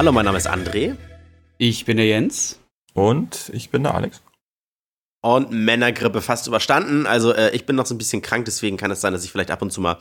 Hallo, 0.00 0.12
mein 0.12 0.24
Name 0.24 0.38
ist 0.38 0.48
André. 0.48 0.96
Ich 1.58 1.84
bin 1.84 1.98
der 1.98 2.06
Jens. 2.06 2.58
Und 2.94 3.50
ich 3.52 3.68
bin 3.68 3.82
der 3.82 3.94
Alex. 3.94 4.22
Und 5.20 5.50
Männergrippe 5.50 6.22
fast 6.22 6.46
überstanden. 6.46 7.04
Also 7.04 7.34
äh, 7.34 7.50
ich 7.50 7.66
bin 7.66 7.76
noch 7.76 7.84
so 7.84 7.94
ein 7.94 7.98
bisschen 7.98 8.22
krank, 8.22 8.46
deswegen 8.46 8.78
kann 8.78 8.90
es 8.90 9.02
sein, 9.02 9.12
dass 9.12 9.24
ich 9.24 9.30
vielleicht 9.30 9.50
ab 9.50 9.60
und 9.60 9.70
zu 9.70 9.82
mal 9.82 9.96
ein 9.96 10.00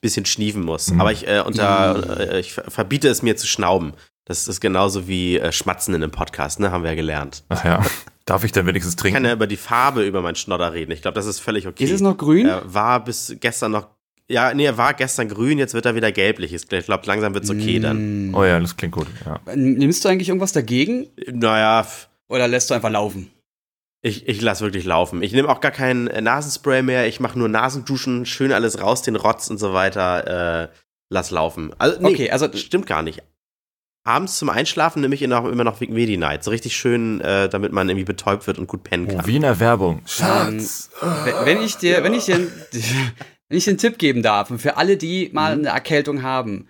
bisschen 0.00 0.24
schniefen 0.24 0.62
muss. 0.62 0.90
Mhm. 0.90 1.02
Aber 1.02 1.12
ich, 1.12 1.28
äh, 1.28 1.42
unter, 1.44 2.18
äh, 2.18 2.40
ich 2.40 2.54
verbiete 2.54 3.08
es 3.10 3.20
mir 3.20 3.36
zu 3.36 3.46
schnauben. 3.46 3.92
Das 4.24 4.48
ist 4.48 4.58
genauso 4.58 5.06
wie 5.06 5.38
äh, 5.38 5.52
Schmatzen 5.52 5.94
in 5.94 6.02
einem 6.02 6.12
Podcast, 6.12 6.58
ne? 6.58 6.70
Haben 6.70 6.82
wir 6.82 6.88
ja 6.88 6.96
gelernt. 6.96 7.44
Ach 7.50 7.62
ja. 7.62 7.84
Darf 8.24 8.44
ich 8.44 8.52
dann 8.52 8.64
wenigstens 8.64 8.96
trinken? 8.96 9.18
Ich 9.18 9.22
kann 9.22 9.26
ja 9.26 9.34
über 9.34 9.46
die 9.46 9.58
Farbe 9.58 10.02
über 10.02 10.22
meinen 10.22 10.36
Schnodder 10.36 10.72
reden. 10.72 10.92
Ich 10.92 11.02
glaube, 11.02 11.16
das 11.16 11.26
ist 11.26 11.40
völlig 11.40 11.66
okay. 11.66 11.84
Ist 11.84 11.90
es 11.90 12.00
noch 12.00 12.16
grün? 12.16 12.46
Er 12.46 12.72
war 12.72 13.04
bis 13.04 13.36
gestern 13.38 13.72
noch. 13.72 13.88
Ja, 14.30 14.54
nee, 14.54 14.64
er 14.64 14.78
war 14.78 14.94
gestern 14.94 15.28
grün, 15.28 15.58
jetzt 15.58 15.74
wird 15.74 15.86
er 15.86 15.94
wieder 15.94 16.12
gelblich. 16.12 16.52
Ich 16.52 16.68
glaube, 16.68 17.06
langsam 17.06 17.34
wird 17.34 17.44
es 17.44 17.50
okay 17.50 17.80
mm. 17.80 17.82
dann. 17.82 18.34
Oh 18.34 18.44
ja, 18.44 18.60
das 18.60 18.76
klingt 18.76 18.94
gut. 18.94 19.08
Ja. 19.26 19.40
Nimmst 19.54 20.04
du 20.04 20.08
eigentlich 20.08 20.28
irgendwas 20.28 20.52
dagegen? 20.52 21.08
Naja. 21.26 21.86
Oder 22.28 22.46
lässt 22.46 22.70
du 22.70 22.74
einfach 22.74 22.90
laufen? 22.90 23.30
Ich, 24.02 24.28
ich 24.28 24.40
lasse 24.40 24.64
wirklich 24.64 24.84
laufen. 24.84 25.22
Ich 25.22 25.32
nehme 25.32 25.48
auch 25.48 25.60
gar 25.60 25.72
kein 25.72 26.06
äh, 26.06 26.20
Nasenspray 26.20 26.82
mehr. 26.82 27.06
Ich 27.06 27.20
mache 27.20 27.38
nur 27.38 27.48
Nasenduschen, 27.48 28.24
schön 28.24 28.52
alles 28.52 28.80
raus, 28.80 29.02
den 29.02 29.16
Rotz 29.16 29.50
und 29.50 29.58
so 29.58 29.74
weiter. 29.74 30.62
Äh, 30.64 30.68
lass 31.10 31.30
laufen. 31.30 31.74
Also, 31.78 32.00
nee, 32.00 32.08
okay, 32.08 32.30
also 32.30 32.48
stimmt 32.54 32.86
gar 32.86 33.02
nicht 33.02 33.22
abends 34.04 34.38
zum 34.38 34.48
Einschlafen 34.48 35.02
nehme 35.02 35.14
ich 35.14 35.22
immer 35.22 35.64
noch 35.64 35.80
Medi 35.80 36.16
Night. 36.16 36.44
So 36.44 36.50
richtig 36.50 36.76
schön, 36.76 37.20
äh, 37.20 37.48
damit 37.48 37.72
man 37.72 37.88
irgendwie 37.88 38.04
betäubt 38.04 38.46
wird 38.46 38.58
und 38.58 38.66
gut 38.66 38.82
pennen 38.82 39.08
kann. 39.08 39.20
Oh, 39.22 39.26
wie 39.26 39.36
in 39.36 39.42
der 39.42 39.60
Werbung. 39.60 40.02
Schatz. 40.06 40.90
Ähm, 41.02 41.08
wenn 41.44 41.62
ich 41.62 41.76
dir, 41.76 42.02
wenn 42.02 42.14
ich 42.14 42.24
dir, 42.24 42.38
wenn 43.50 43.58
ich 43.58 43.68
einen 43.68 43.78
Tipp 43.78 43.98
geben 43.98 44.22
darf, 44.22 44.50
und 44.50 44.60
für 44.60 44.76
alle, 44.76 44.96
die 44.96 45.28
mal 45.32 45.54
mhm. 45.54 45.66
eine 45.66 45.74
Erkältung 45.74 46.22
haben, 46.22 46.68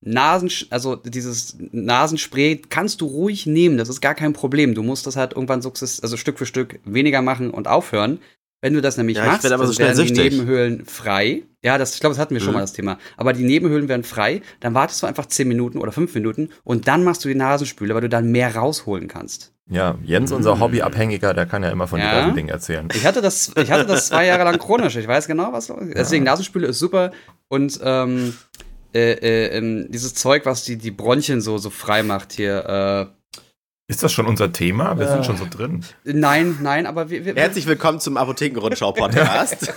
Nasen, 0.00 0.50
also 0.70 0.94
dieses 0.94 1.56
Nasenspray 1.58 2.62
kannst 2.68 3.00
du 3.00 3.06
ruhig 3.06 3.46
nehmen, 3.46 3.78
das 3.78 3.88
ist 3.88 4.00
gar 4.00 4.14
kein 4.14 4.32
Problem. 4.32 4.74
Du 4.74 4.84
musst 4.84 5.06
das 5.08 5.16
halt 5.16 5.32
irgendwann 5.32 5.62
sukzess, 5.62 6.00
also 6.00 6.16
Stück 6.16 6.38
für 6.38 6.46
Stück 6.46 6.78
weniger 6.84 7.20
machen 7.20 7.50
und 7.50 7.66
aufhören. 7.66 8.20
Wenn 8.60 8.74
du 8.74 8.80
das 8.80 8.96
nämlich 8.96 9.16
ja, 9.16 9.24
machst, 9.24 9.50
aber 9.50 9.66
so 9.66 9.78
werden 9.78 9.96
süchtig. 9.96 10.16
die 10.16 10.22
Nebenhöhlen 10.36 10.84
frei. 10.84 11.44
Ja, 11.64 11.78
das, 11.78 11.94
ich 11.94 12.00
glaube, 12.00 12.14
das 12.14 12.20
hatten 12.20 12.34
wir 12.34 12.40
mhm. 12.40 12.44
schon 12.44 12.54
mal 12.54 12.60
das 12.60 12.72
Thema. 12.72 12.98
Aber 13.16 13.32
die 13.32 13.44
Nebenhöhlen 13.44 13.88
werden 13.88 14.04
frei, 14.04 14.42
dann 14.60 14.74
wartest 14.74 15.02
du 15.02 15.06
einfach 15.06 15.26
10 15.26 15.48
Minuten 15.48 15.78
oder 15.78 15.92
5 15.92 16.14
Minuten 16.14 16.50
und 16.62 16.86
dann 16.86 17.04
machst 17.04 17.24
du 17.24 17.28
die 17.28 17.34
Nasenspüle, 17.34 17.94
weil 17.94 18.02
du 18.02 18.08
dann 18.08 18.30
mehr 18.30 18.54
rausholen 18.54 19.08
kannst. 19.08 19.52
Ja, 19.70 19.96
Jens, 20.02 20.32
unser 20.32 20.56
mhm. 20.56 20.60
Hobbyabhängiger, 20.60 21.34
der 21.34 21.46
kann 21.46 21.62
ja 21.62 21.68
immer 21.68 21.86
von 21.86 22.00
ja. 22.00 22.10
diversen 22.10 22.34
Dingen 22.34 22.48
erzählen. 22.48 22.88
Ich 22.94 23.04
hatte 23.04 23.20
das, 23.20 23.52
ich 23.56 23.70
hatte 23.70 23.84
das 23.84 24.08
zwei 24.08 24.26
Jahre 24.26 24.44
lang 24.44 24.58
chronisch. 24.58 24.96
Ich 24.96 25.06
weiß 25.06 25.26
genau, 25.26 25.52
was. 25.52 25.72
Deswegen 25.94 26.24
ja. 26.24 26.32
Nasenspüle 26.32 26.68
ist 26.68 26.78
super 26.78 27.12
und 27.48 27.78
ähm, 27.82 28.34
äh, 28.94 29.12
äh, 29.12 29.58
ähm, 29.58 29.86
dieses 29.90 30.14
Zeug, 30.14 30.46
was 30.46 30.64
die, 30.64 30.76
die 30.76 30.90
Bronchien 30.90 31.42
so, 31.42 31.58
so 31.58 31.68
frei 31.68 32.02
macht 32.02 32.32
hier, 32.32 32.64
äh, 32.64 33.17
ist 33.90 34.02
das 34.02 34.12
schon 34.12 34.26
unser 34.26 34.52
Thema? 34.52 34.98
Wir 34.98 35.06
äh, 35.06 35.12
sind 35.12 35.24
schon 35.24 35.38
so 35.38 35.46
drin. 35.48 35.82
Nein, 36.04 36.58
nein, 36.60 36.84
aber 36.84 37.08
wir. 37.08 37.24
wir 37.24 37.34
Herzlich 37.34 37.66
willkommen 37.66 38.00
zum 38.00 38.18
Apothekenrundschau-Podcast. 38.18 39.72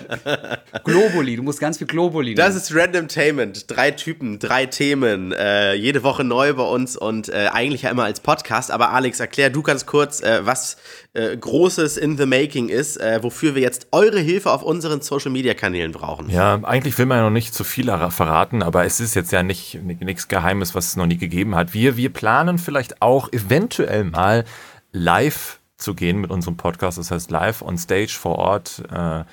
Globuli, 0.84 1.36
du 1.36 1.42
musst 1.42 1.58
ganz 1.58 1.78
viel 1.78 1.86
Globuli. 1.86 2.34
Das 2.34 2.54
ist 2.54 2.74
Randomtainment. 2.74 3.64
Drei 3.70 3.92
Typen, 3.92 4.38
drei 4.40 4.66
Themen. 4.66 5.32
Äh, 5.32 5.72
jede 5.72 6.02
Woche 6.02 6.22
neu 6.22 6.52
bei 6.52 6.64
uns 6.64 6.98
und 6.98 7.30
äh, 7.30 7.48
eigentlich 7.50 7.80
ja 7.82 7.90
immer 7.90 8.04
als 8.04 8.20
Podcast. 8.20 8.70
Aber 8.70 8.90
Alex, 8.90 9.20
erklär 9.20 9.48
du 9.48 9.62
ganz 9.62 9.86
kurz, 9.86 10.20
äh, 10.20 10.44
was 10.44 10.76
äh, 11.14 11.34
Großes 11.34 11.96
in 11.96 12.18
the 12.18 12.26
Making 12.26 12.68
ist, 12.68 12.98
äh, 12.98 13.22
wofür 13.22 13.54
wir 13.54 13.62
jetzt 13.62 13.88
eure 13.90 14.20
Hilfe 14.20 14.50
auf 14.50 14.62
unseren 14.62 15.00
Social 15.00 15.30
Media 15.30 15.54
Kanälen 15.54 15.92
brauchen. 15.92 16.28
Ja, 16.28 16.60
eigentlich 16.62 16.98
will 16.98 17.06
man 17.06 17.16
ja 17.16 17.24
noch 17.24 17.30
nicht 17.30 17.54
zu 17.54 17.64
viel 17.64 17.86
verraten, 17.86 18.62
aber 18.62 18.84
es 18.84 19.00
ist 19.00 19.14
jetzt 19.14 19.32
ja 19.32 19.42
nicht 19.42 19.80
nichts 19.82 20.28
Geheimes, 20.28 20.74
was 20.74 20.88
es 20.88 20.96
noch 20.96 21.06
nie 21.06 21.16
gegeben 21.16 21.56
hat. 21.56 21.72
Wir, 21.72 21.96
wir 21.96 22.12
planen 22.12 22.58
vielleicht 22.58 23.00
auch 23.00 23.29
eventuell 23.32 24.04
mal 24.04 24.44
live 24.92 25.60
zu 25.76 25.94
gehen 25.94 26.18
mit 26.18 26.30
unserem 26.30 26.56
Podcast, 26.56 26.98
das 26.98 27.10
heißt 27.10 27.30
live 27.30 27.62
on 27.62 27.78
stage 27.78 28.16
vor 28.18 28.36
Ort. 28.36 28.82
Äh, 28.90 29.24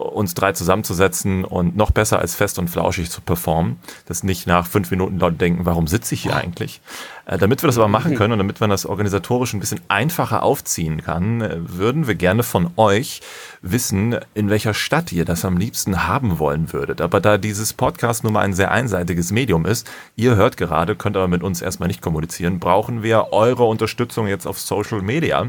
uns 0.00 0.34
drei 0.34 0.52
zusammenzusetzen 0.52 1.44
und 1.44 1.76
noch 1.76 1.90
besser 1.90 2.18
als 2.18 2.34
fest 2.34 2.58
und 2.58 2.68
flauschig 2.68 3.10
zu 3.10 3.20
performen. 3.20 3.78
Dass 4.06 4.22
nicht 4.22 4.46
nach 4.46 4.66
fünf 4.66 4.90
Minuten 4.90 5.18
Leute 5.18 5.36
denken, 5.36 5.66
warum 5.66 5.86
sitze 5.86 6.14
ich 6.14 6.22
hier 6.22 6.36
eigentlich? 6.36 6.80
Äh, 7.26 7.38
damit 7.38 7.62
wir 7.62 7.68
das 7.68 7.78
aber 7.78 7.88
machen 7.88 8.16
können 8.16 8.32
und 8.32 8.38
damit 8.38 8.60
man 8.60 8.70
das 8.70 8.86
organisatorisch 8.86 9.52
ein 9.52 9.60
bisschen 9.60 9.80
einfacher 9.88 10.42
aufziehen 10.42 11.02
kann, 11.02 11.40
äh, 11.40 11.56
würden 11.60 12.06
wir 12.06 12.14
gerne 12.14 12.42
von 12.42 12.70
euch 12.76 13.20
wissen, 13.62 14.16
in 14.34 14.50
welcher 14.50 14.74
Stadt 14.74 15.12
ihr 15.12 15.24
das 15.24 15.44
am 15.44 15.56
liebsten 15.56 16.08
haben 16.08 16.38
wollen 16.38 16.72
würdet. 16.72 17.00
Aber 17.00 17.20
da 17.20 17.38
dieses 17.38 17.72
Podcast 17.72 18.24
nun 18.24 18.32
mal 18.32 18.40
ein 18.40 18.54
sehr 18.54 18.70
einseitiges 18.70 19.30
Medium 19.30 19.66
ist, 19.66 19.90
ihr 20.16 20.34
hört 20.36 20.56
gerade, 20.56 20.96
könnt 20.96 21.16
aber 21.16 21.28
mit 21.28 21.42
uns 21.42 21.62
erstmal 21.62 21.88
nicht 21.88 22.02
kommunizieren, 22.02 22.58
brauchen 22.58 23.02
wir 23.02 23.28
eure 23.32 23.64
Unterstützung 23.64 24.26
jetzt 24.26 24.46
auf 24.46 24.58
Social 24.58 25.02
Media. 25.02 25.46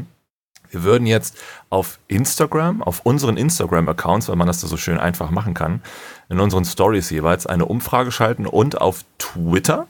Wir 0.72 0.82
würden 0.82 1.06
jetzt 1.06 1.38
auf 1.70 1.98
Instagram, 2.08 2.82
auf 2.82 3.00
unseren 3.04 3.36
Instagram-Accounts, 3.36 4.28
weil 4.28 4.36
man 4.36 4.46
das 4.46 4.60
da 4.60 4.66
so 4.66 4.76
schön 4.76 4.98
einfach 4.98 5.30
machen 5.30 5.54
kann, 5.54 5.82
in 6.28 6.40
unseren 6.40 6.64
Stories 6.64 7.10
jeweils 7.10 7.46
eine 7.46 7.66
Umfrage 7.66 8.10
schalten 8.10 8.46
und 8.46 8.80
auf 8.80 9.04
Twitter 9.18 9.86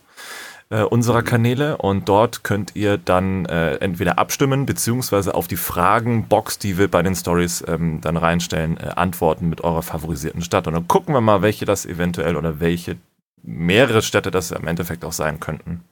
äh, 0.70 0.82
unserer 0.82 1.22
Kanäle 1.22 1.76
und 1.76 2.08
dort 2.08 2.44
könnt 2.44 2.74
ihr 2.74 2.96
dann 2.98 3.44
äh, 3.46 3.76
entweder 3.76 4.18
abstimmen 4.18 4.66
beziehungsweise 4.66 5.34
auf 5.34 5.46
die 5.46 5.56
Fragenbox, 5.56 6.58
die 6.58 6.78
wir 6.78 6.90
bei 6.90 7.02
den 7.02 7.14
Stories 7.14 7.62
ähm, 7.68 8.00
dann 8.00 8.16
reinstellen, 8.16 8.76
äh, 8.78 8.88
antworten 8.96 9.48
mit 9.48 9.60
eurer 9.60 9.82
favorisierten 9.82 10.42
Stadt 10.42 10.66
und 10.66 10.72
dann 10.72 10.88
gucken 10.88 11.14
wir 11.14 11.20
mal, 11.20 11.42
welche 11.42 11.64
das 11.64 11.86
eventuell 11.86 12.36
oder 12.36 12.58
welche 12.58 12.96
mehrere 13.42 14.02
Städte 14.02 14.30
das 14.30 14.50
im 14.50 14.66
Endeffekt 14.66 15.04
auch 15.04 15.12
sein 15.12 15.40
könnten. 15.40 15.84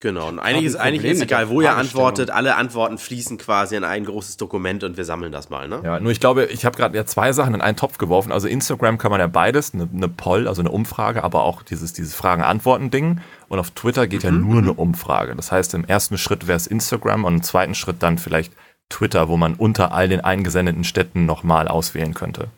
Genau, 0.00 0.28
und 0.28 0.38
eigentlich 0.38 0.64
ist, 0.64 0.76
eigentlich 0.76 1.10
ist 1.10 1.22
egal, 1.22 1.48
wo 1.48 1.60
ihr 1.60 1.74
antwortet, 1.74 2.30
alle 2.30 2.54
Antworten 2.54 2.98
fließen 2.98 3.36
quasi 3.36 3.74
in 3.74 3.82
ein 3.82 4.04
großes 4.04 4.36
Dokument 4.36 4.84
und 4.84 4.96
wir 4.96 5.04
sammeln 5.04 5.32
das 5.32 5.50
mal, 5.50 5.66
ne? 5.66 5.80
Ja, 5.82 5.98
nur 5.98 6.12
ich 6.12 6.20
glaube, 6.20 6.44
ich 6.46 6.64
habe 6.64 6.76
gerade 6.76 6.96
ja 6.96 7.04
zwei 7.04 7.32
Sachen 7.32 7.54
in 7.54 7.60
einen 7.60 7.76
Topf 7.76 7.98
geworfen. 7.98 8.30
Also 8.30 8.46
Instagram 8.46 8.98
kann 8.98 9.10
man 9.10 9.18
ja 9.18 9.26
beides, 9.26 9.74
eine, 9.74 9.88
eine 9.92 10.08
Poll, 10.08 10.46
also 10.46 10.62
eine 10.62 10.70
Umfrage, 10.70 11.24
aber 11.24 11.42
auch 11.42 11.64
dieses, 11.64 11.94
dieses 11.94 12.14
Fragen-Antworten-Ding. 12.14 13.20
Und 13.48 13.58
auf 13.58 13.72
Twitter 13.72 14.06
geht 14.06 14.22
mhm. 14.22 14.28
ja 14.28 14.32
nur 14.32 14.58
eine 14.58 14.72
Umfrage. 14.72 15.34
Das 15.34 15.50
heißt, 15.50 15.74
im 15.74 15.84
ersten 15.84 16.16
Schritt 16.16 16.46
wäre 16.46 16.56
es 16.56 16.68
Instagram 16.68 17.24
und 17.24 17.34
im 17.34 17.42
zweiten 17.42 17.74
Schritt 17.74 17.96
dann 18.00 18.18
vielleicht 18.18 18.52
Twitter, 18.90 19.28
wo 19.28 19.36
man 19.36 19.54
unter 19.54 19.90
all 19.90 20.08
den 20.08 20.20
eingesendeten 20.20 20.84
Städten 20.84 21.26
nochmal 21.26 21.66
auswählen 21.66 22.14
könnte. 22.14 22.48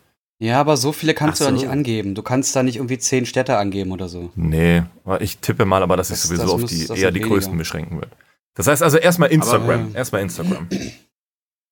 Ja, 0.42 0.58
aber 0.58 0.78
so 0.78 0.92
viele 0.92 1.12
kannst 1.12 1.38
so. 1.38 1.44
du 1.44 1.50
da 1.50 1.56
nicht 1.56 1.68
angeben. 1.68 2.14
Du 2.14 2.22
kannst 2.22 2.56
da 2.56 2.62
nicht 2.62 2.76
irgendwie 2.76 2.98
zehn 2.98 3.26
Städte 3.26 3.58
angeben 3.58 3.92
oder 3.92 4.08
so. 4.08 4.30
Nee, 4.34 4.84
ich 5.20 5.38
tippe 5.38 5.66
mal 5.66 5.82
aber, 5.82 5.98
dass 5.98 6.08
das, 6.08 6.22
sich 6.22 6.38
sowieso 6.38 6.54
auf 6.54 6.64
die 6.64 6.86
eher 6.98 7.12
die 7.12 7.20
größten 7.20 7.56
beschränken 7.58 8.00
wird. 8.00 8.10
Das 8.54 8.66
heißt 8.66 8.82
also 8.82 8.96
erstmal 8.96 9.30
Instagram. 9.30 9.80
Aber, 9.80 9.94
äh, 9.94 9.98
erstmal 9.98 10.22
Instagram. 10.22 10.66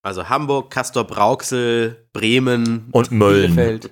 Also 0.03 0.29
Hamburg, 0.29 0.71
Castor 0.71 1.05
Brauxel, 1.05 2.09
Bremen 2.13 2.89
und 2.93 3.11
Mölln. 3.11 3.57
Bielefeld. 3.57 3.91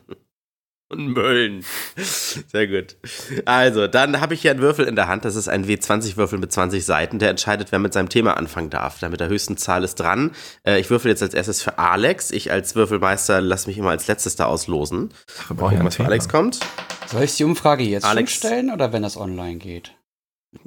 Und 0.89 1.09
Mölln. 1.09 1.65
Sehr 1.97 2.69
gut. 2.69 2.97
Also, 3.45 3.89
dann 3.89 4.21
habe 4.21 4.35
ich 4.35 4.43
hier 4.43 4.53
einen 4.53 4.61
Würfel 4.61 4.87
in 4.87 4.95
der 4.95 5.09
Hand. 5.09 5.25
Das 5.25 5.35
ist 5.35 5.49
ein 5.49 5.67
W20-Würfel 5.67 6.39
mit 6.39 6.53
20 6.53 6.85
Seiten. 6.85 7.19
Der 7.19 7.31
entscheidet, 7.31 7.73
wer 7.73 7.81
mit 7.81 7.93
seinem 7.93 8.09
Thema 8.09 8.37
anfangen 8.37 8.71
darf. 8.71 9.01
Da 9.01 9.09
mit 9.09 9.19
der 9.19 9.29
höchsten 9.29 9.57
Zahl 9.57 9.83
ist 9.83 9.97
dran. 9.97 10.31
Äh, 10.65 10.79
ich 10.79 10.89
würfel 10.89 11.11
jetzt 11.11 11.23
als 11.23 11.35
erstes 11.35 11.61
für 11.61 11.79
Alex. 11.79 12.31
Ich 12.31 12.53
als 12.53 12.77
Würfelmeister 12.77 13.41
lasse 13.41 13.69
mich 13.69 13.79
immer 13.79 13.91
als 13.91 14.07
letztes 14.07 14.37
da 14.37 14.47
auslosen. 14.47 15.13
Ach, 15.41 15.51
wir 15.51 15.57
brauchen 15.57 15.85
was 15.85 15.97
für 15.97 16.05
Alex 16.05 16.29
kommt. 16.29 16.61
Soll 17.07 17.25
ich 17.25 17.37
die 17.37 17.45
Umfrage 17.45 17.83
jetzt 17.83 18.05
Alex. 18.05 18.35
stellen 18.35 18.71
oder 18.71 18.93
wenn 18.93 19.03
das 19.03 19.17
online 19.17 19.57
geht? 19.57 19.93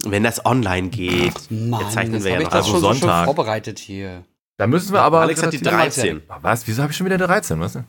Wenn 0.04 0.24
das 0.24 0.46
online 0.46 0.90
geht. 0.90 1.34
Ach, 1.36 1.50
Mann, 1.50 1.82
jetzt 1.82 1.94
zeichnen 1.94 2.24
wir 2.24 2.32
ja 2.32 2.40
noch. 2.42 2.52
Also 2.52 2.78
Sonntag. 2.80 3.26
So 3.26 3.34
vorbereitet 3.34 3.80
hier. 3.80 4.26
Da 4.58 4.68
müssen 4.68 4.92
wir 4.92 5.02
aber. 5.02 5.22
Alex 5.22 5.42
hat 5.42 5.54
die 5.54 5.62
13. 5.62 6.24
Was? 6.42 6.68
Wieso 6.68 6.82
habe 6.82 6.92
ich 6.92 6.98
schon 6.98 7.06
wieder 7.06 7.18
13? 7.18 7.60
Was? 7.62 7.80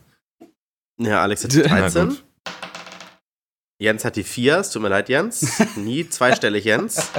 Ja, 0.97 1.21
Alex 1.21 1.43
hat 1.43 1.53
die 1.53 1.61
13. 1.61 2.17
Jens 3.81 4.05
hat 4.05 4.15
die 4.15 4.23
4. 4.23 4.59
Es 4.59 4.69
tut 4.69 4.83
mir 4.83 4.89
leid, 4.89 5.09
Jens. 5.09 5.59
Nie 5.75 6.07
zweistellig, 6.07 6.65
Jens. 6.65 7.09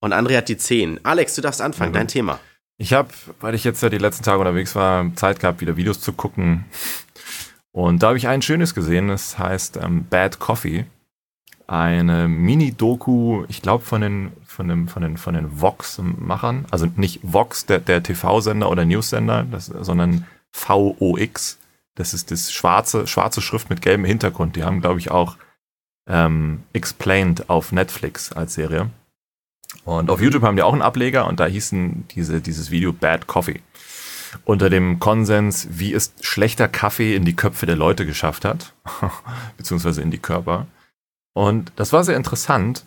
Und 0.00 0.12
André 0.12 0.36
hat 0.36 0.48
die 0.48 0.56
10. 0.56 1.04
Alex, 1.04 1.34
du 1.34 1.42
darfst 1.42 1.60
anfangen, 1.60 1.90
mhm. 1.90 1.94
dein 1.96 2.08
Thema. 2.08 2.38
Ich 2.78 2.92
habe, 2.92 3.08
weil 3.40 3.56
ich 3.56 3.64
jetzt 3.64 3.82
ja 3.82 3.88
die 3.88 3.98
letzten 3.98 4.22
Tage 4.22 4.38
unterwegs 4.38 4.76
war, 4.76 5.12
Zeit 5.16 5.40
gehabt, 5.40 5.60
wieder 5.60 5.76
Videos 5.76 6.00
zu 6.00 6.12
gucken. 6.12 6.66
Und 7.72 8.04
da 8.04 8.08
habe 8.08 8.18
ich 8.18 8.28
ein 8.28 8.40
schönes 8.40 8.72
gesehen, 8.72 9.08
das 9.08 9.36
heißt 9.36 9.78
ähm, 9.82 10.06
Bad 10.08 10.38
Coffee. 10.38 10.86
Eine 11.66 12.28
Mini-Doku, 12.28 13.46
ich 13.48 13.62
glaube 13.62 13.84
von 13.84 14.00
den, 14.00 14.32
von, 14.46 14.68
dem, 14.68 14.86
von 14.86 15.02
den, 15.02 15.16
von 15.16 15.34
den 15.34 15.60
Vox-Machern. 15.60 16.66
Also 16.70 16.86
nicht 16.94 17.18
Vox, 17.24 17.66
der, 17.66 17.80
der 17.80 18.00
TV-Sender 18.00 18.70
oder 18.70 18.84
News-Sender, 18.84 19.46
sondern 19.58 20.24
VOX. 20.52 21.58
Das 21.94 22.14
ist 22.14 22.30
das 22.30 22.52
schwarze, 22.52 23.06
schwarze 23.06 23.40
Schrift 23.40 23.70
mit 23.70 23.82
gelbem 23.82 24.04
Hintergrund. 24.04 24.56
Die 24.56 24.64
haben, 24.64 24.80
glaube 24.80 24.98
ich, 24.98 25.10
auch 25.10 25.36
ähm, 26.08 26.64
Explained 26.72 27.48
auf 27.48 27.72
Netflix 27.72 28.32
als 28.32 28.54
Serie. 28.54 28.90
Und 29.84 30.10
auf 30.10 30.20
YouTube 30.20 30.42
haben 30.42 30.56
die 30.56 30.62
auch 30.62 30.72
einen 30.72 30.82
Ableger 30.82 31.26
und 31.26 31.40
da 31.40 31.46
hießen 31.46 32.08
diese, 32.08 32.40
dieses 32.40 32.70
Video 32.70 32.92
Bad 32.92 33.26
Coffee. 33.26 33.60
Unter 34.44 34.70
dem 34.70 34.98
Konsens, 34.98 35.68
wie 35.70 35.92
es 35.92 36.14
schlechter 36.20 36.68
Kaffee 36.68 37.14
in 37.14 37.24
die 37.24 37.36
Köpfe 37.36 37.66
der 37.66 37.76
Leute 37.76 38.06
geschafft 38.06 38.44
hat, 38.44 38.72
beziehungsweise 39.56 40.02
in 40.02 40.10
die 40.10 40.18
Körper. 40.18 40.66
Und 41.34 41.72
das 41.76 41.92
war 41.92 42.04
sehr 42.04 42.16
interessant, 42.16 42.84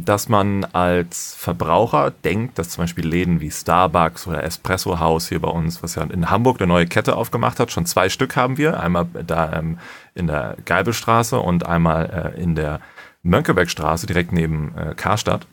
dass 0.00 0.28
man 0.28 0.64
als 0.64 1.34
Verbraucher 1.34 2.12
denkt, 2.12 2.56
dass 2.56 2.68
zum 2.68 2.84
Beispiel 2.84 3.04
Läden 3.04 3.40
wie 3.40 3.50
Starbucks 3.50 4.28
oder 4.28 4.44
Espresso 4.44 5.00
House 5.00 5.28
hier 5.28 5.40
bei 5.40 5.48
uns, 5.48 5.82
was 5.82 5.96
ja 5.96 6.04
in 6.04 6.30
Hamburg 6.30 6.60
eine 6.60 6.68
neue 6.68 6.86
Kette 6.86 7.16
aufgemacht 7.16 7.58
hat, 7.58 7.72
schon 7.72 7.84
zwei 7.84 8.08
Stück 8.08 8.36
haben 8.36 8.58
wir. 8.58 8.78
Einmal 8.78 9.08
da 9.26 9.52
ähm, 9.54 9.80
in 10.14 10.28
der 10.28 10.56
Geibelstraße 10.64 11.40
und 11.40 11.66
einmal 11.66 12.34
äh, 12.36 12.40
in 12.40 12.54
der 12.54 12.80
Mönckebergstraße, 13.22 14.06
direkt 14.06 14.30
neben 14.30 14.72
äh, 14.78 14.94
Karstadt. 14.94 15.48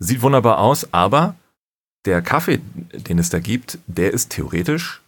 Sieht 0.00 0.22
wunderbar 0.22 0.58
aus, 0.58 0.92
aber 0.92 1.36
der 2.04 2.22
Kaffee, 2.22 2.58
den 2.92 3.20
es 3.20 3.30
da 3.30 3.38
gibt, 3.38 3.78
der 3.86 4.12
ist 4.12 4.30
theoretisch 4.30 5.00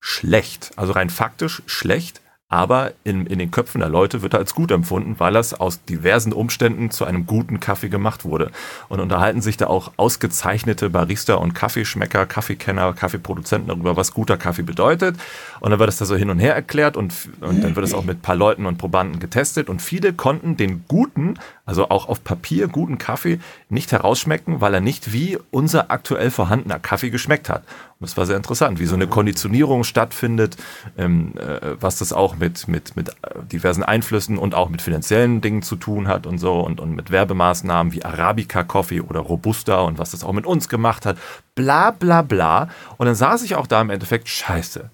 schlecht. 0.00 0.70
Also 0.76 0.94
rein 0.94 1.10
faktisch 1.10 1.62
schlecht 1.66 2.22
aber 2.50 2.92
in, 3.04 3.26
in 3.26 3.38
den 3.38 3.50
Köpfen 3.50 3.80
der 3.80 3.90
Leute 3.90 4.22
wird 4.22 4.32
er 4.32 4.38
als 4.38 4.54
gut 4.54 4.70
empfunden, 4.70 5.16
weil 5.18 5.34
das 5.34 5.52
aus 5.52 5.84
diversen 5.84 6.32
Umständen 6.32 6.90
zu 6.90 7.04
einem 7.04 7.26
guten 7.26 7.60
Kaffee 7.60 7.90
gemacht 7.90 8.24
wurde. 8.24 8.50
Und 8.88 9.00
unterhalten 9.00 9.42
sich 9.42 9.58
da 9.58 9.66
auch 9.66 9.92
ausgezeichnete 9.98 10.88
Barista 10.88 11.34
und 11.34 11.54
Kaffeeschmecker, 11.54 12.24
Kaffeekenner, 12.24 12.94
Kaffeeproduzenten 12.94 13.68
darüber, 13.68 13.96
was 13.96 14.14
guter 14.14 14.38
Kaffee 14.38 14.62
bedeutet. 14.62 15.16
Und 15.60 15.70
dann 15.72 15.78
wird 15.78 15.90
es 15.90 15.98
da 15.98 16.06
so 16.06 16.16
hin 16.16 16.30
und 16.30 16.38
her 16.38 16.54
erklärt 16.54 16.96
und, 16.96 17.12
und 17.42 17.62
dann 17.62 17.76
wird 17.76 17.84
es 17.84 17.92
auch 17.92 18.04
mit 18.04 18.18
ein 18.18 18.22
paar 18.22 18.36
Leuten 18.36 18.64
und 18.64 18.78
Probanden 18.78 19.20
getestet. 19.20 19.68
Und 19.68 19.82
viele 19.82 20.14
konnten 20.14 20.56
den 20.56 20.84
guten, 20.88 21.34
also 21.68 21.90
auch 21.90 22.08
auf 22.08 22.24
Papier 22.24 22.66
guten 22.66 22.96
Kaffee 22.96 23.40
nicht 23.68 23.92
herausschmecken, 23.92 24.62
weil 24.62 24.72
er 24.72 24.80
nicht 24.80 25.12
wie 25.12 25.38
unser 25.50 25.90
aktuell 25.90 26.30
vorhandener 26.30 26.78
Kaffee 26.78 27.10
geschmeckt 27.10 27.50
hat. 27.50 27.62
Und 28.00 28.08
das 28.08 28.16
war 28.16 28.24
sehr 28.24 28.38
interessant, 28.38 28.78
wie 28.78 28.86
so 28.86 28.94
eine 28.94 29.06
Konditionierung 29.06 29.84
stattfindet, 29.84 30.56
ähm, 30.96 31.34
äh, 31.36 31.76
was 31.78 31.98
das 31.98 32.14
auch 32.14 32.36
mit, 32.36 32.68
mit, 32.68 32.96
mit 32.96 33.10
äh, 33.10 33.12
diversen 33.52 33.82
Einflüssen 33.82 34.38
und 34.38 34.54
auch 34.54 34.70
mit 34.70 34.80
finanziellen 34.80 35.42
Dingen 35.42 35.60
zu 35.60 35.76
tun 35.76 36.08
hat 36.08 36.26
und 36.26 36.38
so 36.38 36.58
und, 36.60 36.80
und 36.80 36.96
mit 36.96 37.10
Werbemaßnahmen 37.10 37.92
wie 37.92 38.02
Arabica 38.02 38.64
Coffee 38.64 39.02
oder 39.02 39.20
Robusta 39.20 39.82
und 39.82 39.98
was 39.98 40.12
das 40.12 40.24
auch 40.24 40.32
mit 40.32 40.46
uns 40.46 40.70
gemacht 40.70 41.04
hat. 41.04 41.18
Bla 41.54 41.90
bla 41.90 42.22
bla. 42.22 42.70
Und 42.96 43.04
dann 43.06 43.14
saß 43.14 43.42
ich 43.42 43.56
auch 43.56 43.66
da 43.66 43.82
im 43.82 43.90
Endeffekt, 43.90 44.30
scheiße. 44.30 44.88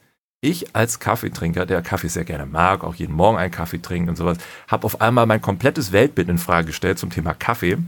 Ich 0.45 0.77
als 0.77 1.01
Kaffeetrinker, 1.01 1.65
der 1.65 1.81
Kaffee 1.81 2.09
sehr 2.09 2.27
gerne 2.27 2.45
mag, 2.45 2.85
auch 2.85 2.95
jeden 2.95 3.15
Morgen 3.15 3.39
einen 3.39 3.51
Kaffee 3.51 3.81
trinken 3.81 4.11
und 4.11 4.17
sowas, 4.17 4.37
habe 4.69 4.85
auf 4.85 5.01
einmal 5.01 5.25
mein 5.25 5.41
komplettes 5.41 5.91
Weltbild 5.91 6.29
in 6.29 6.37
Frage 6.37 6.67
gestellt 6.67 6.99
zum 6.99 7.09
Thema 7.09 7.33
Kaffee 7.33 7.79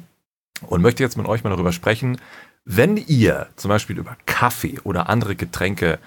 und 0.62 0.80
möchte 0.80 1.02
jetzt 1.02 1.18
mit 1.18 1.26
euch 1.26 1.44
mal 1.44 1.50
darüber 1.50 1.74
sprechen, 1.74 2.18
wenn 2.64 2.96
ihr 2.96 3.48
zum 3.56 3.68
Beispiel 3.68 3.98
über 3.98 4.16
Kaffee 4.24 4.80
oder 4.84 5.10
andere 5.10 5.36
Getränke 5.36 5.98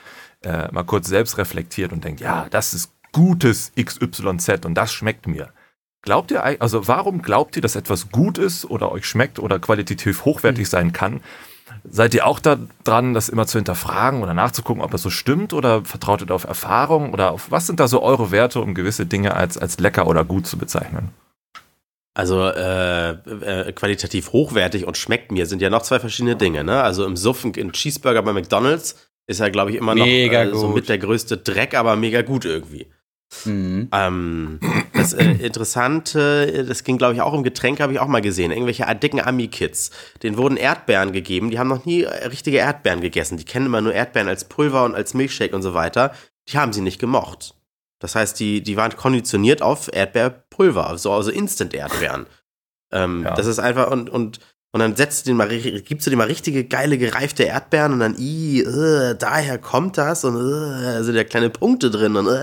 äh, 0.42 0.72
mal 0.72 0.86
kurz 0.86 1.08
selbst 1.08 1.38
reflektiert 1.38 1.94
und 1.94 2.04
denkt, 2.04 2.20
ja, 2.20 2.48
das 2.50 2.74
ist 2.74 2.94
gutes 3.12 3.72
XYZ 3.80 4.66
und 4.66 4.74
das 4.74 4.92
schmeckt 4.92 5.28
mir. 5.28 5.54
Glaubt 6.02 6.32
ihr, 6.32 6.44
also 6.44 6.88
warum 6.88 7.22
glaubt 7.22 7.58
ihr, 7.58 7.62
dass 7.62 7.76
etwas 7.76 8.10
gut 8.10 8.40
ist 8.40 8.66
oder 8.66 8.92
euch 8.92 9.06
schmeckt 9.06 9.38
oder 9.38 9.60
qualitativ 9.60 10.26
hochwertig 10.26 10.66
mhm. 10.66 10.72
sein 10.72 10.94
kann? 10.94 11.22
Seid 11.84 12.14
ihr 12.14 12.26
auch 12.26 12.40
da 12.40 12.58
dran, 12.84 13.14
das 13.14 13.30
immer 13.30 13.48
zu 13.48 13.58
hinterfragen 13.58 14.24
oder 14.24 14.34
nachzugucken, 14.34 14.84
ob 14.84 14.92
das 14.92 15.02
so 15.02 15.10
stimmt 15.10 15.54
oder 15.54 15.84
vertraut 15.86 16.22
ihr 16.22 16.28
da 16.28 16.36
auf 16.36 16.46
Erfahrung 16.46 17.14
oder 17.14 17.32
auf 17.32 17.52
was 17.52 17.68
sind 17.68 17.80
da 17.80 17.88
so 17.88 18.02
eure 18.02 18.32
Werte, 18.32 18.62
um 18.62 18.74
gewisse 18.74 19.06
Dinge 19.06 19.36
als, 19.36 19.58
als 19.58 19.80
lecker 19.80 20.08
oder 20.08 20.24
gut 20.26 20.48
zu 20.48 20.58
bezeichnen? 20.58 21.10
Also 22.14 22.48
äh, 22.48 23.12
äh, 23.12 23.72
qualitativ 23.72 24.34
hochwertig 24.34 24.86
und 24.86 24.98
schmeckt 24.98 25.32
mir 25.32 25.46
sind 25.46 25.62
ja 25.62 25.70
noch 25.70 25.84
zwei 25.84 26.00
verschiedene 26.00 26.36
Dinge. 26.36 26.64
Ne? 26.64 26.82
Also 26.82 27.06
im 27.06 27.16
Suffen, 27.16 27.54
in 27.54 27.72
Cheeseburger 27.72 28.24
bei 28.24 28.34
McDonald's 28.34 29.10
ist 29.28 29.40
ja, 29.40 29.50
glaube 29.50 29.72
ich, 29.72 29.78
immer 29.78 29.96
noch 29.96 30.08
äh, 30.08 30.52
so 30.52 30.70
mit 30.70 30.90
der 30.90 30.98
größte 30.98 31.38
Dreck, 31.38 31.76
aber 31.76 31.96
mega 31.96 32.24
gut 32.24 32.46
irgendwie. 32.46 32.88
Mhm. 33.46 33.90
Ähm, 33.92 34.60
das 34.94 35.14
äh, 35.14 35.24
Interessante, 35.24 36.66
das 36.68 36.84
ging, 36.84 36.98
glaube 36.98 37.14
ich, 37.14 37.22
auch 37.22 37.34
im 37.34 37.44
Getränk, 37.44 37.80
habe 37.80 37.94
ich 37.94 38.00
auch 38.00 38.08
mal 38.08 38.22
gesehen. 38.22 38.52
Irgendwelche 38.52 38.86
dicken 38.96 39.22
Ami-Kids. 39.22 39.92
Denen 40.24 40.38
wurden 40.38 40.58
Erdbeeren 40.58 41.12
gegeben. 41.12 41.52
Die 41.52 41.60
haben 41.60 41.68
noch 41.68 41.86
nie 41.86 42.04
richtige 42.04 42.58
Erdbeeren 42.58 43.02
gegessen. 43.02 43.38
Die 43.38 43.46
kennen 43.46 43.68
immer 43.68 43.82
nur 43.82 43.94
Erdbeeren 43.94 44.28
als 44.28 44.46
Pulver 44.46 44.84
und 44.84 44.96
als 44.96 45.14
Milchshake 45.14 45.56
und 45.56 45.62
so 45.62 45.74
weiter. 45.74 46.14
Die 46.50 46.58
haben 46.58 46.74
sie 46.74 46.82
nicht 46.82 47.00
gemocht. 47.00 47.54
Das 48.00 48.16
heißt, 48.16 48.40
die, 48.40 48.64
die 48.64 48.78
waren 48.78 48.96
konditioniert 48.96 49.62
auf 49.62 49.90
Erdbeerpulver, 49.94 50.98
so 50.98 51.12
also 51.12 51.32
Instant-Erdbeeren. 51.32 52.26
Ähm, 52.92 53.24
ja. 53.24 53.34
Das 53.36 53.46
ist 53.46 53.60
einfach, 53.60 53.92
und, 53.92 54.10
und, 54.10 54.40
und 54.72 54.82
dann 54.82 54.96
setzt 54.96 55.26
du 55.26 55.32
den 55.32 55.38
mal, 55.38 55.48
gibst 55.48 56.06
du 56.06 56.12
dir 56.12 56.18
mal 56.18 56.28
richtige 56.28 56.64
geile 56.64 56.98
gereifte 56.98 57.44
Erdbeeren 57.44 57.94
und 57.94 58.00
dann, 58.00 58.16
i, 58.20 58.64
uh, 58.68 59.16
daher 59.18 59.58
kommt 59.58 59.98
das 59.98 60.24
und 60.24 60.36
uh, 60.36 61.04
sind 61.04 61.16
ja 61.16 61.24
kleine 61.24 61.50
Punkte 61.50 61.90
drin 61.90 62.16
und 62.16 62.28
uh. 62.28 62.36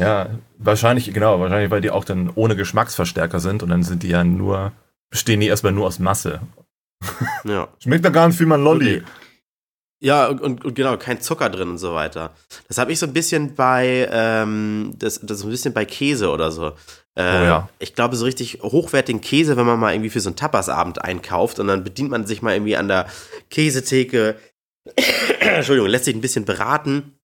Ja, 0.00 0.28
wahrscheinlich, 0.58 1.12
genau, 1.14 1.40
wahrscheinlich, 1.40 1.70
weil 1.70 1.80
die 1.80 1.90
auch 1.90 2.04
dann 2.04 2.30
ohne 2.34 2.56
Geschmacksverstärker 2.56 3.40
sind 3.40 3.62
und 3.62 3.70
dann 3.70 3.82
sind 3.82 4.02
die 4.02 4.08
ja 4.08 4.22
nur, 4.22 4.72
bestehen 5.10 5.40
die 5.40 5.46
erstmal 5.46 5.72
nur 5.72 5.86
aus 5.86 5.98
Masse. 5.98 6.40
Ja. 7.44 7.66
Schmeckt 7.80 8.04
da 8.04 8.10
gar 8.10 8.28
nicht 8.28 8.38
wie 8.38 8.44
man 8.44 8.62
Lolli. 8.62 8.98
Okay. 8.98 9.04
Ja, 10.02 10.26
und, 10.26 10.40
und, 10.40 10.64
und, 10.64 10.74
genau, 10.74 10.96
kein 10.96 11.20
Zucker 11.20 11.48
drin 11.48 11.70
und 11.70 11.78
so 11.78 11.94
weiter. 11.94 12.34
Das 12.66 12.78
habe 12.78 12.90
ich 12.90 12.98
so 12.98 13.06
ein 13.06 13.12
bisschen 13.12 13.54
bei, 13.54 14.08
ähm, 14.10 14.94
das, 14.98 15.20
das 15.22 15.38
so 15.38 15.46
ein 15.46 15.50
bisschen 15.50 15.72
bei 15.72 15.84
Käse 15.84 16.30
oder 16.30 16.50
so. 16.50 16.72
Äh, 17.14 17.22
oh 17.22 17.44
ja. 17.44 17.68
Ich 17.78 17.94
glaube, 17.94 18.16
so 18.16 18.24
richtig 18.24 18.60
hochwertigen 18.62 19.20
Käse, 19.20 19.56
wenn 19.56 19.66
man 19.66 19.78
mal 19.78 19.92
irgendwie 19.92 20.10
für 20.10 20.20
so 20.20 20.30
einen 20.30 20.36
Tapasabend 20.36 21.02
einkauft 21.02 21.58
und 21.58 21.66
dann 21.66 21.84
bedient 21.84 22.10
man 22.10 22.26
sich 22.26 22.42
mal 22.42 22.54
irgendwie 22.54 22.76
an 22.76 22.88
der 22.88 23.06
Käsetheke, 23.50 24.36
Entschuldigung, 25.40 25.90
lässt 25.90 26.06
sich 26.06 26.14
ein 26.14 26.22
bisschen 26.22 26.44
beraten 26.44 27.18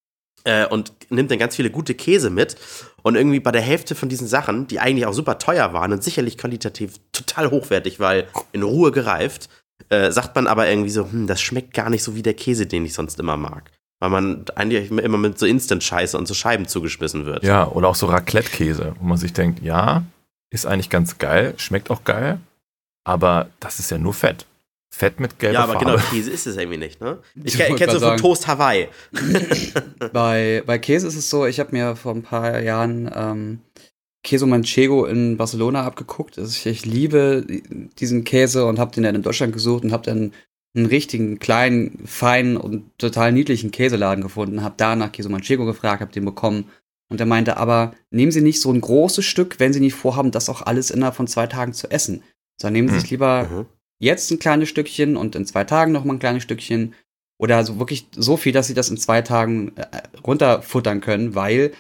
äh, 0.45 0.67
und 0.67 0.93
nimmt 1.11 1.31
dann 1.31 1.39
ganz 1.39 1.57
viele 1.57 1.71
gute 1.71 1.95
Käse 1.95 2.31
mit. 2.31 2.57
Und 3.03 3.17
irgendwie 3.17 3.41
bei 3.41 3.53
der 3.53 3.63
Hälfte 3.63 3.95
von 3.95 4.09
diesen 4.09 4.27
Sachen, 4.27 4.67
die 4.67 4.81
eigentlich 4.81 5.07
auch 5.07 5.15
super 5.15 5.39
teuer 5.39 5.73
waren 5.73 5.93
und 5.93 6.05
sicherlich 6.05 6.37
qualitativ 6.37 6.97
total 7.13 7.51
hochwertig, 7.51 8.01
weil 8.01 8.29
in 8.53 8.63
Ruhe 8.63 8.93
gereift, 8.93 9.49
äh, 9.89 10.11
sagt 10.11 10.35
man 10.35 10.47
aber 10.47 10.69
irgendwie 10.69 10.91
so, 10.91 11.05
hm, 11.11 11.27
das 11.27 11.41
schmeckt 11.41 11.73
gar 11.73 11.89
nicht 11.89 12.03
so 12.03 12.15
wie 12.15 12.23
der 12.23 12.35
Käse, 12.35 12.67
den 12.67 12.85
ich 12.85 12.95
sonst 12.95 13.19
immer 13.19 13.37
mag. 13.37 13.71
Weil 14.01 14.11
man 14.11 14.45
eigentlich 14.55 14.91
immer 14.91 15.19
mit 15.19 15.39
so 15.39 15.47
Instant-Scheiße 15.47 16.17
und 16.17 16.27
so 16.27 16.35
Scheiben 16.35 16.69
zugeschmissen 16.69 17.27
wird. 17.27 17.43
Ja, 17.43 17.67
oder 17.67 17.89
auch 17.89 17.97
so 17.97 18.07
Raclette-Käse, 18.07 18.95
wo 18.99 19.05
man 19.05 19.19
sich 19.19 19.33
denkt, 19.33 19.63
ja, 19.63 20.05
ist 20.51 20.67
eigentlich 20.67 20.91
ganz 20.91 21.19
geil, 21.19 21.55
schmeckt 21.57 21.91
auch 21.91 22.05
geil, 22.05 22.39
aber 23.05 23.51
das 23.61 23.81
ist 23.81 23.91
ja 23.91 23.99
nur 23.99 24.15
Fett. 24.15 24.47
Fett 24.91 25.21
mit 25.21 25.39
gelber 25.39 25.59
Farbe. 25.67 25.73
Ja, 25.73 25.79
aber 25.79 25.97
genau, 25.99 26.11
Käse 26.11 26.31
ist 26.31 26.47
es 26.47 26.57
irgendwie 26.57 26.79
nicht, 26.79 27.01
ne? 27.01 27.19
Ich, 27.45 27.59
ich 27.59 27.77
kenne 27.77 27.93
so 27.93 28.01
von 28.01 28.17
Toast 28.17 28.47
Hawaii. 28.47 28.89
bei, 30.13 30.63
bei 30.65 30.79
Käse 30.79 31.07
ist 31.07 31.17
es 31.17 31.29
so, 31.29 31.45
ich 31.47 31.61
habe 31.61 31.73
mir 31.73 31.95
vor 31.95 32.15
ein 32.15 32.23
paar 32.23 32.61
Jahren 32.61 33.11
ähm, 33.15 33.61
Queso 34.25 34.47
Manchego 34.47 35.07
in 35.07 35.37
Barcelona 35.37 35.85
abgeguckt. 35.85 36.39
Also 36.39 36.51
ich, 36.51 36.67
ich 36.67 36.87
liebe 36.87 37.45
diesen 37.99 38.25
Käse 38.25 38.67
und 38.67 38.79
habe 38.79 38.93
den 38.93 39.05
dann 39.05 39.15
in 39.15 39.23
Deutschland 39.23 39.53
gesucht 39.53 39.85
und 39.85 39.93
habe 39.93 40.05
dann 40.05 40.33
einen 40.75 40.87
richtigen 40.87 41.39
kleinen, 41.39 42.07
feinen 42.07 42.57
und 42.57 42.91
total 42.99 43.33
niedlichen 43.33 43.71
Käseladen 43.71 44.23
gefunden. 44.23 44.63
Habe 44.63 44.75
da 44.77 44.97
nach 44.97 45.13
Queso 45.13 45.29
Manchego 45.29 45.65
gefragt, 45.65 46.01
habe 46.01 46.13
den 46.13 46.25
bekommen. 46.25 46.71
Und 47.11 47.21
er 47.21 47.27
meinte, 47.27 47.57
aber 47.57 47.95
nehmen 48.11 48.33
Sie 48.33 48.43
nicht 48.43 48.61
so 48.61 48.71
ein 48.71 48.81
großes 48.81 49.25
Stück, 49.25 49.59
wenn 49.59 49.73
Sie 49.73 49.81
nicht 49.81 49.95
vorhaben, 49.95 50.31
das 50.31 50.49
auch 50.49 50.63
alles 50.63 50.91
innerhalb 50.91 51.17
von 51.17 51.27
zwei 51.27 51.47
Tagen 51.47 51.73
zu 51.73 51.91
essen. 51.91 52.23
Sondern 52.61 52.75
nehmen 52.75 52.89
Sie 52.89 52.95
hm. 52.95 53.01
sich 53.01 53.11
lieber 53.11 53.45
mhm. 53.45 53.67
jetzt 53.99 54.31
ein 54.31 54.39
kleines 54.39 54.69
Stückchen 54.69 55.17
und 55.17 55.35
in 55.35 55.47
zwei 55.47 55.65
Tagen 55.65 55.93
noch 55.93 56.05
mal 56.05 56.15
ein 56.15 56.21
kleines 56.21 56.43
Stückchen. 56.43 56.95
Oder 57.41 57.65
so 57.65 57.79
wirklich 57.79 58.09
so 58.15 58.37
viel, 58.37 58.53
dass 58.53 58.67
Sie 58.67 58.75
das 58.75 58.91
in 58.91 58.99
zwei 58.99 59.23
Tagen 59.23 59.73
äh, 59.77 59.87
runterfuttern 60.27 61.01
können, 61.01 61.35
weil 61.35 61.73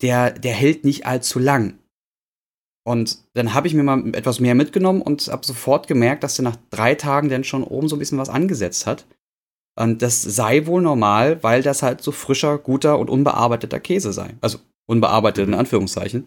der, 0.00 0.32
der 0.32 0.52
hält 0.52 0.84
nicht 0.84 1.06
allzu 1.06 1.38
lang. 1.38 1.78
Und 2.84 3.18
dann 3.34 3.54
habe 3.54 3.68
ich 3.68 3.74
mir 3.74 3.84
mal 3.84 4.14
etwas 4.14 4.40
mehr 4.40 4.54
mitgenommen 4.54 5.02
und 5.02 5.28
habe 5.28 5.46
sofort 5.46 5.86
gemerkt, 5.86 6.24
dass 6.24 6.38
er 6.38 6.44
nach 6.44 6.56
drei 6.70 6.94
Tagen 6.94 7.28
dann 7.28 7.44
schon 7.44 7.62
oben 7.62 7.88
so 7.88 7.96
ein 7.96 7.98
bisschen 8.00 8.18
was 8.18 8.28
angesetzt 8.28 8.86
hat. 8.86 9.06
Und 9.78 10.02
das 10.02 10.22
sei 10.22 10.66
wohl 10.66 10.82
normal, 10.82 11.42
weil 11.42 11.62
das 11.62 11.82
halt 11.82 12.02
so 12.02 12.12
frischer, 12.12 12.58
guter 12.58 12.98
und 12.98 13.08
unbearbeiteter 13.08 13.80
Käse 13.80 14.12
sei. 14.12 14.34
Also 14.40 14.58
unbearbeitet 14.86 15.46
in 15.48 15.54
Anführungszeichen. 15.54 16.26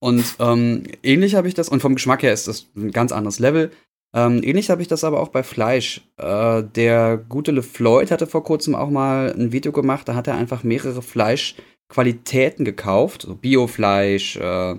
Und 0.00 0.36
ähm, 0.38 0.84
ähnlich 1.02 1.34
habe 1.34 1.48
ich 1.48 1.54
das, 1.54 1.68
und 1.68 1.80
vom 1.80 1.94
Geschmack 1.94 2.22
her 2.22 2.32
ist 2.32 2.48
das 2.48 2.66
ein 2.76 2.90
ganz 2.90 3.12
anderes 3.12 3.38
Level. 3.38 3.70
Ähm, 4.14 4.42
ähnlich 4.42 4.70
habe 4.70 4.82
ich 4.82 4.88
das 4.88 5.02
aber 5.02 5.20
auch 5.20 5.28
bei 5.28 5.42
Fleisch. 5.42 6.02
Äh, 6.18 6.62
der 6.62 7.16
gute 7.16 7.52
LeFloid 7.52 8.10
hatte 8.10 8.26
vor 8.26 8.44
kurzem 8.44 8.74
auch 8.74 8.90
mal 8.90 9.32
ein 9.32 9.52
Video 9.52 9.72
gemacht, 9.72 10.08
da 10.08 10.14
hat 10.14 10.26
er 10.26 10.36
einfach 10.36 10.62
mehrere 10.62 11.02
Fleischqualitäten 11.02 12.64
gekauft. 12.64 13.22
So 13.22 13.34
Biofleisch, 13.34 14.36
äh, 14.36 14.76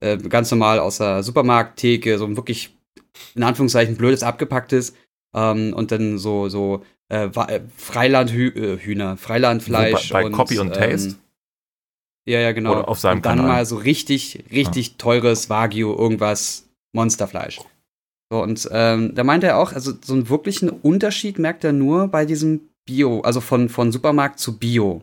äh, 0.00 0.16
ganz 0.16 0.50
normal 0.50 0.78
aus 0.78 0.98
der 0.98 1.22
Supermarkttheke, 1.22 2.18
so 2.18 2.36
wirklich 2.36 2.74
in 3.34 3.42
Anführungszeichen 3.42 3.96
blödes 3.96 4.22
abgepacktes 4.22 4.94
ähm, 5.34 5.72
und 5.74 5.90
dann 5.92 6.18
so 6.18 6.48
so 6.48 6.84
äh, 7.08 7.26
äh 7.26 7.60
Freilandhühner, 7.76 9.16
Freilandfleisch 9.16 10.10
bei, 10.10 10.22
bei 10.22 10.26
und, 10.26 10.32
Copy 10.32 10.58
und 10.58 10.74
Taste. 10.74 11.10
Ähm, 11.10 11.16
ja, 12.28 12.40
ja, 12.40 12.52
genau. 12.52 12.72
Oder 12.72 12.88
auf 12.88 12.98
seinem 12.98 13.18
und 13.18 13.26
dann 13.26 13.38
Kanal. 13.38 13.56
mal 13.56 13.66
so 13.66 13.76
richtig, 13.76 14.44
richtig 14.52 14.92
ah. 14.92 14.94
teures 14.98 15.48
Wagyu, 15.48 15.94
irgendwas 15.94 16.68
Monsterfleisch. 16.92 17.58
So, 18.30 18.42
und 18.42 18.68
ähm, 18.70 19.14
da 19.14 19.24
meinte 19.24 19.46
er 19.46 19.58
auch, 19.58 19.72
also 19.72 19.92
so 20.04 20.12
einen 20.12 20.28
wirklichen 20.28 20.68
Unterschied 20.68 21.38
merkt 21.38 21.64
er 21.64 21.72
nur 21.72 22.08
bei 22.08 22.26
diesem 22.26 22.68
Bio, 22.84 23.22
also 23.22 23.40
von, 23.40 23.70
von 23.70 23.92
Supermarkt 23.92 24.38
zu 24.38 24.58
Bio. 24.58 25.02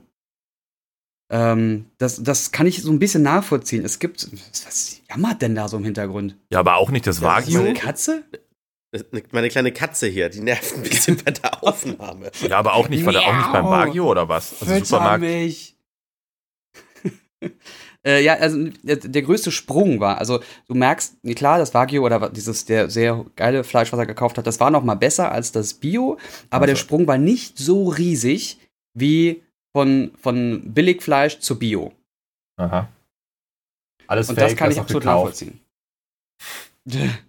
Ähm, 1.30 1.86
das, 1.98 2.22
das 2.22 2.52
kann 2.52 2.68
ich 2.68 2.82
so 2.82 2.92
ein 2.92 3.00
bisschen 3.00 3.24
nachvollziehen. 3.24 3.84
Es 3.84 4.00
gibt. 4.00 4.28
Was 4.66 5.02
jammert 5.10 5.42
denn 5.42 5.56
da 5.56 5.68
so 5.68 5.78
im 5.78 5.84
Hintergrund? 5.84 6.36
Ja, 6.52 6.60
aber 6.60 6.76
auch 6.76 6.92
nicht 6.92 7.08
das 7.08 7.22
Wagyu. 7.22 7.48
Ist 7.48 7.56
das 7.56 7.64
eine 7.64 7.74
Katze? 7.74 8.24
Meine 9.32 9.50
kleine 9.50 9.72
Katze 9.72 10.08
hier, 10.08 10.30
die 10.30 10.40
nervt 10.40 10.76
ein 10.76 10.84
bisschen 10.84 11.18
bei 11.18 11.32
der 11.32 11.64
Aufnahme. 11.64 12.32
Ja, 12.48 12.58
aber 12.58 12.76
auch 12.76 12.88
nicht, 12.88 13.06
war 13.06 13.12
der 13.12 13.24
auch 13.24 13.36
nicht 13.36 13.52
beim 13.52 13.66
Wagyu 13.66 14.06
oder 14.06 14.30
was? 14.30 14.62
Also 14.62 14.86
Supermarkt. 14.86 15.22
Mich. 15.22 15.76
äh, 18.06 18.24
ja, 18.24 18.36
also 18.36 18.70
der, 18.84 18.98
der, 18.98 19.22
größte 19.22 19.52
Sprung 19.52 20.00
war, 20.00 20.20
also 20.20 20.40
du 20.68 20.76
merkst, 20.76 21.18
klar, 21.36 21.58
das 21.58 21.74
Wagyu 21.74 22.06
oder 22.06 22.30
dieses 22.30 22.66
der 22.66 22.90
sehr 22.90 23.26
geile 23.36 23.64
Fleisch, 23.64 23.92
was 23.92 24.00
er 24.00 24.06
gekauft 24.06 24.38
hat, 24.38 24.48
das 24.48 24.60
war 24.60 24.72
noch 24.72 24.84
mal 24.84 24.96
besser 24.96 25.32
als 25.32 25.52
das 25.52 25.74
Bio, 25.74 26.18
aber 26.50 26.64
also. 26.64 26.74
der 26.74 26.76
Sprung 26.78 27.08
war 27.08 27.18
nicht 27.18 27.58
so 27.58 27.90
riesig 27.90 28.60
wie 28.94 29.44
von, 29.76 30.14
von 30.22 30.74
Billigfleisch 30.74 31.40
zu 31.40 31.60
Bio. 31.60 31.92
Aha. 32.56 32.88
Alles 34.08 34.30
Und 34.30 34.36
fake, 34.36 34.48
das 34.48 34.56
kann 34.56 34.72
ich 34.72 34.80
absolut 34.80 35.04
gekauft. 35.04 35.42
nachvollziehen. 35.42 35.60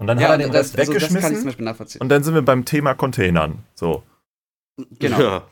Und 0.00 0.08
dann 0.08 0.18
ja, 0.18 0.24
hat 0.24 0.32
er 0.32 0.38
den 0.38 0.52
das, 0.52 0.76
Rest 0.76 0.78
weggeschmissen. 0.78 1.16
Also 1.16 1.46
das 1.46 1.78
kann 1.78 1.86
ich 1.86 2.00
und 2.00 2.08
dann 2.08 2.22
sind 2.22 2.34
wir 2.34 2.42
beim 2.42 2.64
Thema 2.64 2.94
Containern. 2.94 3.64
So. 3.74 4.04
Genau. 4.98 5.20
Ja. 5.20 5.50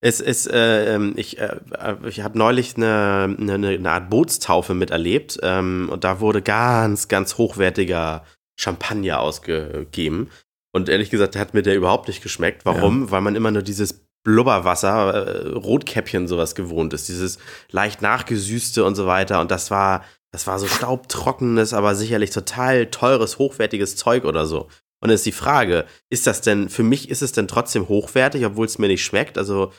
Es 0.00 0.20
ist, 0.20 0.46
äh, 0.46 0.94
ähm, 0.94 1.14
ich, 1.16 1.38
äh, 1.38 1.58
ich 2.06 2.20
habe 2.20 2.38
neulich 2.38 2.76
eine, 2.76 3.36
eine, 3.38 3.54
eine, 3.54 3.90
Art 3.90 4.10
Bootstaufe 4.10 4.74
miterlebt 4.74 5.40
ähm, 5.42 5.88
und 5.90 6.04
da 6.04 6.20
wurde 6.20 6.40
ganz, 6.40 7.08
ganz 7.08 7.36
hochwertiger 7.36 8.24
Champagner 8.56 9.18
ausgegeben. 9.18 10.30
Und 10.72 10.88
ehrlich 10.88 11.10
gesagt, 11.10 11.34
hat 11.34 11.52
mir 11.52 11.62
der 11.62 11.74
überhaupt 11.74 12.06
nicht 12.06 12.22
geschmeckt. 12.22 12.64
Warum? 12.64 13.06
Ja. 13.06 13.10
Weil 13.10 13.20
man 13.22 13.34
immer 13.34 13.50
nur 13.50 13.62
dieses 13.62 14.01
Blubberwasser, 14.24 15.14
äh, 15.14 15.48
Rotkäppchen 15.48 16.28
sowas 16.28 16.54
gewohnt 16.54 16.92
ist, 16.94 17.08
dieses 17.08 17.38
leicht 17.70 18.02
nachgesüßte 18.02 18.84
und 18.84 18.94
so 18.94 19.06
weiter. 19.06 19.40
Und 19.40 19.50
das 19.50 19.70
war, 19.70 20.04
das 20.30 20.46
war 20.46 20.58
so 20.58 20.66
staubtrockenes, 20.66 21.74
aber 21.74 21.94
sicherlich 21.94 22.30
total 22.30 22.86
teures, 22.86 23.38
hochwertiges 23.38 23.96
Zeug 23.96 24.24
oder 24.24 24.46
so. 24.46 24.68
Und 25.00 25.08
dann 25.08 25.16
ist 25.16 25.26
die 25.26 25.32
Frage, 25.32 25.84
ist 26.10 26.26
das 26.28 26.40
denn, 26.40 26.68
für 26.68 26.84
mich 26.84 27.10
ist 27.10 27.22
es 27.22 27.32
denn 27.32 27.48
trotzdem 27.48 27.88
hochwertig, 27.88 28.44
obwohl 28.46 28.66
es 28.66 28.78
mir 28.78 28.86
nicht 28.86 29.04
schmeckt? 29.04 29.36
Also 29.36 29.72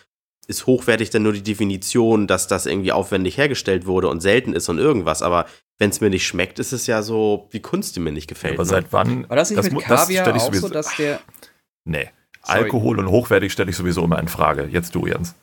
ist 0.47 0.67
hochwertig 0.67 1.09
denn 1.09 1.23
nur 1.23 1.31
die 1.31 1.43
Definition, 1.43 2.27
dass 2.27 2.47
das 2.47 2.65
irgendwie 2.65 2.91
aufwendig 2.91 3.38
hergestellt 3.38 3.85
wurde 3.85 4.09
und 4.09 4.19
selten 4.19 4.53
ist 4.53 4.67
und 4.67 4.77
irgendwas, 4.77 5.21
aber 5.21 5.45
wenn 5.79 5.89
es 5.89 6.01
mir 6.01 6.09
nicht 6.09 6.27
schmeckt, 6.27 6.59
ist 6.59 6.73
es 6.73 6.88
ja 6.88 7.01
so 7.01 7.47
wie 7.51 7.62
Kunst, 7.62 7.95
die 7.95 8.01
mir 8.01 8.12
nicht 8.12 8.27
gefällt. 8.27 8.55
Aber 8.55 8.63
ne? 8.63 8.69
seit 8.69 8.91
wann? 8.91 9.29
War 9.29 9.38
das 9.38 9.50
nicht 9.50 9.59
das, 9.59 9.71
mit 9.71 9.83
Kaviar 9.83 10.31
das 10.31 10.43
auch 10.43 10.53
so, 10.53 10.69
dass 10.69 10.95
der... 10.97 11.21
Nee. 11.85 12.09
Sorry. 12.45 12.59
Alkohol 12.59 13.00
und 13.00 13.07
hochwertig 13.07 13.51
stelle 13.51 13.69
ich 13.69 13.77
sowieso 13.77 14.03
immer 14.03 14.19
in 14.19 14.27
Frage. 14.27 14.67
Jetzt 14.69 14.95
du, 14.95 15.07
Jens. 15.07 15.35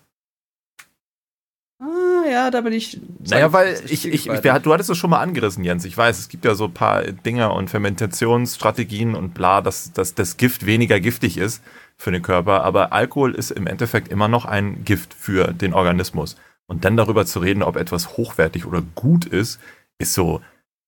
Ah, 1.79 2.29
ja, 2.31 2.51
da 2.51 2.61
bin 2.61 2.75
ich. 2.75 3.01
Naja, 3.21 3.53
weil 3.53 3.81
ich, 3.87 4.07
ich, 4.07 4.29
ich, 4.29 4.41
du 4.41 4.73
hattest 4.73 4.91
es 4.91 4.99
schon 4.99 5.11
mal 5.11 5.21
angerissen, 5.21 5.65
Jens. 5.65 5.87
Ich 5.87 5.97
weiß, 5.97 6.19
es 6.19 6.29
gibt 6.29 6.45
ja 6.45 6.55
so 6.55 6.67
ein 6.67 6.75
paar 6.75 7.03
Dinger 7.05 7.55
und 7.55 7.71
Fermentationsstrategien 7.71 9.15
und 9.15 9.33
bla, 9.33 9.63
dass, 9.63 9.93
dass 9.93 10.15
das 10.15 10.37
Gift 10.37 10.67
weniger 10.67 11.01
giftig 11.01 11.39
ist 11.39 11.63
für 11.97 12.11
den 12.11 12.23
Körper. 12.23 12.65
Aber 12.65 12.93
Alkohol 12.93 13.35
ist 13.35 13.51
im 13.51 13.67
Endeffekt 13.67 14.09
immer 14.09 14.29
noch 14.29 14.45
ein 14.45 14.85
Gift 14.85 15.15
für 15.15 15.53
den 15.55 15.73
Organismus. 15.73 16.37
Und 16.67 16.85
dann 16.85 16.97
darüber 16.97 17.25
zu 17.25 17.41
reden, 17.41 17.63
ob 17.63 17.77
etwas 17.77 18.19
hochwertig 18.19 18.67
oder 18.67 18.83
gut 18.95 19.25
ist, 19.25 19.59
ist 19.99 20.13
so, 20.13 20.43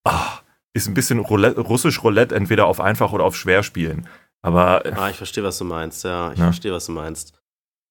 ah, 0.04 0.40
ist 0.74 0.88
ein 0.88 0.94
bisschen 0.94 1.18
Roulette, 1.18 1.60
russisch 1.60 2.02
Roulette, 2.04 2.34
entweder 2.34 2.66
auf 2.66 2.80
einfach 2.80 3.12
oder 3.12 3.24
auf 3.24 3.36
schwer 3.36 3.62
spielen. 3.62 4.06
Aber. 4.42 4.82
Ah, 4.96 5.08
ich 5.08 5.16
verstehe, 5.16 5.44
was 5.44 5.58
du 5.58 5.64
meinst, 5.64 6.04
ja. 6.04 6.32
Ich 6.32 6.38
ja. 6.38 6.46
verstehe, 6.46 6.72
was 6.72 6.86
du 6.86 6.92
meinst. 6.92 7.32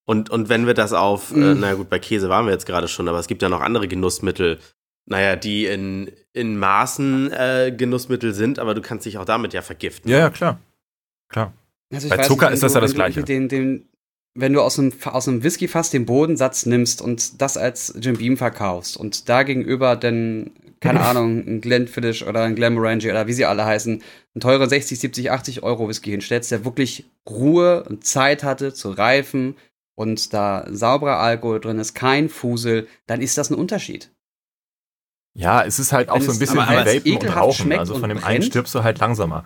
Und, 0.04 0.30
und 0.30 0.48
wenn 0.48 0.66
wir 0.66 0.74
das 0.74 0.92
auf, 0.92 1.32
äh, 1.32 1.36
mhm. 1.36 1.42
äh, 1.42 1.54
naja 1.54 1.74
gut, 1.74 1.88
bei 1.88 1.98
Käse 1.98 2.28
waren 2.28 2.46
wir 2.46 2.52
jetzt 2.52 2.66
gerade 2.66 2.88
schon, 2.88 3.08
aber 3.08 3.18
es 3.18 3.28
gibt 3.28 3.42
ja 3.42 3.48
noch 3.48 3.60
andere 3.60 3.88
Genussmittel, 3.88 4.58
naja, 5.06 5.36
die 5.36 5.66
in, 5.66 6.10
in 6.32 6.58
Maßen 6.58 7.32
äh, 7.32 7.74
Genussmittel 7.76 8.34
sind, 8.34 8.58
aber 8.58 8.74
du 8.74 8.82
kannst 8.82 9.06
dich 9.06 9.18
auch 9.18 9.24
damit 9.24 9.52
ja 9.52 9.62
vergiften. 9.62 10.10
Ja, 10.10 10.18
ja, 10.18 10.30
klar. 10.30 10.58
Klar. 11.28 11.52
Also 11.92 12.08
bei 12.08 12.18
Zucker 12.18 12.46
nicht, 12.46 12.54
ist 12.54 12.62
das 12.62 12.72
du, 12.72 12.78
ja 12.78 12.80
das 12.80 12.94
Gleiche. 12.94 13.22
Den, 13.22 13.48
den, 13.48 13.88
wenn 14.34 14.52
du 14.52 14.60
aus 14.60 14.78
einem, 14.78 14.92
aus 15.04 15.28
einem 15.28 15.42
Whiskyfass 15.42 15.90
den 15.90 16.06
Bodensatz 16.06 16.66
nimmst 16.66 17.02
und 17.02 17.40
das 17.40 17.56
als 17.56 17.94
Jim 18.00 18.16
Beam 18.16 18.36
verkaufst 18.36 18.96
und 18.96 19.28
da 19.28 19.42
gegenüber 19.42 19.96
dann 19.96 20.50
keine 20.82 21.00
Ahnung, 21.06 21.38
ein 21.46 21.60
Glenfiddich 21.62 22.26
oder 22.26 22.42
ein 22.42 22.54
Glenmorangie 22.54 23.10
oder 23.10 23.26
wie 23.26 23.32
sie 23.32 23.46
alle 23.46 23.64
heißen, 23.64 24.02
ein 24.34 24.40
teurer 24.40 24.68
60, 24.68 24.98
70, 24.98 25.30
80 25.30 25.62
Euro 25.62 25.88
Whisky 25.88 26.10
hinstellst, 26.10 26.50
der 26.50 26.64
wirklich 26.66 27.06
Ruhe 27.28 27.84
und 27.84 28.04
Zeit 28.04 28.42
hatte 28.42 28.74
zu 28.74 28.90
reifen 28.90 29.56
und 29.94 30.34
da 30.34 30.66
sauberer 30.70 31.18
Alkohol 31.18 31.60
drin 31.60 31.78
ist, 31.78 31.94
kein 31.94 32.28
Fusel, 32.28 32.88
dann 33.06 33.22
ist 33.22 33.38
das 33.38 33.50
ein 33.50 33.54
Unterschied. 33.54 34.10
Ja, 35.34 35.64
es 35.64 35.78
ist 35.78 35.92
halt 35.92 36.10
auch 36.10 36.16
Wenn 36.16 36.22
so 36.22 36.32
ein 36.32 36.38
bisschen 36.38 36.58
wie 36.58 37.14
Vapen 37.14 37.16
und 37.16 37.36
Rauchen. 37.36 37.72
Also 37.72 37.94
von 37.94 38.10
dem 38.10 38.18
brennt, 38.18 38.26
einen 38.28 38.42
stirbst 38.42 38.74
du 38.74 38.82
halt 38.82 38.98
langsamer. 38.98 39.44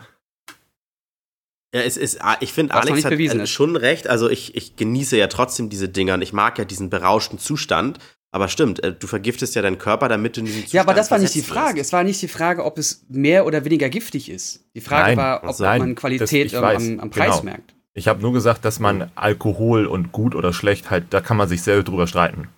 Ja, 1.73 1.83
es 1.83 1.97
ist, 1.97 2.23
ah, 2.23 2.37
ich 2.41 2.53
finde, 2.53 2.75
Alex 2.75 3.05
hat 3.05 3.13
ist. 3.13 3.51
schon 3.51 3.77
recht. 3.77 4.09
Also 4.09 4.29
ich, 4.29 4.57
ich 4.57 4.77
genieße 4.77 5.17
ja 5.17 5.27
trotzdem 5.27 5.69
diese 5.69 5.89
Dinger 5.89 6.15
und 6.15 6.23
ich 6.23 6.33
mag 6.33 6.59
ja 6.59 6.65
diesen 6.65 6.91
berauschten 6.91 7.39
Zustand. 7.39 7.99
Aber 8.37 8.49
stimmt, 8.49 8.85
äh, 8.85 8.93
du 8.93 9.07
vergiftest 9.07 9.55
ja 9.55 9.63
deinen 9.63 9.79
Körper, 9.79 10.11
damit 10.11 10.37
du 10.37 10.41
in 10.41 10.45
diesen 10.45 10.61
Zustand 10.61 10.75
Ja, 10.75 10.83
aber 10.83 10.93
das 10.93 11.11
war 11.11 11.19
nicht 11.19 11.35
die 11.35 11.41
Frage. 11.41 11.79
Wirst. 11.79 11.87
Es 11.87 11.93
war 11.95 12.05
nicht 12.05 12.21
die 12.21 12.29
Frage, 12.29 12.67
ob 12.67 12.77
es 12.77 13.03
mehr 13.09 13.47
oder 13.47 13.65
weniger 13.65 13.89
giftig 13.89 14.29
ist. 14.29 14.63
Die 14.75 14.83
Frage 14.83 15.07
Nein, 15.07 15.17
war, 15.17 15.43
ob, 15.43 15.59
man 15.59 15.95
Qualität 15.95 16.53
das, 16.53 16.63
am, 16.63 17.01
am, 17.01 17.09
Preis 17.09 17.41
genau. 17.41 17.45
merkt. 17.45 17.75
Ich 17.95 18.09
habe 18.09 18.21
nur 18.21 18.35
gesagt, 18.35 18.67
dass 18.67 18.79
man 18.79 19.11
Alkohol 19.15 19.87
und 19.87 20.13
gut 20.13 20.35
oder 20.35 20.53
schlecht 20.53 20.91
halt, 20.91 21.07
da 21.15 21.23
kann 21.23 21.39
man 21.39 21.49
sich 21.49 21.63
selber 21.63 21.83
drüber 21.83 22.07
streiten. 22.07 22.49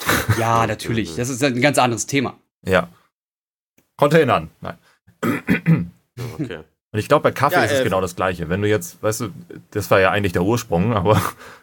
Ja, 0.38 0.66
natürlich. 0.66 1.14
Das 1.14 1.28
ist 1.28 1.44
ein 1.44 1.60
ganz 1.60 1.78
anderes 1.78 2.06
Thema. 2.06 2.36
Ja. 2.66 2.88
Containern. 3.96 4.50
Nein. 4.60 4.76
Okay. 6.40 6.58
Und 6.92 6.98
ich 6.98 7.08
glaube, 7.08 7.22
bei 7.22 7.30
Kaffee 7.32 7.56
ja, 7.56 7.64
ist 7.64 7.72
es 7.72 7.80
äh, 7.80 7.84
genau 7.84 8.02
das 8.02 8.16
Gleiche. 8.16 8.50
Wenn 8.50 8.60
du 8.60 8.68
jetzt, 8.68 9.02
weißt 9.02 9.22
du, 9.22 9.28
das 9.70 9.90
war 9.90 9.98
ja 9.98 10.10
eigentlich 10.10 10.34
der 10.34 10.42
Ursprung, 10.42 10.92
aber 10.96 11.20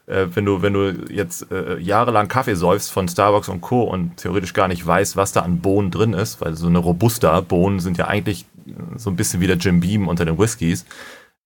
äh, 0.08 0.26
wenn 0.34 0.44
du, 0.44 0.64
wenn 0.64 0.74
du 0.74 1.06
jetzt 1.10 1.52
äh, 1.52 1.78
jahrelang 1.78 2.28
Kaffee 2.28 2.56
säufst 2.56 2.92
von 2.92 3.08
Starbucks 3.08 3.48
und 3.48 3.62
Co. 3.62 3.84
und 3.84 4.18
theoretisch 4.18 4.54
gar 4.54 4.68
nicht 4.68 4.86
weißt, 4.86 5.16
was 5.16 5.32
da 5.32 5.42
an 5.42 5.60
Bohnen 5.60 5.92
drin 5.92 6.14
ist, 6.14 6.42
weil 6.42 6.56
so 6.56 6.68
eine 6.68 6.80
Robusta-Bohnen 6.80 7.80
sind 7.80 7.98
ja 7.98 8.08
eigentlich 8.08 8.46
so 8.98 9.10
ein 9.10 9.16
bisschen 9.16 9.40
wie 9.40 9.48
der 9.48 9.58
Jim 9.58 9.80
Beam 9.80 10.08
unter 10.08 10.26
den 10.26 10.38
Whiskys. 10.38 10.86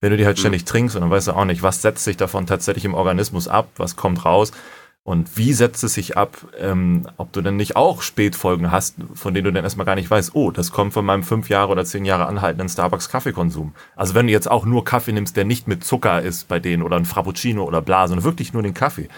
Wenn 0.00 0.10
du 0.10 0.16
die 0.16 0.26
halt 0.26 0.38
mhm. 0.38 0.40
ständig 0.40 0.64
trinkst 0.64 0.96
und 0.96 1.02
dann 1.02 1.10
weißt 1.10 1.28
du 1.28 1.32
auch 1.32 1.44
nicht, 1.44 1.62
was 1.62 1.82
setzt 1.82 2.04
sich 2.04 2.16
davon 2.16 2.46
tatsächlich 2.46 2.84
im 2.84 2.94
Organismus 2.94 3.48
ab, 3.48 3.68
was 3.76 3.96
kommt 3.96 4.24
raus, 4.24 4.52
und 5.06 5.36
wie 5.36 5.52
setzt 5.52 5.84
es 5.84 5.92
sich 5.92 6.16
ab, 6.16 6.38
ähm, 6.58 7.06
ob 7.18 7.30
du 7.32 7.42
denn 7.42 7.56
nicht 7.56 7.76
auch 7.76 8.00
Spätfolgen 8.00 8.72
hast, 8.72 8.96
von 9.12 9.34
denen 9.34 9.44
du 9.44 9.52
dann 9.52 9.62
erstmal 9.62 9.84
gar 9.84 9.96
nicht 9.96 10.10
weißt, 10.10 10.34
oh, 10.34 10.50
das 10.50 10.72
kommt 10.72 10.94
von 10.94 11.04
meinem 11.04 11.22
fünf 11.22 11.50
Jahre 11.50 11.72
oder 11.72 11.84
zehn 11.84 12.06
Jahre 12.06 12.24
anhaltenden 12.24 12.70
Starbucks-Kaffeekonsum. 12.70 13.74
Also 13.96 14.14
wenn 14.14 14.26
du 14.26 14.32
jetzt 14.32 14.50
auch 14.50 14.64
nur 14.64 14.82
Kaffee 14.82 15.12
nimmst, 15.12 15.36
der 15.36 15.44
nicht 15.44 15.68
mit 15.68 15.84
Zucker 15.84 16.22
ist 16.22 16.48
bei 16.48 16.58
denen 16.58 16.82
oder 16.82 16.96
ein 16.96 17.04
Frappuccino 17.04 17.64
oder 17.64 17.82
bla, 17.82 18.08
sondern 18.08 18.24
wirklich 18.24 18.54
nur 18.54 18.62
den 18.62 18.72
Kaffee. 18.72 19.10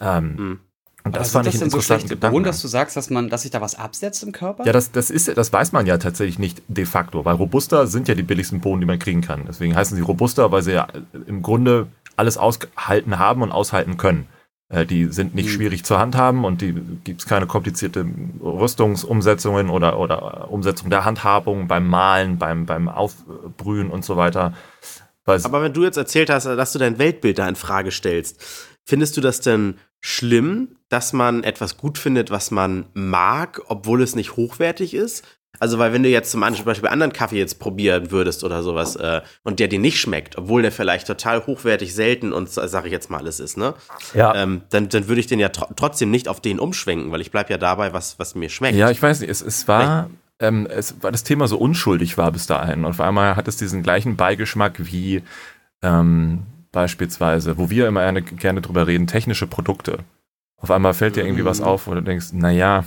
Ähm, 0.00 0.36
mhm. 0.36 0.60
Und 1.02 1.16
das 1.16 1.32
fand 1.32 1.48
ich 1.48 1.54
einen 1.54 1.64
interessanten 1.64 2.08
so 2.08 2.14
Gedanken. 2.14 2.44
dass 2.44 2.62
du 2.62 2.68
sagst, 2.68 2.96
dass 2.96 3.10
man, 3.10 3.28
dass 3.28 3.42
sich 3.42 3.50
da 3.50 3.60
was 3.60 3.74
absetzt 3.74 4.22
im 4.22 4.30
Körper? 4.30 4.64
Ja, 4.64 4.72
das, 4.72 4.92
das 4.92 5.10
ist, 5.10 5.36
das 5.36 5.52
weiß 5.52 5.72
man 5.72 5.86
ja 5.86 5.98
tatsächlich 5.98 6.38
nicht 6.38 6.62
de 6.68 6.84
facto, 6.84 7.24
weil 7.24 7.34
Robusta 7.34 7.86
sind 7.86 8.06
ja 8.06 8.14
die 8.14 8.22
billigsten 8.22 8.60
Bohnen, 8.60 8.80
die 8.80 8.86
man 8.86 9.00
kriegen 9.00 9.22
kann. 9.22 9.42
Deswegen 9.48 9.74
heißen 9.74 9.96
sie 9.96 10.02
Robusta, 10.02 10.52
weil 10.52 10.62
sie 10.62 10.72
ja 10.72 10.86
im 11.26 11.42
Grunde 11.42 11.88
alles 12.16 12.38
ausgehalten 12.38 13.18
haben 13.18 13.42
und 13.42 13.50
aushalten 13.50 13.96
können. 13.96 14.28
Äh, 14.68 14.84
die 14.84 15.06
sind 15.06 15.34
nicht 15.34 15.46
mhm. 15.46 15.52
schwierig 15.52 15.84
zu 15.84 15.98
handhaben 15.98 16.44
und 16.44 16.60
die 16.60 16.74
gibt 17.04 17.20
es 17.20 17.26
keine 17.26 17.46
komplizierte 17.46 18.04
Rüstungsumsetzungen 18.42 19.70
oder, 19.70 19.98
oder 19.98 20.50
Umsetzung 20.50 20.90
der 20.90 21.04
Handhabung 21.04 21.68
beim 21.68 21.86
Malen, 21.86 22.38
beim, 22.38 22.66
beim 22.66 22.88
Aufbrühen 22.88 23.90
und 23.90 24.04
so 24.04 24.16
weiter. 24.16 24.54
Aber 25.24 25.62
wenn 25.62 25.72
du 25.72 25.82
jetzt 25.82 25.96
erzählt 25.96 26.30
hast, 26.30 26.46
dass 26.46 26.72
du 26.72 26.78
dein 26.78 26.98
Weltbild 26.98 27.38
da 27.38 27.48
in 27.48 27.56
Frage 27.56 27.90
stellst, 27.90 28.44
findest 28.84 29.16
du 29.16 29.20
das 29.20 29.40
denn 29.40 29.78
schlimm, 30.00 30.76
dass 30.88 31.12
man 31.12 31.42
etwas 31.42 31.76
gut 31.76 31.98
findet, 31.98 32.30
was 32.30 32.52
man 32.52 32.86
mag, 32.94 33.60
obwohl 33.66 34.02
es 34.02 34.14
nicht 34.14 34.36
hochwertig 34.36 34.94
ist? 34.94 35.24
Also, 35.58 35.78
weil 35.78 35.92
wenn 35.92 36.02
du 36.02 36.08
jetzt 36.08 36.30
zum 36.30 36.40
Beispiel 36.40 36.88
anderen 36.88 37.12
Kaffee 37.12 37.38
jetzt 37.38 37.58
probieren 37.58 38.10
würdest 38.10 38.44
oder 38.44 38.62
sowas 38.62 38.96
äh, 38.96 39.22
und 39.42 39.60
der 39.60 39.68
dir 39.68 39.78
nicht 39.78 40.00
schmeckt, 40.00 40.38
obwohl 40.38 40.62
der 40.62 40.72
vielleicht 40.72 41.06
total 41.06 41.46
hochwertig, 41.46 41.94
selten 41.94 42.32
und 42.32 42.50
sage 42.50 42.88
ich 42.88 42.92
jetzt 42.92 43.10
mal 43.10 43.18
alles 43.18 43.40
ist, 43.40 43.56
ne? 43.56 43.74
Ja. 44.14 44.34
Ähm, 44.34 44.62
dann, 44.70 44.88
dann 44.88 45.08
würde 45.08 45.20
ich 45.20 45.26
den 45.26 45.40
ja 45.40 45.48
tr 45.48 45.68
trotzdem 45.76 46.10
nicht 46.10 46.28
auf 46.28 46.40
den 46.40 46.58
umschwenken, 46.58 47.12
weil 47.12 47.20
ich 47.20 47.30
bleibe 47.30 47.50
ja 47.50 47.58
dabei, 47.58 47.92
was, 47.92 48.18
was 48.18 48.34
mir 48.34 48.48
schmeckt. 48.48 48.76
Ja, 48.76 48.90
ich 48.90 49.02
weiß 49.02 49.20
nicht, 49.20 49.30
es, 49.30 49.42
es 49.42 49.66
war. 49.68 50.10
Ähm, 50.38 50.66
es, 50.70 50.96
weil 51.00 51.12
das 51.12 51.24
Thema 51.24 51.48
so 51.48 51.56
unschuldig 51.56 52.18
war 52.18 52.30
bis 52.30 52.46
dahin. 52.46 52.84
Und 52.84 52.90
auf 52.90 53.00
einmal 53.00 53.36
hat 53.36 53.48
es 53.48 53.56
diesen 53.56 53.82
gleichen 53.82 54.16
Beigeschmack 54.16 54.74
wie 54.78 55.22
ähm, 55.82 56.42
beispielsweise, 56.72 57.56
wo 57.56 57.70
wir 57.70 57.88
immer 57.88 58.02
gerne, 58.02 58.20
gerne 58.22 58.60
drüber 58.60 58.86
reden, 58.86 59.06
technische 59.06 59.46
Produkte. 59.46 60.00
Auf 60.58 60.70
einmal 60.70 60.94
fällt 60.94 61.16
dir 61.16 61.24
irgendwie 61.24 61.42
mhm. 61.42 61.46
was 61.46 61.60
auf, 61.60 61.86
wo 61.86 61.94
du 61.94 62.02
denkst, 62.02 62.32
naja, 62.32 62.84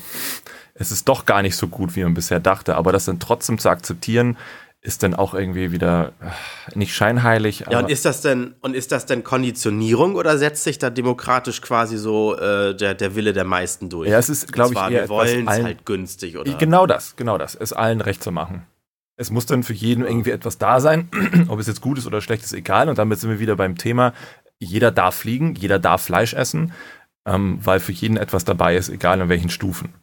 es 0.73 0.91
ist 0.91 1.07
doch 1.07 1.25
gar 1.25 1.41
nicht 1.41 1.55
so 1.55 1.67
gut, 1.67 1.95
wie 1.95 2.03
man 2.03 2.13
bisher 2.13 2.39
dachte. 2.39 2.75
Aber 2.75 2.91
das 2.91 3.05
dann 3.05 3.19
trotzdem 3.19 3.57
zu 3.57 3.69
akzeptieren, 3.69 4.37
ist 4.81 5.03
dann 5.03 5.13
auch 5.13 5.33
irgendwie 5.33 5.73
wieder 5.73 6.13
äh, 6.21 6.77
nicht 6.77 6.93
scheinheilig. 6.93 7.65
ja, 7.69 7.79
und 7.79 7.89
ist 7.89 8.05
das 8.05 8.21
denn 8.21 8.55
und 8.61 8.75
ist 8.75 8.93
das 8.93 9.05
denn 9.05 9.23
Konditionierung 9.25 10.15
oder 10.15 10.37
setzt 10.37 10.63
sich 10.63 10.79
da 10.79 10.89
demokratisch 10.89 11.61
quasi 11.61 11.97
so 11.97 12.37
äh, 12.37 12.75
der, 12.75 12.93
der 12.93 13.15
Wille 13.15 13.33
der 13.33 13.43
meisten 13.43 13.89
durch? 13.89 14.09
Ja, 14.09 14.17
es 14.17 14.29
ist, 14.29 14.53
glaube 14.53 14.73
ich, 14.73 14.79
eher 14.79 15.01
wir 15.01 15.09
wollen 15.09 15.47
es 15.47 15.61
halt 15.61 15.85
günstig 15.85 16.37
oder 16.37 16.53
genau 16.53 16.87
das, 16.87 17.17
genau 17.17 17.37
das, 17.37 17.55
es 17.55 17.73
allen 17.73 17.99
recht 17.99 18.23
zu 18.23 18.31
machen. 18.31 18.65
Es 19.17 19.31
muss 19.31 19.45
dann 19.45 19.63
für 19.63 19.73
jeden 19.73 20.05
irgendwie 20.05 20.31
etwas 20.31 20.59
da 20.59 20.79
sein. 20.79 21.09
Ob 21.49 21.59
es 21.59 21.67
jetzt 21.67 21.81
gut 21.81 21.97
ist 21.97 22.07
oder 22.07 22.21
schlecht 22.21 22.45
ist, 22.45 22.53
egal. 22.53 22.87
Und 22.87 22.97
damit 22.97 23.19
sind 23.19 23.29
wir 23.29 23.39
wieder 23.39 23.57
beim 23.57 23.77
Thema, 23.77 24.13
jeder 24.59 24.91
darf 24.91 25.15
fliegen, 25.15 25.55
jeder 25.55 25.77
darf 25.77 26.03
Fleisch 26.03 26.33
essen, 26.33 26.71
ähm, 27.27 27.59
weil 27.63 27.79
für 27.79 27.91
jeden 27.91 28.17
etwas 28.17 28.45
dabei 28.45 28.75
ist, 28.75 28.89
egal 28.89 29.21
in 29.21 29.29
welchen 29.29 29.49
Stufen. 29.49 29.93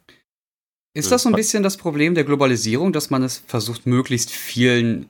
Ist 0.94 1.12
das 1.12 1.24
so 1.24 1.28
ein 1.28 1.34
bisschen 1.34 1.62
das 1.62 1.76
Problem 1.76 2.14
der 2.14 2.24
Globalisierung, 2.24 2.92
dass 2.92 3.10
man 3.10 3.22
es 3.22 3.42
versucht, 3.46 3.86
möglichst 3.86 4.30
vielen 4.30 5.06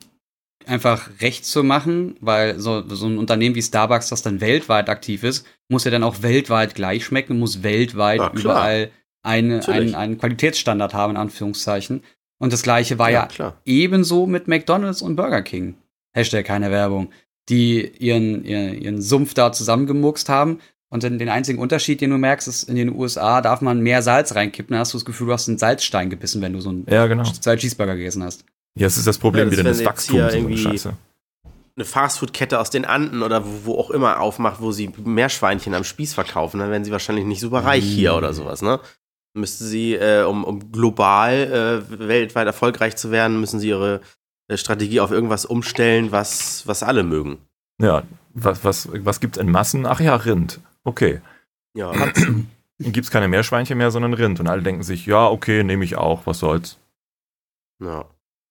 einfach 0.67 1.09
recht 1.21 1.45
zu 1.45 1.63
machen, 1.63 2.17
weil 2.21 2.59
so, 2.59 2.83
so 2.89 3.07
ein 3.07 3.19
Unternehmen 3.19 3.55
wie 3.55 3.63
Starbucks, 3.63 4.09
das 4.09 4.23
dann 4.23 4.41
weltweit 4.41 4.89
aktiv 4.89 5.23
ist, 5.23 5.47
muss 5.69 5.85
ja 5.85 5.93
dann 5.93 6.03
auch 6.03 6.23
weltweit 6.23 6.75
gleich 6.75 7.05
schmecken, 7.05 7.39
muss 7.39 7.63
weltweit 7.63 8.19
ja, 8.19 8.33
überall 8.33 8.91
eine, 9.23 9.67
einen, 9.69 9.95
einen 9.95 10.19
Qualitätsstandard 10.19 10.93
haben, 10.93 11.13
in 11.13 11.17
Anführungszeichen. 11.17 12.03
Und 12.39 12.53
das 12.53 12.63
gleiche 12.63 12.99
war 12.99 13.11
ja, 13.11 13.29
ja 13.39 13.55
ebenso 13.65 14.27
mit 14.27 14.49
McDonalds 14.49 15.03
und 15.03 15.17
Burger 15.17 15.43
King. 15.43 15.77
Hashtag 16.13 16.47
keine 16.47 16.71
Werbung. 16.71 17.11
Die 17.49 17.87
ihren, 17.99 18.45
ihren, 18.45 18.81
ihren 18.81 19.03
Sumpf 19.03 19.35
da 19.35 19.53
zusammengemuckst 19.53 20.29
haben. 20.29 20.61
Und 20.89 21.03
dann 21.03 21.19
den 21.19 21.29
einzigen 21.29 21.59
Unterschied, 21.59 22.01
den 22.01 22.11
du 22.11 22.19
merkst, 22.19 22.47
ist, 22.47 22.65
in 22.65 22.77
den 22.77 22.95
USA 22.95 23.41
darf 23.41 23.61
man 23.61 23.81
mehr 23.81 24.03
Salz 24.03 24.35
reinkippen. 24.35 24.73
Dann 24.73 24.81
hast 24.81 24.95
du 24.95 24.99
das 24.99 25.05
Gefühl, 25.05 25.27
du 25.27 25.33
hast 25.33 25.49
einen 25.49 25.59
Salzstein 25.59 26.11
gebissen, 26.11 26.41
wenn 26.43 26.53
du 26.53 26.61
so 26.61 26.71
einen 26.71 26.87
ja, 26.89 27.07
genau. 27.07 27.25
zwei 27.25 27.57
Cheeseburger 27.57 27.97
gegessen 27.97 28.23
hast. 28.23 28.45
Ja, 28.79 28.87
es 28.87 28.97
ist 28.97 29.07
das 29.07 29.19
Problem 29.19 29.45
ja, 29.45 29.51
das 29.51 29.59
wieder 29.59 29.71
des 29.71 29.85
Wachstums. 29.85 30.33
So 30.33 30.57
Scheiße. 30.57 30.93
Eine 31.75 31.85
Fastfood-Kette 31.85 32.61
aus 32.61 32.71
den 32.71 32.85
Anden 32.85 33.23
oder 33.23 33.45
wo, 33.45 33.65
wo, 33.65 33.79
auch 33.79 33.91
immer 33.91 34.21
aufmacht, 34.21 34.61
wo 34.61 34.73
sie 34.73 34.91
Meerschweinchen 35.05 35.75
am 35.75 35.85
Spieß 35.85 36.15
verkaufen, 36.15 36.61
dann 36.61 36.71
werden 36.71 36.85
sie 36.85 36.93
wahrscheinlich 36.93 37.27
nicht 37.27 37.41
super 37.41 37.65
reich 37.65 37.85
mm. 37.85 37.89
hier 37.89 38.15
oder 38.15 38.33
sowas, 38.33 38.63
ne? 38.63 38.81
Müsste 39.35 39.65
sie, 39.65 39.95
äh, 39.95 40.23
um, 40.23 40.45
um 40.45 40.73
global 40.73 41.85
äh, 41.91 41.99
weltweit 42.09 42.47
erfolgreich 42.47 42.97
zu 42.97 43.11
werden, 43.11 43.39
müssen 43.41 43.61
sie 43.61 43.69
ihre 43.69 44.01
äh, 44.49 44.57
Strategie 44.57 45.01
auf 45.01 45.11
irgendwas 45.11 45.45
umstellen, 45.45 46.13
was, 46.13 46.67
was 46.67 46.83
alle 46.83 47.03
mögen. 47.03 47.39
Ja, 47.81 48.03
was, 48.35 48.65
was, 48.65 48.89
was 48.93 49.21
gibt's 49.21 49.39
in 49.39 49.51
Massen? 49.51 49.87
Ach 49.87 50.01
ja, 50.01 50.15
Rind. 50.17 50.61
Okay. 50.85 51.21
Ja. 51.75 51.93
Dann 52.79 52.93
gibt's 52.93 53.11
keine 53.11 53.29
Meerschweinchen 53.29 53.79
mehr, 53.79 53.91
sondern 53.91 54.15
Rind. 54.15 54.41
Und 54.41 54.49
alle 54.49 54.63
denken 54.63 54.83
sich, 54.83 55.07
ja, 55.07 55.29
okay, 55.29 55.65
nehme 55.65 55.85
ich 55.85 55.97
auch, 55.97 56.27
was 56.27 56.41
soll's. 56.41 56.79
Ja. 57.83 58.05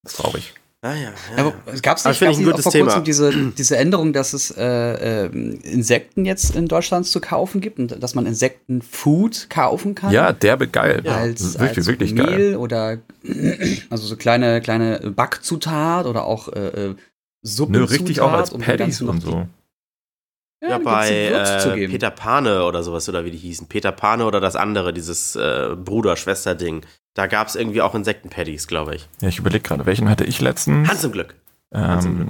Traurig. 0.06 0.54
Ah, 0.82 0.94
ja, 0.94 1.00
ja. 1.00 1.12
Aber 1.36 1.54
es 1.66 1.82
gab 1.82 1.96
es 1.96 2.04
nicht, 2.04 2.20
gab's 2.20 2.38
nicht 2.38 2.62
vor 2.62 2.70
Thema. 2.72 2.84
kurzem 2.84 3.04
diese, 3.04 3.32
diese 3.52 3.76
Änderung, 3.76 4.12
dass 4.12 4.34
es 4.34 4.52
äh, 4.56 5.24
äh, 5.24 5.26
Insekten 5.26 6.24
jetzt 6.24 6.54
in 6.54 6.68
Deutschland 6.68 7.06
zu 7.06 7.20
kaufen 7.20 7.60
gibt 7.60 7.78
und 7.78 8.02
dass 8.02 8.14
man 8.14 8.26
Insektenfood 8.26 9.48
kaufen 9.48 9.94
kann? 9.94 10.12
Ja, 10.12 10.32
derbe 10.32 10.68
geil. 10.68 11.02
Ja. 11.04 11.16
Als, 11.16 11.58
wirklich, 11.58 11.78
als 11.78 11.86
wirklich 11.86 12.14
Mehl 12.14 12.26
geil. 12.26 12.56
oder 12.56 12.98
also 13.90 14.06
so 14.06 14.16
kleine, 14.16 14.60
kleine 14.60 15.10
Backzutat 15.10 16.06
oder 16.06 16.24
auch 16.24 16.48
äh, 16.52 16.94
Suppen. 17.42 17.72
Nö, 17.72 17.84
richtig 17.84 18.20
auch 18.20 18.32
als 18.32 18.50
Patties 18.50 19.02
und 19.02 19.20
so. 19.20 19.46
Ja, 20.62 20.70
ja 20.70 20.78
bei 20.78 21.10
äh, 21.10 21.88
Peter 21.88 22.10
Pane 22.10 22.64
oder 22.64 22.82
sowas, 22.82 23.08
oder 23.08 23.24
wie 23.24 23.30
die 23.30 23.38
hießen. 23.38 23.68
Peter 23.68 23.92
Pane 23.92 24.24
oder 24.24 24.40
das 24.40 24.56
andere, 24.56 24.92
dieses 24.92 25.36
äh, 25.36 25.76
Bruder-Schwester-Ding. 25.76 26.84
Da 27.14 27.26
gab 27.26 27.48
es 27.48 27.56
irgendwie 27.56 27.82
auch 27.82 27.94
Insektenpaddies, 27.94 28.66
glaube 28.66 28.96
ich. 28.96 29.08
Ja, 29.20 29.28
ich 29.28 29.38
überlege 29.38 29.62
gerade, 29.62 29.86
welchen 29.86 30.08
hatte 30.08 30.24
ich 30.24 30.40
letztens? 30.40 30.88
Hans 30.88 31.04
im 31.04 31.12
Glück. 31.12 31.34
Ähm, 31.72 31.82
Hans 31.82 32.04
im 32.04 32.16
Glück. 32.16 32.28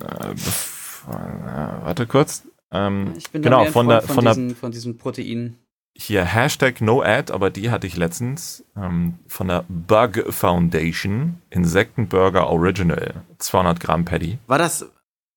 Äh, 0.00 0.30
äh, 0.30 1.84
warte 1.84 2.06
kurz. 2.06 2.44
Ähm, 2.72 3.14
ich 3.16 3.30
bin 3.30 3.42
genau, 3.42 3.64
von, 3.66 3.88
der, 3.88 4.02
von, 4.02 4.16
von, 4.16 4.24
diesen, 4.26 4.48
der, 4.48 4.56
von 4.56 4.70
diesen 4.72 4.98
Proteinen. 4.98 5.58
Hier 5.98 6.24
Hashtag 6.24 6.82
NoAd, 6.82 7.30
aber 7.30 7.48
die 7.48 7.70
hatte 7.70 7.86
ich 7.86 7.96
letztens 7.96 8.64
ähm, 8.76 9.14
von 9.26 9.48
der 9.48 9.64
Bug 9.68 10.26
Foundation 10.28 11.40
Insektenburger 11.48 12.48
Original 12.48 13.14
200 13.38 13.80
Gramm 13.80 14.04
Paddy. 14.04 14.38
War 14.46 14.58
das, 14.58 14.86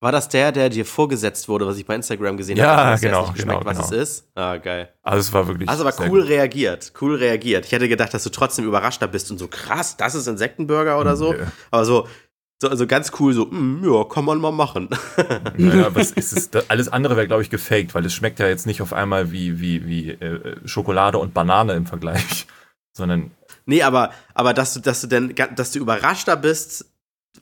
war 0.02 0.12
das 0.12 0.28
der, 0.28 0.52
der 0.52 0.70
dir 0.70 0.86
vorgesetzt 0.86 1.48
wurde, 1.48 1.66
was 1.66 1.78
ich 1.78 1.86
bei 1.86 1.96
Instagram 1.96 2.36
gesehen 2.36 2.58
ja, 2.58 2.76
habe? 2.76 2.90
Ja, 2.90 2.96
genau, 2.98 3.34
genau, 3.34 3.62
was 3.64 3.78
genau. 3.78 3.90
es 3.90 3.92
ist? 3.92 4.28
Ah, 4.36 4.58
geil. 4.58 4.90
Also 5.02 5.20
es 5.20 5.34
war 5.34 5.48
wirklich. 5.48 5.70
Also 5.70 5.88
aber 5.88 5.96
cool 6.02 6.22
gut. 6.22 6.30
reagiert, 6.30 6.92
cool 7.00 7.16
reagiert. 7.16 7.66
Ich 7.66 7.72
hätte 7.72 7.88
gedacht, 7.88 8.14
dass 8.14 8.24
du 8.24 8.30
trotzdem 8.30 8.66
überraschter 8.66 9.08
bist 9.08 9.32
und 9.32 9.38
so 9.38 9.48
krass, 9.48 9.96
das 9.96 10.14
ist 10.14 10.28
Insektenburger 10.28 11.00
oder 11.00 11.16
so. 11.16 11.32
Nee. 11.32 11.40
Aber 11.72 11.86
so, 11.86 12.06
so 12.62 12.68
also 12.68 12.88
ganz 12.88 13.12
cool, 13.20 13.34
so, 13.34 13.46
mm, 13.46 13.84
ja, 13.86 14.04
kann 14.04 14.26
man 14.26 14.40
mal 14.40 14.52
machen. 14.52 14.90
Naja, 15.58 15.94
was 15.94 16.12
ist 16.12 16.34
es? 16.34 16.70
Alles 16.70 16.90
andere 16.90 17.16
wäre, 17.16 17.28
glaube 17.28 17.42
ich, 17.42 17.50
gefaked, 17.50 17.96
weil 17.96 18.06
es 18.06 18.14
schmeckt 18.14 18.40
ja 18.40 18.48
jetzt 18.48 18.66
nicht 18.66 18.82
auf 18.82 18.94
einmal 18.94 19.32
wie, 19.32 19.60
wie, 19.60 19.86
wie 19.88 20.10
äh, 20.12 20.56
Schokolade 20.66 21.18
und 21.18 21.34
Banane 21.34 21.74
im 21.74 21.86
Vergleich, 21.86 22.48
sondern. 22.92 23.32
Nee, 23.66 23.84
aber, 23.84 24.12
aber 24.34 24.54
dass 24.54 24.74
du, 24.74 24.82
dass 24.82 25.02
du 25.02 25.08
denn, 25.08 25.34
dass 25.56 25.72
du 25.72 25.80
überraschter 25.80 26.36
bist, 26.36 26.86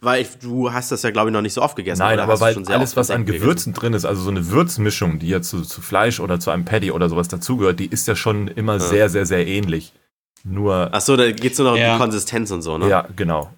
weil 0.02 0.22
ich, 0.22 0.38
du 0.40 0.72
hast 0.72 0.92
das 0.92 1.02
ja, 1.02 1.12
glaube 1.12 1.30
ich, 1.30 1.34
noch 1.34 1.42
nicht 1.42 1.54
so 1.54 1.62
oft 1.62 1.76
gegessen. 1.76 2.00
Nein, 2.00 2.20
aber 2.20 2.40
weil 2.40 2.56
alles, 2.68 2.96
was 2.96 3.10
an 3.10 3.26
Gewürzen 3.26 3.74
gegessen? 3.74 3.74
drin 3.74 3.94
ist, 3.94 4.06
also 4.06 4.22
so 4.22 4.30
eine 4.30 4.52
Würzmischung, 4.52 5.20
die 5.20 5.30
ja 5.30 5.42
zu, 5.42 5.62
zu 5.62 5.82
Fleisch 5.82 6.20
oder 6.20 6.40
zu 6.40 6.52
einem 6.52 6.66
Patty 6.66 6.92
oder 6.92 7.10
sowas 7.10 7.28
dazugehört, 7.28 7.80
die 7.80 7.88
ist 7.88 8.08
ja 8.08 8.16
schon 8.16 8.48
immer 8.48 8.74
ja. 8.74 8.80
sehr, 8.80 9.10
sehr, 9.10 9.26
sehr 9.26 9.48
ähnlich. 9.48 9.94
Nur. 10.44 10.90
Ach 10.92 11.02
so, 11.02 11.18
da 11.18 11.32
geht 11.32 11.54
es 11.54 11.58
nur 11.58 11.72
noch 11.72 11.78
ja. 11.78 11.94
um 11.94 11.98
die 11.98 12.04
Konsistenz 12.04 12.52
und 12.52 12.62
so, 12.62 12.78
ne? 12.78 12.88
Ja, 12.88 13.08
genau. 13.16 13.52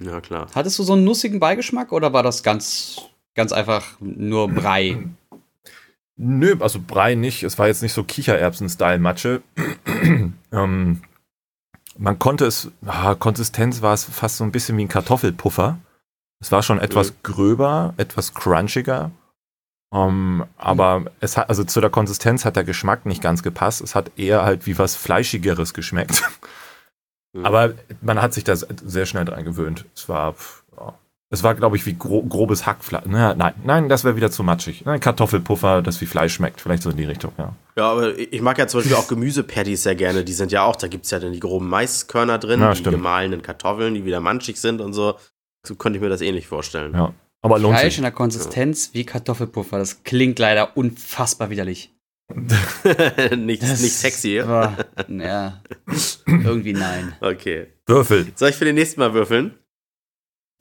Ja, 0.00 0.20
klar. 0.20 0.48
Hattest 0.54 0.78
du 0.78 0.82
so 0.82 0.94
einen 0.94 1.04
nussigen 1.04 1.40
Beigeschmack 1.40 1.92
oder 1.92 2.12
war 2.12 2.22
das 2.22 2.42
ganz, 2.42 3.02
ganz 3.34 3.52
einfach 3.52 3.96
nur 4.00 4.48
Brei? 4.48 5.04
Nö, 6.16 6.56
also 6.60 6.80
Brei 6.80 7.14
nicht. 7.14 7.42
Es 7.42 7.58
war 7.58 7.66
jetzt 7.66 7.82
nicht 7.82 7.92
so 7.92 8.04
Kichererbsen-Style-Matsche. 8.04 9.42
ähm, 10.52 11.02
man 11.98 12.18
konnte 12.18 12.46
es, 12.46 12.70
ah, 12.86 13.14
Konsistenz 13.14 13.82
war 13.82 13.94
es 13.94 14.04
fast 14.04 14.38
so 14.38 14.44
ein 14.44 14.52
bisschen 14.52 14.76
wie 14.78 14.84
ein 14.84 14.88
Kartoffelpuffer. 14.88 15.78
Es 16.40 16.50
war 16.50 16.62
schon 16.62 16.80
etwas 16.80 17.10
mhm. 17.10 17.16
gröber, 17.22 17.94
etwas 17.96 18.34
crunchiger. 18.34 19.10
Um, 19.90 20.40
ähm, 20.40 20.44
aber 20.56 21.00
mhm. 21.00 21.08
es 21.20 21.36
hat, 21.36 21.50
also 21.50 21.64
zu 21.64 21.80
der 21.80 21.90
Konsistenz 21.90 22.44
hat 22.46 22.56
der 22.56 22.64
Geschmack 22.64 23.04
nicht 23.04 23.22
ganz 23.22 23.42
gepasst. 23.42 23.82
Es 23.82 23.94
hat 23.94 24.10
eher 24.16 24.42
halt 24.42 24.66
wie 24.66 24.78
was 24.78 24.96
Fleischigeres 24.96 25.74
geschmeckt. 25.74 26.22
Mhm. 27.32 27.46
Aber 27.46 27.74
man 28.00 28.20
hat 28.20 28.34
sich 28.34 28.44
da 28.44 28.54
sehr 28.56 29.06
schnell 29.06 29.24
dran 29.24 29.44
gewöhnt. 29.44 29.84
Es 29.94 30.08
war, 30.08 30.34
ja, 30.76 30.94
es 31.30 31.42
war, 31.42 31.54
glaube 31.54 31.76
ich, 31.76 31.86
wie 31.86 31.94
gro 31.94 32.22
grobes 32.22 32.66
Hackfleisch. 32.66 33.06
Ne, 33.06 33.34
nein, 33.36 33.54
nein, 33.64 33.88
das 33.88 34.04
wäre 34.04 34.16
wieder 34.16 34.30
zu 34.30 34.42
matschig. 34.42 34.84
Ne, 34.84 35.00
Kartoffelpuffer, 35.00 35.80
das 35.80 36.00
wie 36.00 36.06
Fleisch 36.06 36.34
schmeckt. 36.34 36.60
Vielleicht 36.60 36.82
so 36.82 36.90
in 36.90 36.96
die 36.96 37.04
Richtung, 37.04 37.32
ja. 37.38 37.54
Ja, 37.74 37.90
aber 37.90 38.18
ich 38.18 38.42
mag 38.42 38.58
ja 38.58 38.66
zum 38.66 38.80
Beispiel 38.80 38.96
auch 38.96 39.08
Gemüsepatties 39.08 39.82
sehr 39.82 39.94
gerne. 39.94 40.24
Die 40.24 40.34
sind 40.34 40.52
ja 40.52 40.64
auch, 40.64 40.76
da 40.76 40.88
gibt 40.88 41.06
es 41.06 41.10
ja 41.10 41.18
dann 41.18 41.32
die 41.32 41.40
groben 41.40 41.68
Maiskörner 41.68 42.38
drin, 42.38 42.60
ja, 42.60 42.74
die 42.74 42.82
gemahlenen 42.82 43.40
Kartoffeln, 43.40 43.94
die 43.94 44.04
wieder 44.04 44.20
manchig 44.20 44.58
sind 44.58 44.82
und 44.82 44.92
so. 44.92 45.14
So 45.66 45.74
könnte 45.76 45.96
ich 45.96 46.02
mir 46.02 46.10
das 46.10 46.20
ähnlich 46.20 46.46
vorstellen. 46.46 46.92
Ja. 46.94 47.14
Aber 47.40 47.58
lohnt 47.58 47.78
Fleisch 47.78 47.94
sich. 47.94 47.98
in 47.98 48.02
der 48.02 48.12
Konsistenz 48.12 48.88
ja. 48.88 48.94
wie 48.94 49.04
Kartoffelpuffer. 49.04 49.78
Das 49.78 50.04
klingt 50.04 50.38
leider 50.38 50.76
unfassbar 50.76 51.50
widerlich. 51.50 51.92
nicht, 53.36 53.62
nicht 53.62 53.92
sexy. 53.92 54.40
War, 54.44 54.76
ja, 55.08 55.62
irgendwie 56.26 56.72
nein. 56.72 57.14
Okay. 57.20 57.68
Würfel. 57.86 58.32
Soll 58.34 58.50
ich 58.50 58.56
für 58.56 58.64
den 58.64 58.74
nächsten 58.74 59.00
Mal 59.00 59.14
würfeln? 59.14 59.58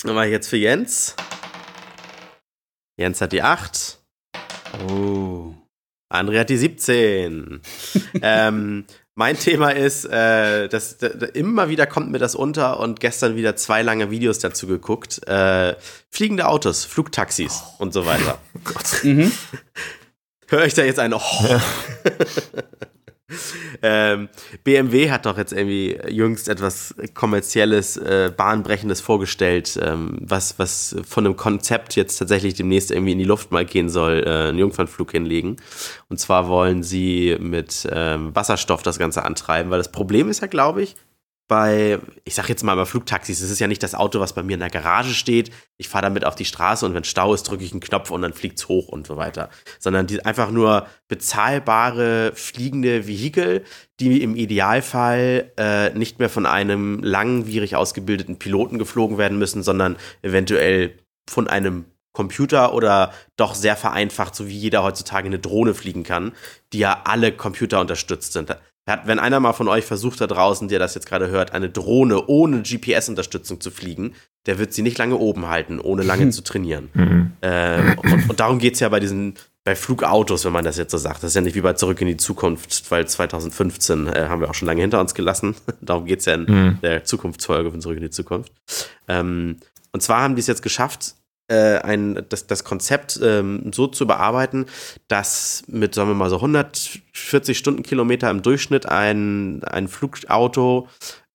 Dann 0.03 0.15
mache 0.15 0.27
ich 0.27 0.31
jetzt 0.31 0.47
für 0.47 0.57
Jens. 0.57 1.15
Jens 2.97 3.21
hat 3.21 3.31
die 3.31 3.41
8. 3.41 3.99
Oh. 4.88 5.53
André 6.12 6.39
hat 6.39 6.49
die 6.49 6.57
17. 6.57 7.62
ähm, 8.21 8.86
mein 9.15 9.38
Thema 9.38 9.69
ist, 9.71 10.05
äh, 10.05 10.67
dass, 10.67 10.97
dass, 10.97 11.13
immer 11.34 11.69
wieder 11.69 11.86
kommt 11.86 12.12
mir 12.12 12.19
das 12.19 12.36
unter 12.36 12.79
und 12.79 12.99
gestern 12.99 13.36
wieder 13.36 13.55
zwei 13.55 13.81
lange 13.81 14.10
Videos 14.10 14.39
dazu 14.39 14.67
geguckt. 14.67 15.25
Äh, 15.27 15.75
fliegende 16.10 16.47
Autos, 16.47 16.86
Flugtaxis 16.86 17.62
oh. 17.63 17.84
und 17.84 17.93
so 17.93 18.05
weiter. 18.05 18.39
Oh 18.55 18.60
Gott. 18.63 19.03
Mhm. 19.03 19.31
Höre 20.51 20.65
ich 20.65 20.73
da 20.73 20.83
jetzt 20.83 20.99
ein 20.99 21.13
Oh. 21.13 21.19
Ja. 21.47 21.61
ähm, 23.81 24.27
BMW 24.65 25.09
hat 25.09 25.25
doch 25.25 25.37
jetzt 25.37 25.53
irgendwie 25.53 25.97
jüngst 26.09 26.49
etwas 26.49 26.93
kommerzielles, 27.13 27.95
äh, 27.95 28.33
bahnbrechendes 28.35 28.99
vorgestellt, 28.99 29.79
ähm, 29.81 30.17
was, 30.19 30.59
was 30.59 30.97
von 31.07 31.25
einem 31.25 31.37
Konzept 31.37 31.95
jetzt 31.95 32.17
tatsächlich 32.17 32.53
demnächst 32.55 32.91
irgendwie 32.91 33.13
in 33.13 33.19
die 33.19 33.23
Luft 33.23 33.53
mal 33.53 33.63
gehen 33.63 33.87
soll, 33.87 34.25
äh, 34.25 34.49
einen 34.49 34.57
Jungfernflug 34.57 35.11
hinlegen. 35.11 35.55
Und 36.09 36.19
zwar 36.19 36.49
wollen 36.49 36.83
sie 36.83 37.37
mit 37.39 37.87
ähm, 37.89 38.35
Wasserstoff 38.35 38.83
das 38.83 38.99
Ganze 38.99 39.23
antreiben, 39.23 39.71
weil 39.71 39.77
das 39.77 39.93
Problem 39.93 40.29
ist 40.29 40.41
ja, 40.41 40.47
glaube 40.47 40.83
ich, 40.83 40.97
bei, 41.51 41.99
ich 42.23 42.33
sag 42.33 42.47
jetzt 42.47 42.63
mal 42.63 42.77
bei 42.77 42.85
Flugtaxis, 42.85 43.41
es 43.41 43.51
ist 43.51 43.59
ja 43.59 43.67
nicht 43.67 43.83
das 43.83 43.93
Auto, 43.93 44.21
was 44.21 44.31
bei 44.31 44.41
mir 44.41 44.53
in 44.53 44.61
der 44.61 44.69
Garage 44.69 45.13
steht. 45.13 45.51
Ich 45.75 45.89
fahre 45.89 46.03
damit 46.03 46.23
auf 46.23 46.35
die 46.35 46.45
Straße 46.45 46.85
und 46.85 46.93
wenn 46.93 47.03
Stau 47.03 47.33
ist, 47.33 47.43
drücke 47.43 47.65
ich 47.65 47.73
einen 47.73 47.81
Knopf 47.81 48.09
und 48.09 48.21
dann 48.21 48.31
fliegt 48.31 48.57
es 48.57 48.69
hoch 48.69 48.87
und 48.87 49.05
so 49.05 49.17
weiter. 49.17 49.49
Sondern 49.77 50.07
die 50.07 50.23
einfach 50.23 50.49
nur 50.49 50.87
bezahlbare 51.09 52.31
fliegende 52.35 53.05
Vehikel, 53.05 53.65
die 53.99 54.23
im 54.23 54.37
Idealfall 54.37 55.51
äh, 55.57 55.89
nicht 55.89 56.19
mehr 56.19 56.29
von 56.29 56.45
einem 56.45 57.03
langwierig 57.03 57.75
ausgebildeten 57.75 58.39
Piloten 58.39 58.79
geflogen 58.79 59.17
werden 59.17 59.37
müssen, 59.37 59.61
sondern 59.61 59.97
eventuell 60.21 60.97
von 61.29 61.49
einem 61.49 61.83
Computer 62.13 62.73
oder 62.73 63.13
doch 63.35 63.55
sehr 63.55 63.75
vereinfacht, 63.75 64.35
so 64.35 64.47
wie 64.47 64.57
jeder 64.57 64.83
heutzutage 64.83 65.27
eine 65.27 65.39
Drohne 65.39 65.73
fliegen 65.73 66.03
kann, 66.03 66.31
die 66.71 66.79
ja 66.79 67.01
alle 67.03 67.33
Computer 67.33 67.81
unterstützt 67.81 68.31
sind. 68.31 68.55
Wenn 68.85 69.19
einer 69.19 69.39
mal 69.39 69.53
von 69.53 69.67
euch 69.67 69.85
versucht 69.85 70.21
da 70.21 70.27
draußen, 70.27 70.67
der 70.67 70.79
das 70.79 70.95
jetzt 70.95 71.05
gerade 71.05 71.29
hört, 71.29 71.53
eine 71.53 71.69
Drohne 71.69 72.25
ohne 72.27 72.63
GPS-Unterstützung 72.63 73.61
zu 73.61 73.69
fliegen, 73.71 74.13
der 74.47 74.57
wird 74.57 74.73
sie 74.73 74.81
nicht 74.81 74.97
lange 74.97 75.17
oben 75.17 75.47
halten, 75.47 75.79
ohne 75.79 76.03
lange 76.03 76.29
zu 76.31 76.43
trainieren. 76.43 76.89
Mhm. 76.93 77.31
Ähm, 77.41 77.99
und, 77.99 78.29
und, 78.29 78.39
darum 78.39 78.57
geht 78.57 78.73
es 78.73 78.79
ja 78.79 78.89
bei 78.89 78.99
diesen, 78.99 79.35
bei 79.63 79.75
Flugautos, 79.75 80.45
wenn 80.45 80.51
man 80.51 80.65
das 80.65 80.77
jetzt 80.77 80.91
so 80.91 80.97
sagt. 80.97 81.17
Das 81.17 81.29
ist 81.29 81.35
ja 81.35 81.41
nicht 81.41 81.55
wie 81.55 81.61
bei 81.61 81.73
Zurück 81.73 82.01
in 82.01 82.07
die 82.07 82.17
Zukunft, 82.17 82.89
weil 82.89 83.07
2015 83.07 84.07
äh, 84.07 84.25
haben 84.27 84.41
wir 84.41 84.49
auch 84.49 84.55
schon 84.55 84.65
lange 84.65 84.81
hinter 84.81 84.99
uns 84.99 85.13
gelassen. 85.13 85.55
darum 85.81 86.05
geht 86.05 86.19
es 86.19 86.25
ja 86.25 86.33
in 86.33 86.45
mhm. 86.45 86.79
der 86.81 87.03
Zukunftsfolge 87.03 87.71
von 87.71 87.81
Zurück 87.81 87.97
in 87.97 88.03
die 88.03 88.09
Zukunft. 88.09 88.51
Ähm, 89.07 89.57
und 89.93 90.01
zwar 90.01 90.21
haben 90.21 90.35
die 90.35 90.41
es 90.41 90.47
jetzt 90.47 90.63
geschafft, 90.63 91.15
äh, 91.51 91.79
ein, 91.81 92.25
das, 92.29 92.47
das 92.47 92.63
Konzept 92.63 93.19
ähm, 93.21 93.73
so 93.73 93.87
zu 93.87 94.07
bearbeiten, 94.07 94.67
dass 95.09 95.63
mit, 95.67 95.93
sagen 95.93 96.09
wir 96.09 96.15
mal, 96.15 96.29
so 96.29 96.37
140 96.37 97.57
Stundenkilometer 97.57 98.29
im 98.29 98.41
Durchschnitt 98.41 98.85
ein, 98.85 99.61
ein 99.65 99.89
Flugauto 99.89 100.87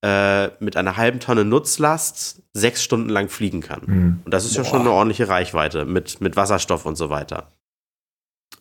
äh, 0.03 0.49
mit 0.59 0.79
einer 0.79 0.97
halben 0.97 1.21
Tonne 1.21 1.45
Nutzlast 1.45 2.43
sechs 2.55 2.83
Stunden 2.83 3.11
lang 3.11 3.29
fliegen 3.29 3.61
kann. 3.61 3.83
Mhm. 3.85 4.21
Und 4.25 4.33
das 4.33 4.47
ist 4.47 4.55
Boah. 4.55 4.63
ja 4.63 4.71
schon 4.71 4.81
eine 4.81 4.91
ordentliche 4.91 5.29
Reichweite 5.29 5.85
mit, 5.85 6.21
mit 6.23 6.35
Wasserstoff 6.35 6.87
und 6.87 6.97
so 6.97 7.11
weiter. 7.11 7.53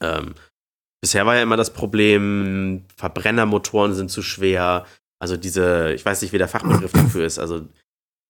Ähm, 0.02 0.34
bisher 1.02 1.26
war 1.26 1.36
ja 1.36 1.44
immer 1.44 1.58
das 1.58 1.72
Problem, 1.72 2.84
Verbrennermotoren 2.98 3.94
sind 3.94 4.12
zu 4.12 4.22
schwer. 4.22 4.86
Also 5.22 5.38
diese, 5.38 5.94
ich 5.94 6.06
weiß 6.06 6.22
nicht, 6.22 6.34
wie 6.34 6.38
der 6.38 6.50
Fachbegriff 6.50 6.92
dafür 6.92 7.26
ist. 7.26 7.40
Also 7.40 7.66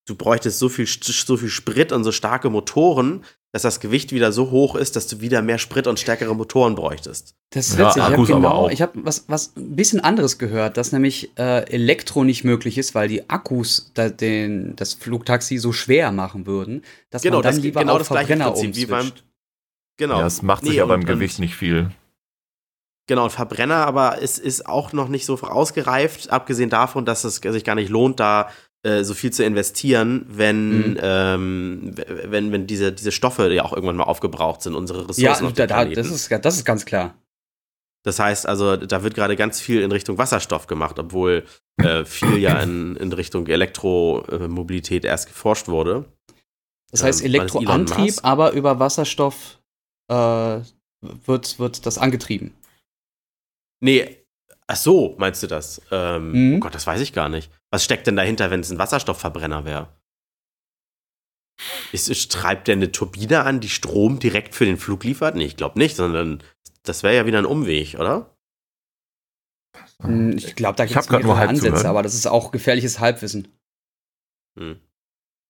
du 0.05 0.15
bräuchtest 0.15 0.59
so 0.59 0.69
viel, 0.69 0.87
so 0.87 1.37
viel 1.37 1.49
Sprit 1.49 1.91
und 1.91 2.03
so 2.03 2.11
starke 2.11 2.49
Motoren, 2.49 3.23
dass 3.51 3.61
das 3.61 3.79
Gewicht 3.79 4.11
wieder 4.11 4.31
so 4.31 4.51
hoch 4.51 4.75
ist, 4.75 4.95
dass 4.95 5.07
du 5.07 5.21
wieder 5.21 5.41
mehr 5.41 5.57
Sprit 5.57 5.87
und 5.87 5.99
stärkere 5.99 6.35
Motoren 6.35 6.75
bräuchtest. 6.75 7.35
Das 7.51 7.69
ist 7.69 7.77
witzig. 7.77 7.97
Ja, 7.97 8.09
ich 8.09 8.13
habe 8.13 8.25
genau, 8.25 8.69
ich 8.69 8.81
habe 8.81 8.93
was, 9.03 9.25
was 9.27 9.55
ein 9.55 9.75
bisschen 9.75 10.01
anderes 10.01 10.37
gehört, 10.37 10.77
dass 10.77 10.91
nämlich 10.91 11.31
äh, 11.37 11.69
Elektro 11.71 12.23
nicht 12.23 12.43
möglich 12.43 12.77
ist, 12.77 12.95
weil 12.95 13.07
die 13.07 13.29
Akkus 13.29 13.91
da, 13.93 14.09
den, 14.09 14.75
das 14.75 14.93
Flugtaxi 14.93 15.57
so 15.57 15.71
schwer 15.71 16.11
machen 16.11 16.45
würden, 16.45 16.83
dass 17.09 17.21
genau, 17.21 17.37
man 17.37 17.43
dann 17.43 17.55
das, 17.55 17.63
lieber 17.63 17.79
genau 17.81 17.93
auf 17.93 17.99
das 17.99 18.07
Verbrenner 18.09 18.51
Prinzip, 18.51 18.75
wie 18.75 18.85
beim, 18.87 19.11
Genau. 19.97 20.19
Ja, 20.19 20.25
es 20.25 20.41
macht 20.41 20.63
sich 20.63 20.73
nee, 20.73 20.81
aber 20.81 20.95
im 20.95 21.05
Gewicht 21.05 21.39
nicht 21.39 21.55
viel. 21.55 21.91
Genau, 23.07 23.25
ein 23.25 23.29
Verbrenner, 23.29 23.85
aber 23.85 24.21
es 24.21 24.39
ist 24.39 24.65
auch 24.65 24.91
noch 24.91 25.07
nicht 25.09 25.25
so 25.25 25.39
ausgereift, 25.39 26.31
abgesehen 26.31 26.71
davon, 26.71 27.05
dass 27.05 27.23
es 27.23 27.35
sich 27.35 27.63
gar 27.63 27.75
nicht 27.75 27.89
lohnt, 27.89 28.19
da 28.19 28.49
äh, 28.85 29.03
so 29.03 29.15
viel 29.15 29.31
zu 29.31 29.43
investieren, 29.43 30.27
wenn, 30.29 30.91
mhm. 30.91 30.99
ähm, 31.01 31.95
wenn, 31.95 32.51
wenn 32.51 32.67
diese, 32.67 32.91
diese 32.91 33.11
Stoffe 33.11 33.51
ja 33.51 33.63
auch 33.63 33.73
irgendwann 33.73 33.95
mal 33.95 34.03
aufgebraucht 34.03 34.61
sind, 34.61 34.75
unsere 34.75 35.09
Ressourcen. 35.09 35.53
Ja, 35.55 35.65
da, 35.65 35.85
das, 35.85 36.11
ist, 36.11 36.31
das 36.31 36.57
ist 36.57 36.65
ganz 36.65 36.85
klar. 36.85 37.15
Das 38.03 38.19
heißt 38.19 38.47
also, 38.47 38.77
da 38.77 39.01
wird 39.01 39.15
gerade 39.15 39.35
ganz 39.35 39.59
viel 39.59 39.81
in 39.81 39.91
Richtung 39.91 40.19
Wasserstoff 40.19 40.67
gemacht, 40.67 40.99
obwohl 40.99 41.45
äh, 41.77 42.05
viel 42.05 42.37
ja 42.37 42.61
in, 42.61 42.95
in 42.97 43.11
Richtung 43.11 43.47
Elektromobilität 43.47 45.03
erst 45.03 45.29
geforscht 45.29 45.67
wurde. 45.67 46.05
Das 46.91 47.01
heißt 47.01 47.21
ähm, 47.21 47.25
Elektroantrieb, 47.25 48.13
aber 48.21 48.51
über 48.51 48.77
Wasserstoff 48.77 49.59
äh, 50.11 50.59
wird, 51.01 51.57
wird 51.57 51.85
das 51.87 51.97
angetrieben. 51.97 52.53
Nee, 53.79 54.24
ach 54.67 54.75
so, 54.75 55.15
meinst 55.17 55.43
du 55.43 55.47
das? 55.47 55.81
Ähm, 55.91 56.31
mhm. 56.31 56.55
Oh 56.55 56.59
Gott, 56.59 56.75
das 56.75 56.87
weiß 56.87 57.01
ich 57.01 57.13
gar 57.13 57.29
nicht. 57.29 57.51
Was 57.71 57.83
steckt 57.83 58.07
denn 58.07 58.15
dahinter, 58.15 58.51
wenn 58.51 58.61
es 58.61 58.71
ein 58.71 58.79
Wasserstoffverbrenner 58.79 59.65
wäre? 59.65 59.89
Ist, 61.91 62.31
treibt 62.31 62.67
der 62.67 62.73
eine 62.73 62.91
Turbine 62.91 63.43
an, 63.43 63.61
die 63.61 63.69
Strom 63.69 64.19
direkt 64.19 64.55
für 64.55 64.65
den 64.65 64.77
Flug 64.77 65.03
liefert? 65.03 65.35
Nee, 65.35 65.45
ich 65.45 65.55
glaube 65.55 65.79
nicht, 65.79 65.95
sondern 65.95 66.43
das 66.83 67.03
wäre 67.03 67.15
ja 67.15 67.25
wieder 67.25 67.39
ein 67.39 67.45
Umweg, 67.45 67.95
oder? 67.95 68.35
Hm, 70.01 70.37
ich 70.37 70.55
glaube, 70.55 70.75
da 70.75 70.85
gibt 70.85 70.99
es 70.99 71.09
mehrere 71.09 71.47
Ansätze, 71.47 71.87
aber 71.87 72.03
das 72.03 72.13
ist 72.13 72.27
auch 72.27 72.51
gefährliches 72.51 72.99
Halbwissen. 72.99 73.47
Hm. 74.57 74.79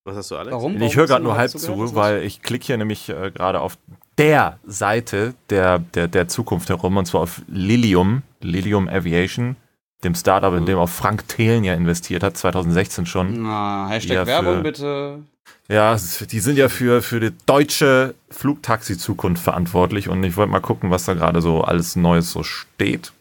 Was 0.06 0.17
hast 0.17 0.32
du, 0.32 0.38
Alex? 0.38 0.54
Warum? 0.54 0.75
Warum 0.75 0.88
ich 0.88 0.95
höre 0.95 1.08
gerade 1.08 1.23
nur 1.23 1.36
halb 1.36 1.49
zu, 1.49 1.95
weil 1.95 2.23
ich 2.23 2.43
klicke 2.43 2.65
hier 2.65 2.78
nämlich 2.78 3.10
äh, 3.10 3.32
gerade 3.32 3.60
auf 3.60 3.78
der 4.17 4.60
Seite 4.65 5.34
der, 5.49 5.80
der, 5.80 6.08
der 6.08 6.28
Zukunft 6.28 6.69
herum, 6.69 6.97
und 6.97 7.06
zwar 7.06 7.21
auf 7.21 7.41
Lilium, 7.47 8.23
Lilium 8.41 8.88
Aviation 8.88 9.56
dem 10.04 10.15
Startup, 10.15 10.54
in 10.54 10.65
dem 10.65 10.78
auch 10.78 10.89
Frank 10.89 11.28
Thelen 11.28 11.63
ja 11.63 11.73
investiert 11.73 12.23
hat, 12.23 12.38
2016 12.38 13.06
schon. 13.06 13.43
Na, 13.43 13.88
Hashtag 13.89 14.15
ja 14.15 14.28
Werbung 14.28 14.63
bitte. 14.63 15.23
Ja, 15.67 15.97
die 16.30 16.39
sind 16.39 16.58
ja 16.58 16.69
für, 16.69 17.01
für 17.01 17.19
die 17.19 17.32
deutsche 17.45 18.13
Flugtaxi-Zukunft 18.30 19.43
verantwortlich 19.43 20.10
und 20.10 20.23
ich 20.23 20.38
wollte 20.38 20.51
mal 20.51 20.60
gucken, 20.60 20.91
was 20.91 21.06
da 21.06 21.15
gerade 21.15 21.41
so 21.41 21.62
alles 21.62 21.95
Neues 21.95 22.32
so 22.32 22.43
steht. 22.43 23.13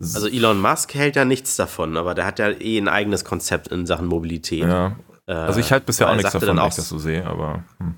Also 0.00 0.28
Elon 0.28 0.60
Musk 0.60 0.94
hält 0.94 1.16
ja 1.16 1.24
nichts 1.24 1.56
davon, 1.56 1.96
aber 1.96 2.14
der 2.14 2.24
hat 2.24 2.38
ja 2.38 2.48
eh 2.50 2.78
ein 2.78 2.88
eigenes 2.88 3.24
Konzept 3.24 3.68
in 3.68 3.86
Sachen 3.86 4.06
Mobilität. 4.06 4.62
Ja. 4.62 4.96
Also 5.26 5.60
ich 5.60 5.70
halte 5.72 5.86
bisher 5.86 6.08
auch 6.08 6.16
nichts 6.16 6.32
davon, 6.32 6.56
wenn 6.56 6.66
ich 6.66 6.74
das 6.74 6.88
so 6.88 6.98
sehe, 6.98 7.26
aber. 7.26 7.64
Hm. 7.78 7.94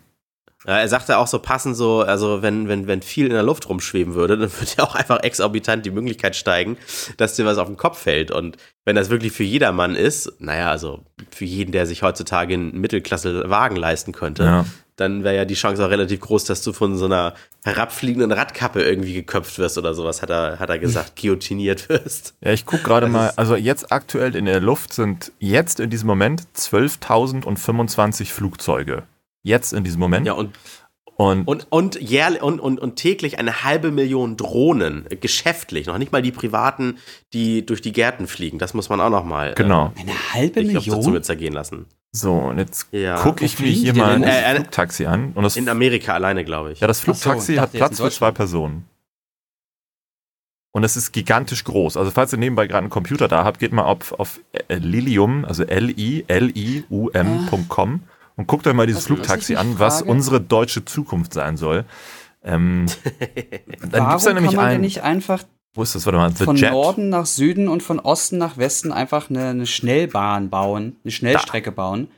Ja, 0.67 0.79
er 0.79 0.89
sagte 0.89 1.19
auch 1.19 1.27
so 1.27 1.41
passend 1.41 1.77
so, 1.77 2.03
also 2.03 2.43
wenn, 2.43 2.69
wenn, 2.69 2.87
wenn 2.87 3.03
viel 3.03 3.27
in 3.27 3.33
der 3.33 3.43
Luft 3.43 3.69
rumschweben 3.69 4.15
würde, 4.15 4.39
dann 4.39 4.53
würde 4.53 4.73
ja 4.79 4.85
auch 4.85 4.95
einfach 4.95 5.23
exorbitant 5.23 5.85
die 5.85 5.91
Möglichkeit 5.91 6.37
steigen, 6.37 6.77
dass 7.17 7.35
dir 7.35 7.45
was 7.45 7.59
auf 7.59 7.67
den 7.67 7.77
Kopf 7.77 7.99
fällt. 7.99 8.31
Und 8.31 8.57
wenn 8.85 8.95
das 8.95 9.11
wirklich 9.11 9.33
für 9.33 9.43
jedermann 9.43 9.97
ist, 9.97 10.33
naja, 10.39 10.71
also 10.71 11.05
für 11.31 11.45
jeden, 11.45 11.73
der 11.73 11.87
sich 11.87 12.03
heutzutage 12.03 12.55
einen 12.55 12.81
Mittelklasse-Wagen 12.81 13.77
leisten 13.77 14.13
könnte, 14.13 14.45
ja. 14.45 14.65
dann 14.95 15.25
wäre 15.25 15.35
ja 15.35 15.45
die 15.45 15.55
Chance 15.55 15.85
auch 15.85 15.91
relativ 15.91 16.21
groß, 16.21 16.45
dass 16.45 16.63
du 16.63 16.73
von 16.73 16.97
so 16.97 17.07
einer 17.07 17.35
herabfliegenden 17.65 18.31
Radkappe 18.31 18.83
irgendwie 18.83 19.15
geköpft 19.15 19.59
wirst 19.59 19.79
oder 19.79 19.95
sowas, 19.95 20.23
hat 20.23 20.31
er, 20.31 20.61
hat 20.61 20.71
er 20.71 20.79
gesagt, 20.79 21.17
guillotiniert 21.21 21.89
wirst. 21.89 22.35
Ja, 22.41 22.53
ich 22.53 22.67
gucke 22.67 22.85
gerade 22.85 23.09
mal, 23.09 23.33
also 23.35 23.57
jetzt 23.57 23.91
aktuell 23.91 24.37
in 24.37 24.45
der 24.45 24.61
Luft 24.61 24.93
sind 24.93 25.33
jetzt 25.41 25.81
in 25.81 25.91
diesem 25.91 26.07
Moment 26.07 26.43
12.025 26.57 28.27
Flugzeuge. 28.27 29.05
Jetzt 29.43 29.73
in 29.73 29.85
diesem 29.85 30.01
Moment. 30.01 30.27
Ja, 30.27 30.35
und 30.35 30.53
und, 31.17 31.47
und, 31.47 31.67
und, 31.71 32.01
jährlich, 32.01 32.43
und, 32.43 32.59
und, 32.59 32.81
und 32.81 32.97
täglich 32.97 33.39
eine 33.39 33.63
halbe 33.65 33.91
Million 33.91 34.37
Drohnen, 34.37 35.05
äh, 35.11 35.17
geschäftlich, 35.17 35.87
noch 35.87 35.99
nicht 35.99 36.11
mal 36.11 36.23
die 36.23 36.33
privaten, 36.33 36.99
die 37.33 37.65
durch 37.67 37.83
die 37.83 37.93
Gärten 37.93 38.27
fliegen. 38.27 38.59
Das 38.59 38.75
muss 38.75 38.89
man 38.89 39.01
auch 39.01 39.11
noch 39.11 39.25
mal 39.25 39.55
genau. 39.55 39.93
Äh, 39.97 40.01
eine 40.01 40.13
halbe 40.33 40.61
ich 40.61 40.73
Million 40.73 40.97
dazu 40.97 41.11
mit 41.11 41.25
zergehen 41.25 41.53
lassen. 41.53 41.87
So, 42.13 42.33
und 42.33 42.59
jetzt 42.59 42.89
ja. 42.93 43.17
gucke 43.17 43.45
ich 43.45 43.59
mir 43.59 43.69
hier 43.69 43.95
mal 43.95 44.15
ein 44.15 44.23
äh, 44.23 44.55
Flugtaxi 44.57 45.07
an. 45.07 45.33
Und 45.35 45.45
das 45.45 45.57
in 45.57 45.69
Amerika 45.69 46.15
alleine, 46.15 46.45
glaube 46.45 46.73
ich. 46.73 46.81
Ja, 46.81 46.87
das 46.87 47.01
Flugtaxi 47.01 47.55
so, 47.57 47.61
hat 47.61 47.73
Platz 47.73 48.01
für 48.01 48.11
zwei 48.11 48.31
Personen. 48.31 48.87
Und 50.75 50.85
es 50.85 50.97
ist 50.97 51.13
gigantisch 51.13 51.65
groß. 51.65 51.99
Also 51.99 52.11
falls 52.11 52.33
ihr 52.33 52.39
nebenbei 52.39 52.67
gerade 52.67 52.81
einen 52.81 52.91
Computer 52.91 53.29
da 53.29 53.45
habt, 53.45 53.61
geht 53.61 53.73
mal 53.73 53.85
auf, 53.85 54.13
auf 54.13 54.41
Lilium, 54.69 55.45
also 55.45 55.65
L-I-L-I-U-M.com. 55.65 56.31
Ah 58.03 58.09
und 58.37 58.47
guckt 58.47 58.67
euch 58.67 58.75
mal 58.75 58.87
dieses 58.87 59.03
was, 59.03 59.07
Flugtaxi 59.07 59.57
an, 59.57 59.79
was 59.79 60.03
unsere 60.03 60.41
deutsche 60.41 60.85
Zukunft 60.85 61.35
sein 61.35 61.57
soll. 61.57 61.85
Ähm, 62.43 62.87
dann 63.91 64.09
gibt 64.09 64.19
es 64.19 64.25
da 64.25 64.33
nämlich 64.33 64.59
einen. 64.59 64.81
nicht 64.81 65.03
einfach 65.03 65.45
wo 65.75 65.83
ist 65.83 65.95
das? 65.95 66.05
Warte 66.05 66.19
mal, 66.19 66.31
The 66.31 66.45
von 66.45 66.57
Jet? 66.57 66.71
Norden 66.71 67.09
nach 67.09 67.25
Süden 67.25 67.69
und 67.69 67.83
von 67.83 67.99
Osten 67.99 68.37
nach 68.37 68.59
Westen 68.59 68.93
einfach 68.93 69.31
eine, 69.31 69.49
eine 69.49 69.67
Schnellbahn 69.67 70.51
bauen, 70.51 70.97
eine 71.03 71.11
Schnellstrecke 71.11 71.71
da. 71.71 71.77
bauen, 71.77 72.09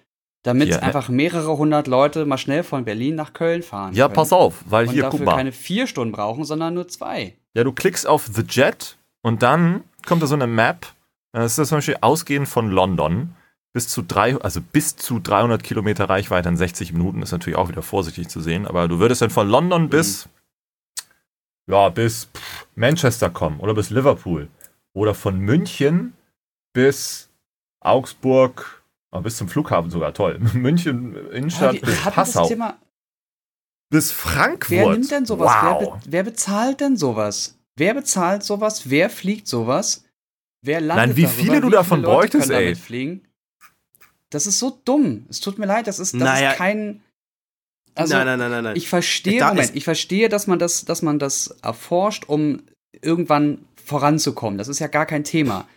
damit 0.43 0.69
hier, 0.69 0.77
ne? 0.79 0.83
einfach 0.83 1.09
mehrere 1.09 1.57
hundert 1.57 1.87
Leute 1.87 2.27
mal 2.27 2.39
schnell 2.39 2.65
von 2.65 2.85
Berlin 2.85 3.15
nach 3.15 3.33
Köln 3.33 3.63
fahren. 3.63 3.95
Ja, 3.95 4.07
können. 4.07 4.17
pass 4.17 4.33
auf, 4.33 4.65
weil 4.67 4.89
und 4.89 4.95
hier, 4.95 5.05
guck 5.05 5.25
mal. 5.25 5.37
keine 5.37 5.53
vier 5.53 5.87
Stunden 5.87 6.13
brauchen, 6.13 6.45
sondern 6.45 6.75
nur 6.75 6.89
zwei. 6.89 7.35
Ja, 7.55 7.63
du 7.63 7.73
klickst 7.73 8.09
auf 8.09 8.29
The 8.33 8.43
Jet 8.49 8.99
und 9.23 9.43
dann 9.43 9.85
kommt 10.05 10.23
da 10.23 10.27
so 10.27 10.35
eine 10.35 10.49
Map. 10.49 10.87
Das 11.33 11.59
ist 11.59 11.69
zum 11.69 11.79
Beispiel 11.79 11.97
ausgehend 12.01 12.49
von 12.49 12.71
London 12.71 13.35
bis 13.75 13.89
zu 13.89 14.03
drei, 14.03 14.37
also 14.41 14.61
bis 14.61 14.97
zu 14.97 15.19
300 15.19 15.63
Kilometer 15.63 16.09
Reichweite 16.09 16.49
in 16.49 16.57
60 16.57 16.93
Minuten 16.93 17.23
ist 17.23 17.33
natürlich 17.33 17.59
auch 17.59 17.69
wieder 17.69 17.83
vorsichtig 17.83 18.29
zu 18.29 18.41
sehen. 18.41 18.67
Aber 18.67 18.89
du 18.89 19.01
würdest 19.01 19.21
dann 19.21 19.31
von 19.31 19.49
London 19.49 19.83
mhm. 19.83 19.89
bis, 19.91 20.29
ja, 21.67 21.89
bis 21.89 22.29
Manchester 22.77 23.31
kommen 23.31 23.59
oder 23.61 23.75
bis 23.75 23.91
Liverpool 23.91 24.49
oder 24.95 25.13
von 25.13 25.39
München 25.41 26.15
bis 26.73 27.29
Augsburg, 27.81 28.85
oh, 29.11 29.21
bis 29.21 29.37
zum 29.37 29.49
Flughafen 29.49 29.91
sogar 29.91 30.15
toll. 30.15 30.39
München 30.55 31.17
Innenstadt 31.33 31.81
bis 31.81 32.01
Passau. 32.01 32.49
bis 33.91 34.13
Frankfurt. 34.13 34.71
Wer 34.71 34.91
nimmt 34.91 35.11
denn 35.11 35.27
sowas? 35.27 35.53
Wow. 35.53 35.81
Wer, 35.81 35.91
be 35.91 36.01
wer 36.07 36.23
bezahlt 36.23 36.81
denn 36.81 36.97
sowas? 36.97 37.59
Wer 37.77 37.95
bezahlt 37.95 38.45
sowas? 38.45 38.89
Wer 38.89 39.11
fliegt 39.11 39.49
sowas? 39.49 40.05
Wer 40.63 40.81
landet 40.81 41.09
Nein, 41.09 41.17
wie 41.17 41.23
darüber? 41.23 41.43
viele 41.43 41.61
du 41.61 41.67
wie 41.67 41.73
davon 41.73 42.01
viele 42.01 42.13
bräuchtest, 42.13 42.51
ey. 42.51 42.77
Fliegen? 42.77 43.27
Das 44.35 44.47
ist 44.47 44.59
so 44.59 44.79
dumm. 44.85 45.27
Es 45.31 45.41
tut 45.41 45.59
mir 45.59 45.67
leid, 45.67 45.87
das 45.87 45.99
ist, 45.99 46.15
das 46.15 46.21
naja. 46.21 46.51
ist 46.51 46.57
kein. 46.57 47.03
Also, 47.95 48.15
nein, 48.15 48.27
nein, 48.27 48.39
nein, 48.39 48.51
nein, 48.51 48.65
nein. 48.65 48.77
Ich 48.77 48.89
verstehe, 48.89 49.39
da 49.39 49.51
Moment, 49.51 49.75
ich 49.75 49.85
verstehe, 49.85 50.29
dass 50.29 50.49
man 50.49 50.59
das, 50.59 50.85
dass 50.85 51.03
man 51.03 51.21
das 51.21 51.49
erforscht, 51.63 52.25
um 52.27 52.63
irgendwann 53.01 53.65
voranzukommen. 53.77 54.59
Das 54.59 54.69
ist 54.69 54.81
ja 54.81 54.89
gar 54.89 55.07
kein 55.07 55.23
Thema. 55.23 55.69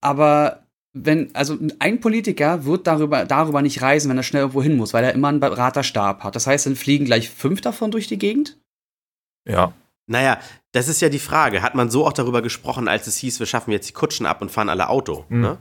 Aber 0.00 0.62
wenn, 0.92 1.34
also 1.34 1.58
ein 1.78 2.00
Politiker 2.00 2.64
wird 2.64 2.86
darüber, 2.86 3.24
darüber 3.24 3.62
nicht 3.62 3.82
reisen, 3.82 4.10
wenn 4.10 4.16
er 4.16 4.22
schnell 4.22 4.42
irgendwo 4.42 4.62
hin 4.62 4.76
muss, 4.76 4.94
weil 4.94 5.04
er 5.04 5.14
immer 5.14 5.28
einen 5.28 5.40
Beraterstab 5.40 6.22
hat. 6.22 6.36
Das 6.36 6.46
heißt, 6.46 6.66
dann 6.66 6.76
fliegen 6.76 7.06
gleich 7.06 7.30
fünf 7.30 7.60
davon 7.60 7.90
durch 7.90 8.06
die 8.06 8.18
Gegend? 8.18 8.58
Ja. 9.48 9.72
Naja, 10.06 10.38
das 10.72 10.88
ist 10.88 11.00
ja 11.00 11.08
die 11.08 11.18
Frage. 11.18 11.62
Hat 11.62 11.74
man 11.74 11.90
so 11.90 12.06
auch 12.06 12.12
darüber 12.12 12.42
gesprochen, 12.42 12.86
als 12.86 13.06
es 13.06 13.16
hieß, 13.16 13.40
wir 13.40 13.46
schaffen 13.46 13.72
jetzt 13.72 13.88
die 13.88 13.94
Kutschen 13.94 14.26
ab 14.26 14.42
und 14.42 14.50
fahren 14.50 14.68
alle 14.68 14.88
Auto? 14.88 15.24
Mhm. 15.28 15.40
Ne? 15.40 15.58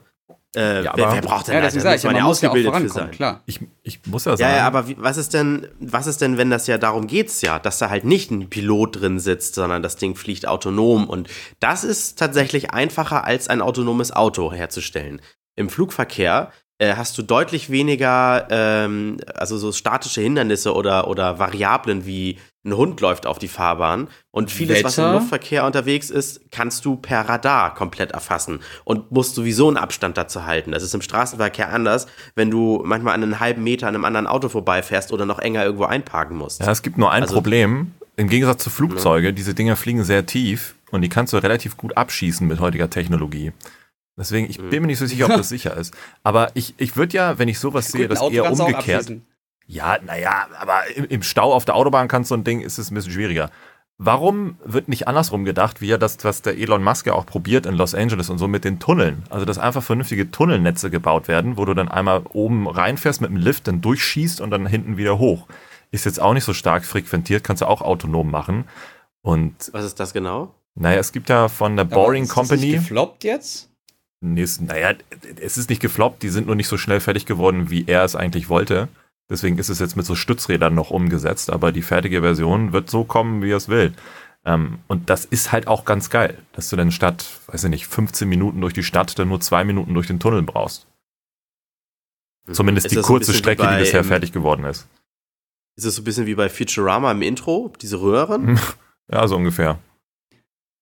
Äh, 0.53 0.83
ja, 0.83 0.91
wer, 0.95 1.13
wer, 1.13 1.21
braucht 1.21 1.47
denn 1.47 1.55
ja, 1.55 1.61
das? 1.61 1.73
Da 1.73 1.91
muss 1.91 2.03
man 2.03 2.15
ja 2.15 2.23
ausgebildet 2.25 2.75
für 2.75 2.89
sein. 2.89 3.11
Klar. 3.11 3.41
Ich, 3.45 3.61
ich 3.83 4.01
muss 4.05 4.25
ja 4.25 4.35
sagen. 4.35 4.51
Ja, 4.51 4.57
ja 4.57 4.67
aber 4.67 4.87
wie, 4.89 4.97
was 4.99 5.15
ist 5.15 5.33
denn, 5.33 5.67
was 5.79 6.07
ist 6.07 6.19
denn, 6.19 6.37
wenn 6.37 6.49
das 6.49 6.67
ja 6.67 6.77
darum 6.77 7.07
geht's 7.07 7.41
ja, 7.41 7.57
dass 7.57 7.77
da 7.77 7.89
halt 7.89 8.03
nicht 8.03 8.31
ein 8.31 8.49
Pilot 8.49 8.99
drin 8.99 9.19
sitzt, 9.19 9.55
sondern 9.55 9.81
das 9.81 9.95
Ding 9.95 10.15
fliegt 10.15 10.45
autonom 10.47 11.07
und 11.07 11.29
das 11.61 11.85
ist 11.85 12.19
tatsächlich 12.19 12.71
einfacher 12.71 13.23
als 13.23 13.47
ein 13.47 13.61
autonomes 13.61 14.11
Auto 14.11 14.51
herzustellen. 14.51 15.21
Im 15.55 15.69
Flugverkehr 15.69 16.51
äh, 16.79 16.95
hast 16.95 17.17
du 17.17 17.21
deutlich 17.21 17.69
weniger, 17.69 18.47
ähm, 18.49 19.17
also 19.35 19.57
so 19.57 19.71
statische 19.71 20.19
Hindernisse 20.19 20.73
oder, 20.73 21.07
oder 21.07 21.39
Variablen 21.39 22.05
wie 22.05 22.39
ein 22.63 22.77
Hund 22.77 23.01
läuft 23.01 23.25
auf 23.25 23.39
die 23.39 23.47
Fahrbahn 23.47 24.07
und 24.29 24.51
vieles, 24.51 24.77
Wetter? 24.77 24.87
was 24.87 24.97
im 24.99 25.11
Luftverkehr 25.13 25.65
unterwegs 25.65 26.11
ist, 26.11 26.51
kannst 26.51 26.85
du 26.85 26.95
per 26.95 27.27
Radar 27.27 27.73
komplett 27.73 28.11
erfassen 28.11 28.59
und 28.83 29.11
musst 29.11 29.33
sowieso 29.33 29.67
einen 29.67 29.77
Abstand 29.77 30.17
dazu 30.17 30.45
halten. 30.45 30.71
Das 30.71 30.83
ist 30.83 30.93
im 30.93 31.01
Straßenverkehr 31.01 31.73
anders, 31.73 32.05
wenn 32.35 32.51
du 32.51 32.81
manchmal 32.85 33.15
an 33.15 33.23
einen 33.23 33.39
halben 33.39 33.63
Meter 33.63 33.87
an 33.87 33.95
einem 33.95 34.05
anderen 34.05 34.27
Auto 34.27 34.47
vorbeifährst 34.47 35.11
oder 35.11 35.25
noch 35.25 35.39
enger 35.39 35.63
irgendwo 35.63 35.85
einparken 35.85 36.37
musst. 36.37 36.61
Ja, 36.61 36.71
es 36.71 36.83
gibt 36.83 36.99
nur 36.99 37.11
ein 37.11 37.23
also, 37.23 37.33
Problem. 37.33 37.93
Im 38.15 38.29
Gegensatz 38.29 38.63
zu 38.63 38.69
Flugzeugen, 38.69 39.25
ja. 39.25 39.31
diese 39.31 39.55
Dinger 39.55 39.75
fliegen 39.75 40.03
sehr 40.03 40.25
tief 40.27 40.75
und 40.91 41.01
die 41.01 41.09
kannst 41.09 41.33
du 41.33 41.37
relativ 41.37 41.77
gut 41.77 41.97
abschießen 41.97 42.47
mit 42.47 42.59
heutiger 42.59 42.89
Technologie. 42.89 43.53
Deswegen, 44.17 44.47
ich 44.49 44.57
bin 44.57 44.81
mir 44.81 44.87
nicht 44.87 44.99
so 44.99 45.07
sicher, 45.07 45.25
ob 45.25 45.31
das 45.31 45.49
sicher 45.49 45.75
ist. 45.75 45.95
Aber 46.21 46.51
ich, 46.53 46.75
ich 46.77 46.95
würde 46.95 47.15
ja, 47.15 47.39
wenn 47.39 47.47
ich 47.47 47.57
sowas 47.57 47.87
sehe, 47.87 48.07
das 48.07 48.21
eher 48.21 48.51
umgekehrt. 48.51 49.11
Ja, 49.71 49.97
naja, 50.05 50.47
aber 50.59 50.81
im, 50.97 51.05
im, 51.05 51.23
Stau 51.23 51.53
auf 51.53 51.63
der 51.63 51.75
Autobahn 51.75 52.09
kannst 52.09 52.29
du 52.29 52.35
ein 52.35 52.43
Ding, 52.43 52.59
ist 52.59 52.77
es 52.77 52.91
ein 52.91 52.95
bisschen 52.95 53.13
schwieriger. 53.13 53.49
Warum 53.97 54.57
wird 54.65 54.89
nicht 54.89 55.07
andersrum 55.07 55.45
gedacht, 55.45 55.79
wie 55.79 55.87
ja 55.87 55.97
das, 55.97 56.17
was 56.23 56.41
der 56.41 56.57
Elon 56.57 56.83
Musk 56.83 57.07
ja 57.07 57.13
auch 57.13 57.25
probiert 57.25 57.65
in 57.65 57.75
Los 57.75 57.95
Angeles 57.95 58.29
und 58.29 58.37
so 58.37 58.49
mit 58.49 58.65
den 58.65 58.79
Tunneln? 58.79 59.23
Also, 59.29 59.45
dass 59.45 59.57
einfach 59.57 59.81
vernünftige 59.81 60.29
Tunnelnetze 60.29 60.89
gebaut 60.89 61.29
werden, 61.29 61.55
wo 61.55 61.63
du 61.63 61.73
dann 61.73 61.87
einmal 61.87 62.23
oben 62.33 62.67
reinfährst 62.67 63.21
mit 63.21 63.29
dem 63.29 63.37
Lift, 63.37 63.67
dann 63.69 63.79
durchschießt 63.79 64.41
und 64.41 64.51
dann 64.51 64.65
hinten 64.65 64.97
wieder 64.97 65.19
hoch. 65.19 65.47
Ist 65.91 66.05
jetzt 66.05 66.19
auch 66.19 66.33
nicht 66.33 66.43
so 66.43 66.53
stark 66.53 66.83
frequentiert, 66.83 67.45
kannst 67.45 67.61
du 67.61 67.65
auch 67.65 67.81
autonom 67.81 68.29
machen. 68.29 68.65
Und 69.21 69.69
was 69.71 69.85
ist 69.85 70.01
das 70.01 70.11
genau? 70.11 70.53
Naja, 70.75 70.99
es 70.99 71.13
gibt 71.13 71.29
ja 71.29 71.47
von 71.47 71.77
der 71.77 71.85
Boring 71.85 72.23
ist 72.23 72.29
Company. 72.29 72.71
Ist 72.71 72.75
das 72.75 72.83
gefloppt 72.83 73.23
jetzt? 73.23 73.69
Nee, 74.19 74.45
naja, 74.59 74.95
es 75.39 75.57
ist 75.57 75.69
nicht 75.69 75.81
gefloppt, 75.81 76.23
die 76.23 76.29
sind 76.29 76.47
nur 76.47 76.55
nicht 76.55 76.67
so 76.67 76.77
schnell 76.77 76.99
fertig 76.99 77.25
geworden, 77.25 77.69
wie 77.69 77.85
er 77.87 78.03
es 78.03 78.17
eigentlich 78.17 78.49
wollte. 78.49 78.89
Deswegen 79.31 79.57
ist 79.57 79.69
es 79.69 79.79
jetzt 79.79 79.95
mit 79.95 80.05
so 80.05 80.13
Stützrädern 80.13 80.75
noch 80.75 80.91
umgesetzt, 80.91 81.49
aber 81.51 81.71
die 81.71 81.81
fertige 81.81 82.19
Version 82.19 82.73
wird 82.73 82.89
so 82.89 83.05
kommen, 83.05 83.41
wie 83.41 83.51
er 83.51 83.57
es 83.57 83.69
will. 83.69 83.93
Ähm, 84.43 84.79
und 84.89 85.09
das 85.09 85.23
ist 85.23 85.53
halt 85.53 85.67
auch 85.67 85.85
ganz 85.85 86.09
geil, 86.09 86.37
dass 86.51 86.69
du 86.69 86.75
dann 86.75 86.91
statt, 86.91 87.25
weiß 87.47 87.63
ich 87.63 87.69
nicht, 87.69 87.87
15 87.87 88.27
Minuten 88.27 88.59
durch 88.59 88.73
die 88.73 88.83
Stadt 88.83 89.17
dann 89.17 89.29
nur 89.29 89.39
zwei 89.39 89.63
Minuten 89.63 89.93
durch 89.93 90.07
den 90.07 90.19
Tunnel 90.19 90.41
brauchst. 90.41 90.85
Mhm. 92.45 92.53
Zumindest 92.53 92.87
ist 92.87 92.97
die 92.97 93.01
kurze 93.01 93.33
Strecke, 93.33 93.63
bei, 93.63 93.77
die 93.77 93.83
bisher 93.83 94.03
fertig 94.03 94.33
geworden 94.33 94.65
ist. 94.65 94.89
Ist 95.77 95.85
es 95.85 95.95
so 95.95 96.01
ein 96.01 96.05
bisschen 96.05 96.25
wie 96.25 96.35
bei 96.35 96.49
Futurama 96.49 97.09
im 97.09 97.21
Intro, 97.21 97.71
diese 97.81 98.01
Röhren? 98.01 98.59
ja, 99.11 99.25
so 99.29 99.37
ungefähr. 99.37 99.79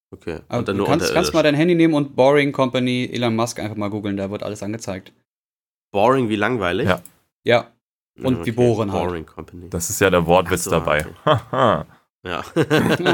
Okay. 0.09 0.39
Aber 0.47 0.63
du 0.63 0.85
kannst, 0.85 1.13
kannst 1.13 1.35
mal 1.35 1.43
dein 1.43 1.53
Handy 1.53 1.75
nehmen 1.75 1.93
und 1.93 2.15
Boring 2.15 2.51
Company 2.51 3.07
Elon 3.13 3.35
Musk 3.35 3.59
einfach 3.59 3.77
mal 3.77 3.91
googeln, 3.91 4.17
da 4.17 4.31
wird 4.31 4.41
alles 4.41 4.63
angezeigt. 4.63 5.13
Boring 5.91 6.29
wie 6.29 6.35
langweilig? 6.35 6.87
Ja. 6.87 7.03
Ja. 7.43 7.71
Und 8.23 8.35
okay. 8.37 8.45
wie 8.45 8.51
bohren 8.51 8.91
halt. 8.91 9.27
Company. 9.27 9.69
Das 9.69 9.89
ist 9.89 10.01
ja 10.01 10.09
der 10.09 10.25
Wortwitz 10.25 10.65
so, 10.65 10.71
dabei. 10.71 11.05
Okay. 11.25 11.85
ja. 12.23 12.43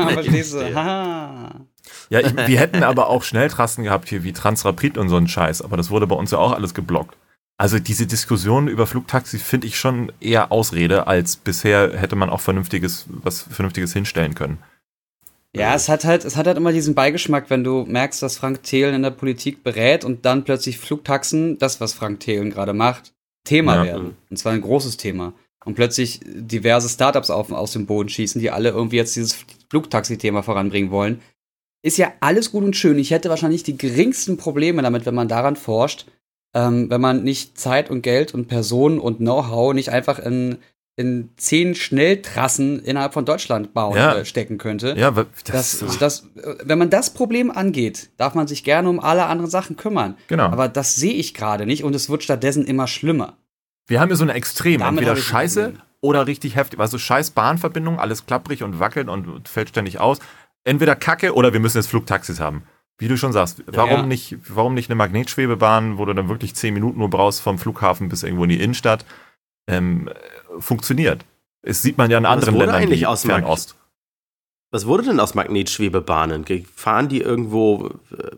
verstehst 0.10 0.54
du? 0.54 0.60
ja, 0.70 2.20
ich, 2.20 2.36
wir 2.36 2.60
hätten 2.60 2.84
aber 2.84 3.10
auch 3.10 3.24
Schnelltrassen 3.24 3.84
gehabt 3.84 4.10
hier 4.10 4.24
wie 4.24 4.34
Transrapid 4.34 4.98
und 4.98 5.10
so 5.10 5.18
ein 5.18 5.28
Scheiß, 5.28 5.62
aber 5.62 5.78
das 5.78 5.90
wurde 5.90 6.08
bei 6.08 6.16
uns 6.16 6.32
ja 6.32 6.38
auch 6.38 6.54
alles 6.54 6.74
geblockt. 6.74 7.16
Also 7.58 7.80
diese 7.80 8.06
Diskussion 8.06 8.68
über 8.68 8.86
Flugtaxi 8.86 9.40
finde 9.40 9.68
ich 9.68 9.80
schon 9.80 10.12
eher 10.20 10.52
Ausrede, 10.52 11.08
als 11.08 11.38
bisher 11.38 11.98
hätte 11.98 12.18
man 12.18 12.30
auch 12.30 12.42
vernünftiges, 12.42 13.06
was 13.08 13.44
Vernünftiges 13.44 13.94
hinstellen 13.94 14.36
können. 14.36 14.58
Ja, 15.56 15.74
es 15.74 15.88
hat 15.88 16.04
halt, 16.04 16.26
es 16.26 16.36
hat 16.36 16.48
halt 16.48 16.58
immer 16.58 16.74
diesen 16.74 16.96
Beigeschmack, 16.96 17.50
wenn 17.50 17.64
du 17.64 17.86
merkst, 17.86 18.22
dass 18.22 18.38
Frank 18.38 18.64
Thelen 18.64 18.94
in 18.94 19.04
der 19.04 19.12
Politik 19.12 19.64
berät 19.64 20.04
und 20.04 20.26
dann 20.26 20.44
plötzlich 20.44 20.80
Flugtaxen, 20.80 21.58
das, 21.58 21.80
was 21.80 21.94
Frank 21.94 22.20
Thelen 22.20 22.50
gerade 22.50 22.74
macht, 22.74 23.14
Thema 23.46 23.78
ja. 23.78 23.86
werden. 23.86 24.18
Und 24.30 24.38
zwar 24.38 24.52
ein 24.52 24.62
großes 24.62 24.98
Thema. 24.98 25.34
Und 25.64 25.76
plötzlich 25.76 26.20
diverse 26.24 26.90
Startups 26.90 27.30
auf, 27.30 27.52
aus 27.52 27.72
dem 27.72 27.86
Boden 27.86 28.10
schießen, 28.10 28.40
die 28.40 28.52
alle 28.52 28.70
irgendwie 28.70 28.98
jetzt 28.98 29.16
dieses 29.16 29.46
Flugtaxi-Thema 29.70 30.44
voranbringen 30.44 30.92
wollen. 30.92 31.22
Ist 31.82 31.98
ja 31.98 32.14
alles 32.20 32.52
gut 32.52 32.64
und 32.64 32.76
schön. 32.76 33.00
Ich 33.00 33.12
hätte 33.12 33.30
wahrscheinlich 33.30 33.64
die 33.64 33.78
geringsten 33.78 34.38
Probleme 34.38 34.82
damit, 34.82 35.06
wenn 35.06 35.16
man 35.16 35.28
daran 35.28 35.56
forscht, 35.56 36.06
ähm, 36.54 36.90
wenn 36.90 37.02
man 37.02 37.24
nicht 37.24 37.58
Zeit 37.58 37.90
und 37.90 38.02
Geld 38.02 38.34
und 38.34 38.48
Personen 38.48 39.00
und 39.00 39.18
Know-how 39.18 39.74
nicht 39.74 39.90
einfach 39.90 40.20
in 40.20 40.58
in 40.98 41.32
zehn 41.36 41.76
Schnelltrassen 41.76 42.80
innerhalb 42.80 43.14
von 43.14 43.26
Deutschland 43.26 43.74
bauen 43.74 43.98
ja. 43.98 44.16
äh, 44.16 44.26
stecken 44.26 44.58
könnte. 44.58 44.96
Ja, 44.98 45.12
das, 45.12 45.80
das, 45.80 45.98
das, 45.98 46.30
wenn 46.64 46.80
man 46.80 46.90
das 46.90 47.14
Problem 47.14 47.52
angeht, 47.52 48.12
darf 48.18 48.34
man 48.34 48.48
sich 48.48 48.64
gerne 48.64 48.90
um 48.90 49.00
alle 49.00 49.26
anderen 49.26 49.52
Sachen 49.52 49.76
kümmern. 49.76 50.18
Genau. 50.28 50.46
Aber 50.46 50.70
das 50.70 50.96
sehe 50.96 51.14
ich 51.14 51.34
gerade 51.34 51.66
nicht 51.66 51.84
und 51.84 51.94
es 51.96 52.10
wird 52.10 52.24
stattdessen 52.24 52.66
immer 52.66 52.88
schlimmer. 52.88 53.38
Wir 53.88 54.00
haben 54.00 54.08
hier 54.08 54.16
so 54.16 54.24
eine 54.24 54.34
Extrem, 54.34 54.80
Damit 54.80 55.02
entweder 55.02 55.18
Scheiße 55.18 55.74
oder 56.00 56.28
richtig 56.28 56.56
heftig, 56.56 56.80
also 56.80 56.98
scheiß 56.98 57.32
Bahnverbindung, 57.32 58.00
alles 58.00 58.26
klapprig 58.26 58.64
und 58.64 58.80
wackelt 58.80 59.10
und 59.10 59.50
fällt 59.50 59.70
ständig 59.70 60.00
aus. 60.00 60.20
Entweder 60.64 60.96
Kacke 60.96 61.36
oder 61.36 61.52
wir 61.52 61.60
müssen 61.60 61.78
jetzt 61.78 61.88
Flugtaxis 61.88 62.40
haben. 62.40 62.64
Wie 62.98 63.10
du 63.10 63.18
schon 63.18 63.34
sagst, 63.34 63.62
warum, 63.68 63.92
ja. 63.92 64.06
nicht, 64.06 64.38
warum 64.48 64.74
nicht 64.74 64.90
eine 64.90 64.96
Magnetschwebebahn, 64.96 65.98
wo 65.98 66.06
du 66.06 66.14
dann 66.14 66.30
wirklich 66.30 66.56
zehn 66.56 66.74
Minuten 66.74 67.00
nur 67.00 67.10
brauchst 67.10 67.42
vom 67.42 67.60
Flughafen 67.60 68.08
bis 68.08 68.24
irgendwo 68.24 68.46
in 68.46 68.52
die 68.52 68.62
Innenstadt? 68.62 69.06
ähm, 69.68 70.10
funktioniert. 70.60 71.26
Es 71.62 71.82
sieht 71.82 71.98
man 71.98 72.12
ja 72.12 72.18
in 72.18 72.26
anderen 72.26 72.56
Ländern 72.56 72.76
eigentlich 72.76 73.08
aus 73.08 73.24
Fernost. 73.24 73.76
Was 74.72 74.86
wurde 74.86 75.04
denn 75.04 75.20
aus 75.20 75.36
Magnetschwebebahnen? 75.36 76.46
Fahren 76.76 77.08
die 77.08 77.22
irgendwo 77.22 77.92
äh, 78.12 78.36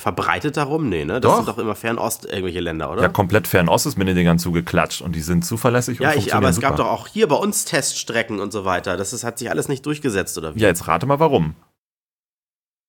verbreitet 0.00 0.56
darum? 0.56 0.88
Nee, 0.88 1.04
ne? 1.04 1.20
Das 1.20 1.30
doch. 1.30 1.36
sind 1.36 1.48
doch 1.48 1.58
immer 1.58 1.74
Fernost 1.74 2.24
irgendwelche 2.24 2.60
Länder, 2.60 2.90
oder? 2.90 3.02
Ja, 3.02 3.08
komplett 3.08 3.46
Fernost 3.46 3.86
ist 3.86 3.96
mit 3.96 4.08
den 4.08 4.16
Dingern 4.16 4.38
zugeklatscht 4.38 5.02
und 5.02 5.14
die 5.14 5.20
sind 5.20 5.44
zuverlässig 5.44 6.00
ja, 6.00 6.10
und 6.10 6.18
ich, 6.18 6.34
aber 6.34 6.48
es 6.48 6.56
super. 6.56 6.68
gab 6.68 6.76
doch 6.76 6.88
auch 6.88 7.06
hier 7.06 7.28
bei 7.28 7.36
uns 7.36 7.64
Teststrecken 7.66 8.40
und 8.40 8.52
so 8.52 8.64
weiter. 8.64 8.96
Das 8.96 9.12
ist, 9.12 9.22
hat 9.22 9.38
sich 9.38 9.50
alles 9.50 9.68
nicht 9.68 9.86
durchgesetzt, 9.86 10.36
oder 10.38 10.54
wie? 10.54 10.60
Ja, 10.60 10.68
jetzt 10.68 10.88
rate 10.88 11.06
mal 11.06 11.20
warum. 11.20 11.54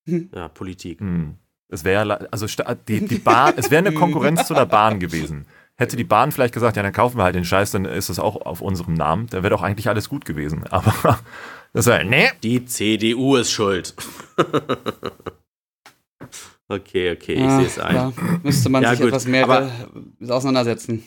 Ja, 0.33 0.47
Politik. 0.47 0.99
Hm. 0.99 1.35
Es 1.69 1.83
wäre 1.83 2.27
also 2.31 2.47
die, 2.87 3.05
die 3.05 3.19
Bahn, 3.19 3.53
es 3.55 3.69
wäre 3.69 3.85
eine 3.85 3.93
Konkurrenz 3.93 4.47
zu 4.47 4.55
der 4.55 4.65
Bahn 4.65 4.99
gewesen. 4.99 5.45
Hätte 5.77 5.97
die 5.97 6.03
Bahn 6.03 6.31
vielleicht 6.31 6.53
gesagt, 6.53 6.77
ja, 6.77 6.83
dann 6.83 6.93
kaufen 6.93 7.17
wir 7.17 7.23
halt 7.23 7.35
den 7.35 7.45
Scheiß, 7.45 7.71
dann 7.71 7.85
ist 7.85 8.09
das 8.09 8.19
auch 8.19 8.45
auf 8.45 8.61
unserem 8.61 8.93
Namen, 8.93 9.27
dann 9.27 9.43
wäre 9.43 9.51
doch 9.51 9.63
eigentlich 9.63 9.89
alles 9.89 10.09
gut 10.09 10.25
gewesen. 10.25 10.65
Aber 10.69 11.19
das 11.73 11.85
wäre, 11.85 12.05
nee. 12.05 12.29
Die 12.43 12.65
CDU 12.65 13.37
ist 13.37 13.51
schuld. 13.51 13.95
okay, 16.67 17.11
okay, 17.11 17.33
ich 17.33 17.49
sehe 17.51 17.65
es 17.65 17.79
ein. 17.79 17.95
Ja, 17.95 18.13
müsste 18.43 18.69
man 18.69 18.83
ja, 18.83 18.91
sich 18.91 18.99
gut. 18.99 19.09
etwas 19.09 19.25
mehr 19.25 19.45
aber, 19.45 19.71
auseinandersetzen. 20.27 21.03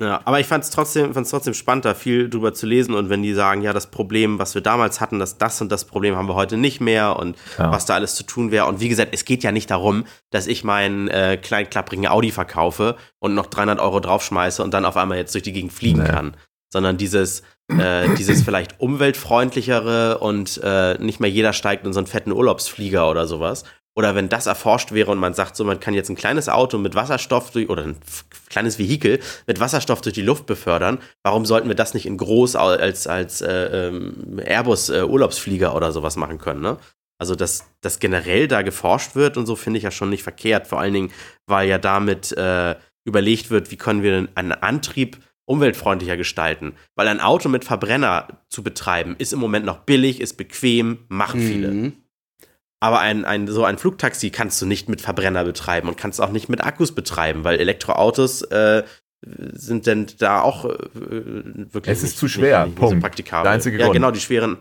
Ja, 0.00 0.22
aber 0.24 0.40
ich 0.40 0.46
fand 0.46 0.64
es 0.64 0.70
trotzdem, 0.70 1.12
trotzdem 1.12 1.52
spannend, 1.52 1.84
da 1.84 1.92
viel 1.92 2.30
drüber 2.30 2.54
zu 2.54 2.66
lesen. 2.66 2.94
Und 2.94 3.10
wenn 3.10 3.22
die 3.22 3.34
sagen, 3.34 3.60
ja, 3.60 3.74
das 3.74 3.90
Problem, 3.90 4.38
was 4.38 4.54
wir 4.54 4.62
damals 4.62 4.98
hatten, 4.98 5.18
dass 5.18 5.36
das 5.36 5.60
und 5.60 5.70
das 5.70 5.84
Problem 5.84 6.16
haben 6.16 6.26
wir 6.26 6.34
heute 6.34 6.56
nicht 6.56 6.80
mehr 6.80 7.16
und 7.16 7.36
ja. 7.58 7.70
was 7.70 7.84
da 7.84 7.94
alles 7.94 8.14
zu 8.14 8.24
tun 8.24 8.50
wäre. 8.50 8.64
Und 8.64 8.80
wie 8.80 8.88
gesagt, 8.88 9.10
es 9.12 9.26
geht 9.26 9.42
ja 9.42 9.52
nicht 9.52 9.70
darum, 9.70 10.06
dass 10.30 10.46
ich 10.46 10.64
meinen 10.64 11.08
äh, 11.08 11.36
kleinen 11.36 11.68
klapprigen 11.68 12.06
Audi 12.06 12.30
verkaufe 12.30 12.96
und 13.18 13.34
noch 13.34 13.46
300 13.46 13.78
Euro 13.78 14.00
draufschmeiße 14.00 14.62
und 14.62 14.72
dann 14.72 14.86
auf 14.86 14.96
einmal 14.96 15.18
jetzt 15.18 15.34
durch 15.34 15.44
die 15.44 15.52
Gegend 15.52 15.72
fliegen 15.72 16.02
nee. 16.02 16.08
kann. 16.08 16.34
Sondern 16.72 16.96
dieses, 16.96 17.42
äh, 17.68 18.08
dieses 18.16 18.42
vielleicht 18.42 18.80
umweltfreundlichere 18.80 20.18
und 20.18 20.60
äh, 20.64 20.96
nicht 20.98 21.20
mehr 21.20 21.30
jeder 21.30 21.52
steigt 21.52 21.84
in 21.84 21.92
so 21.92 22.00
einen 22.00 22.06
fetten 22.06 22.32
Urlaubsflieger 22.32 23.10
oder 23.10 23.26
sowas. 23.26 23.64
Oder 23.96 24.14
wenn 24.14 24.28
das 24.28 24.46
erforscht 24.46 24.92
wäre 24.92 25.10
und 25.10 25.18
man 25.18 25.34
sagt 25.34 25.56
so, 25.56 25.64
man 25.64 25.80
kann 25.80 25.94
jetzt 25.94 26.08
ein 26.08 26.16
kleines 26.16 26.48
Auto 26.48 26.78
mit 26.78 26.94
Wasserstoff 26.94 27.50
durch, 27.50 27.68
oder 27.68 27.84
ein 27.84 27.96
kleines 28.48 28.78
Vehikel 28.78 29.20
mit 29.46 29.58
Wasserstoff 29.58 30.00
durch 30.00 30.14
die 30.14 30.22
Luft 30.22 30.46
befördern, 30.46 30.98
warum 31.24 31.44
sollten 31.44 31.68
wir 31.68 31.74
das 31.74 31.92
nicht 31.94 32.06
in 32.06 32.16
groß 32.16 32.56
als, 32.56 33.06
als 33.06 33.40
äh, 33.40 33.88
ähm, 33.88 34.40
Airbus 34.44 34.90
äh, 34.90 35.02
Urlaubsflieger 35.02 35.74
oder 35.74 35.92
sowas 35.92 36.16
machen 36.16 36.38
können, 36.38 36.60
ne? 36.60 36.78
Also, 37.18 37.34
dass, 37.34 37.66
dass 37.82 37.98
generell 37.98 38.48
da 38.48 38.62
geforscht 38.62 39.14
wird 39.14 39.36
und 39.36 39.44
so 39.44 39.54
finde 39.54 39.76
ich 39.76 39.84
ja 39.84 39.90
schon 39.90 40.08
nicht 40.08 40.22
verkehrt. 40.22 40.66
Vor 40.66 40.80
allen 40.80 40.94
Dingen, 40.94 41.12
weil 41.46 41.68
ja 41.68 41.76
damit 41.76 42.32
äh, 42.32 42.76
überlegt 43.04 43.50
wird, 43.50 43.70
wie 43.70 43.76
können 43.76 44.02
wir 44.02 44.28
einen 44.34 44.52
Antrieb 44.52 45.18
umweltfreundlicher 45.44 46.16
gestalten. 46.16 46.76
Weil 46.94 47.08
ein 47.08 47.20
Auto 47.20 47.50
mit 47.50 47.64
Verbrenner 47.64 48.40
zu 48.48 48.62
betreiben, 48.62 49.16
ist 49.18 49.34
im 49.34 49.38
Moment 49.38 49.66
noch 49.66 49.80
billig, 49.80 50.20
ist 50.20 50.38
bequem, 50.38 51.00
machen 51.08 51.40
viele. 51.40 51.92
Aber 52.80 53.00
ein, 53.00 53.26
ein, 53.26 53.46
so 53.46 53.64
ein 53.64 53.76
Flugtaxi 53.76 54.30
kannst 54.30 54.60
du 54.62 54.66
nicht 54.66 54.88
mit 54.88 55.02
Verbrenner 55.02 55.44
betreiben 55.44 55.88
und 55.88 55.96
kannst 55.98 56.20
auch 56.20 56.30
nicht 56.30 56.48
mit 56.48 56.64
Akkus 56.64 56.94
betreiben, 56.94 57.44
weil 57.44 57.60
Elektroautos 57.60 58.42
äh, 58.42 58.84
sind 59.22 59.86
denn 59.86 60.06
da 60.18 60.40
auch 60.40 60.64
äh, 60.64 60.78
wirklich. 60.94 61.92
Es 61.92 61.98
ist 61.98 62.04
nicht, 62.04 62.18
zu 62.18 62.28
schwer. 62.28 62.60
Nicht, 62.60 62.68
nicht, 62.68 62.78
Punkt. 62.78 62.94
So 62.94 63.00
praktikabel. 63.00 63.44
Der 63.44 63.52
einzige 63.52 63.78
ja, 63.78 63.84
Grund. 63.84 63.94
genau, 63.94 64.10
die 64.10 64.20
schweren. 64.20 64.58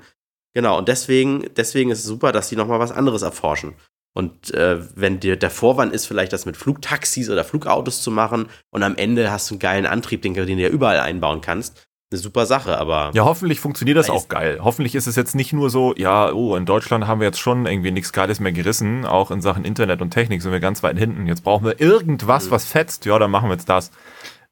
Genau, 0.53 0.77
und 0.77 0.89
deswegen, 0.89 1.45
deswegen 1.55 1.91
ist 1.91 1.99
es 1.99 2.05
super, 2.05 2.31
dass 2.31 2.49
die 2.49 2.55
nochmal 2.55 2.79
was 2.79 2.91
anderes 2.91 3.21
erforschen. 3.21 3.75
Und 4.13 4.53
äh, 4.53 4.79
wenn 4.95 5.19
dir 5.19 5.37
der 5.37 5.51
Vorwand 5.51 5.93
ist, 5.93 6.05
vielleicht 6.05 6.33
das 6.33 6.45
mit 6.45 6.57
Flugtaxis 6.57 7.29
oder 7.29 7.45
Flugautos 7.45 8.01
zu 8.01 8.11
machen 8.11 8.49
und 8.69 8.83
am 8.83 8.95
Ende 8.95 9.31
hast 9.31 9.49
du 9.49 9.53
einen 9.53 9.59
geilen 9.59 9.85
Antrieb, 9.85 10.23
den, 10.23 10.33
den 10.33 10.57
du 10.57 10.63
ja 10.63 10.69
überall 10.69 10.99
einbauen 10.99 11.41
kannst, 11.41 11.87
eine 12.11 12.19
super 12.19 12.45
Sache, 12.45 12.77
aber. 12.77 13.11
Ja, 13.13 13.25
hoffentlich 13.25 13.59
funktioniert 13.59 13.97
das 13.97 14.09
auch 14.09 14.27
geil. 14.27 14.59
Hoffentlich 14.63 14.95
ist 14.95 15.05
es 15.05 15.15
jetzt 15.15 15.35
nicht 15.35 15.53
nur 15.53 15.69
so, 15.69 15.93
ja, 15.95 16.31
oh, 16.31 16.55
in 16.55 16.65
Deutschland 16.65 17.05
haben 17.05 17.19
wir 17.19 17.27
jetzt 17.27 17.39
schon 17.39 17.67
irgendwie 17.67 17.91
nichts 17.91 18.13
Geiles 18.13 18.39
mehr 18.39 18.51
gerissen. 18.51 19.05
Auch 19.05 19.29
in 19.29 19.41
Sachen 19.41 19.63
Internet 19.63 20.01
und 20.01 20.09
Technik 20.09 20.41
sind 20.41 20.51
wir 20.51 20.59
ganz 20.59 20.81
weit 20.81 20.97
hinten. 20.97 21.27
Jetzt 21.27 21.43
brauchen 21.43 21.65
wir 21.65 21.79
irgendwas, 21.79 22.47
mhm. 22.47 22.51
was 22.51 22.65
fetzt. 22.65 23.05
Ja, 23.05 23.19
dann 23.19 23.29
machen 23.29 23.49
wir 23.49 23.53
jetzt 23.53 23.69
das. 23.69 23.91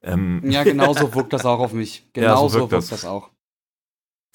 Ähm. 0.03 0.41
Ja, 0.49 0.63
genauso 0.63 1.13
wirkt 1.15 1.33
das 1.33 1.45
auch 1.45 1.59
auf 1.59 1.73
mich. 1.73 2.07
Genauso 2.13 2.43
ja, 2.45 2.49
so 2.49 2.59
wirkt, 2.59 2.71
wirkt 2.71 2.91
das. 2.91 3.01
das. 3.01 3.05
auch. 3.05 3.29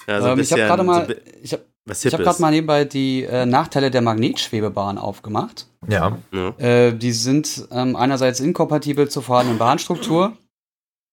Ja, 0.09 0.21
so 0.21 0.29
ähm, 0.29 0.41
ich 0.41 0.51
habe 0.53 0.63
gerade 0.63 0.83
mal, 0.83 1.17
ich 1.43 1.53
habe 1.53 1.63
ich 1.89 2.13
habe 2.13 2.23
gerade 2.23 2.41
mal 2.41 2.51
nebenbei 2.51 2.85
die 2.85 3.25
äh, 3.25 3.47
Nachteile 3.47 3.91
der 3.91 4.03
Magnetschwebebahn 4.03 4.99
aufgemacht. 4.99 5.67
Ja. 5.89 6.19
Äh, 6.59 6.93
die 6.93 7.13
sind 7.13 7.69
ähm, 7.73 7.97
einerseits 7.97 8.39
inkompatibel 8.39 9.09
zur 9.09 9.23
vorhandenen 9.23 9.59
Bahnstruktur 9.59 10.37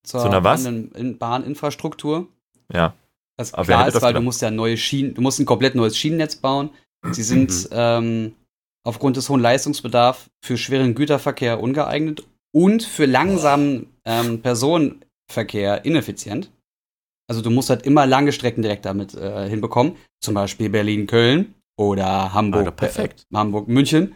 zur 0.03 0.21
Zu 0.21 0.27
einer 0.27 0.43
was? 0.43 0.67
Bahninfrastruktur. 1.19 2.27
Ja. 2.71 2.93
Was 3.37 3.53
Aber 3.53 3.63
klar 3.63 3.87
ist, 3.87 4.01
weil 4.01 4.13
du 4.13 4.21
musst 4.21 4.41
ja 4.41 4.51
neue 4.51 4.75
Schienen, 4.77 5.13
du 5.13 5.21
musst 5.21 5.39
ein 5.39 5.45
komplett 5.45 5.75
neues 5.75 5.97
Schienennetz 5.97 6.35
bauen. 6.35 6.71
Sie 7.11 7.23
sind 7.23 7.51
mhm. 7.51 7.67
ähm, 7.71 8.35
aufgrund 8.83 9.17
des 9.17 9.29
hohen 9.29 9.41
Leistungsbedarfs 9.41 10.29
für 10.43 10.57
schweren 10.57 10.95
Güterverkehr 10.95 11.61
ungeeignet 11.61 12.25
und 12.51 12.83
für 12.83 13.05
langsamen 13.05 13.87
ähm, 14.05 14.41
Personenverkehr 14.41 15.85
ineffizient. 15.85 16.51
Also 17.29 17.41
du 17.41 17.51
musst 17.51 17.69
halt 17.69 17.85
immer 17.85 18.05
lange 18.05 18.31
Strecken 18.31 18.61
direkt 18.61 18.85
damit 18.85 19.13
äh, 19.13 19.47
hinbekommen. 19.47 19.95
Zum 20.19 20.33
Beispiel 20.33 20.69
Berlin-Köln 20.69 21.53
oder 21.77 22.33
Hamburg, 22.33 22.73
ah, 22.81 22.85
äh, 22.85 23.09
Hamburg-München. 23.33 24.15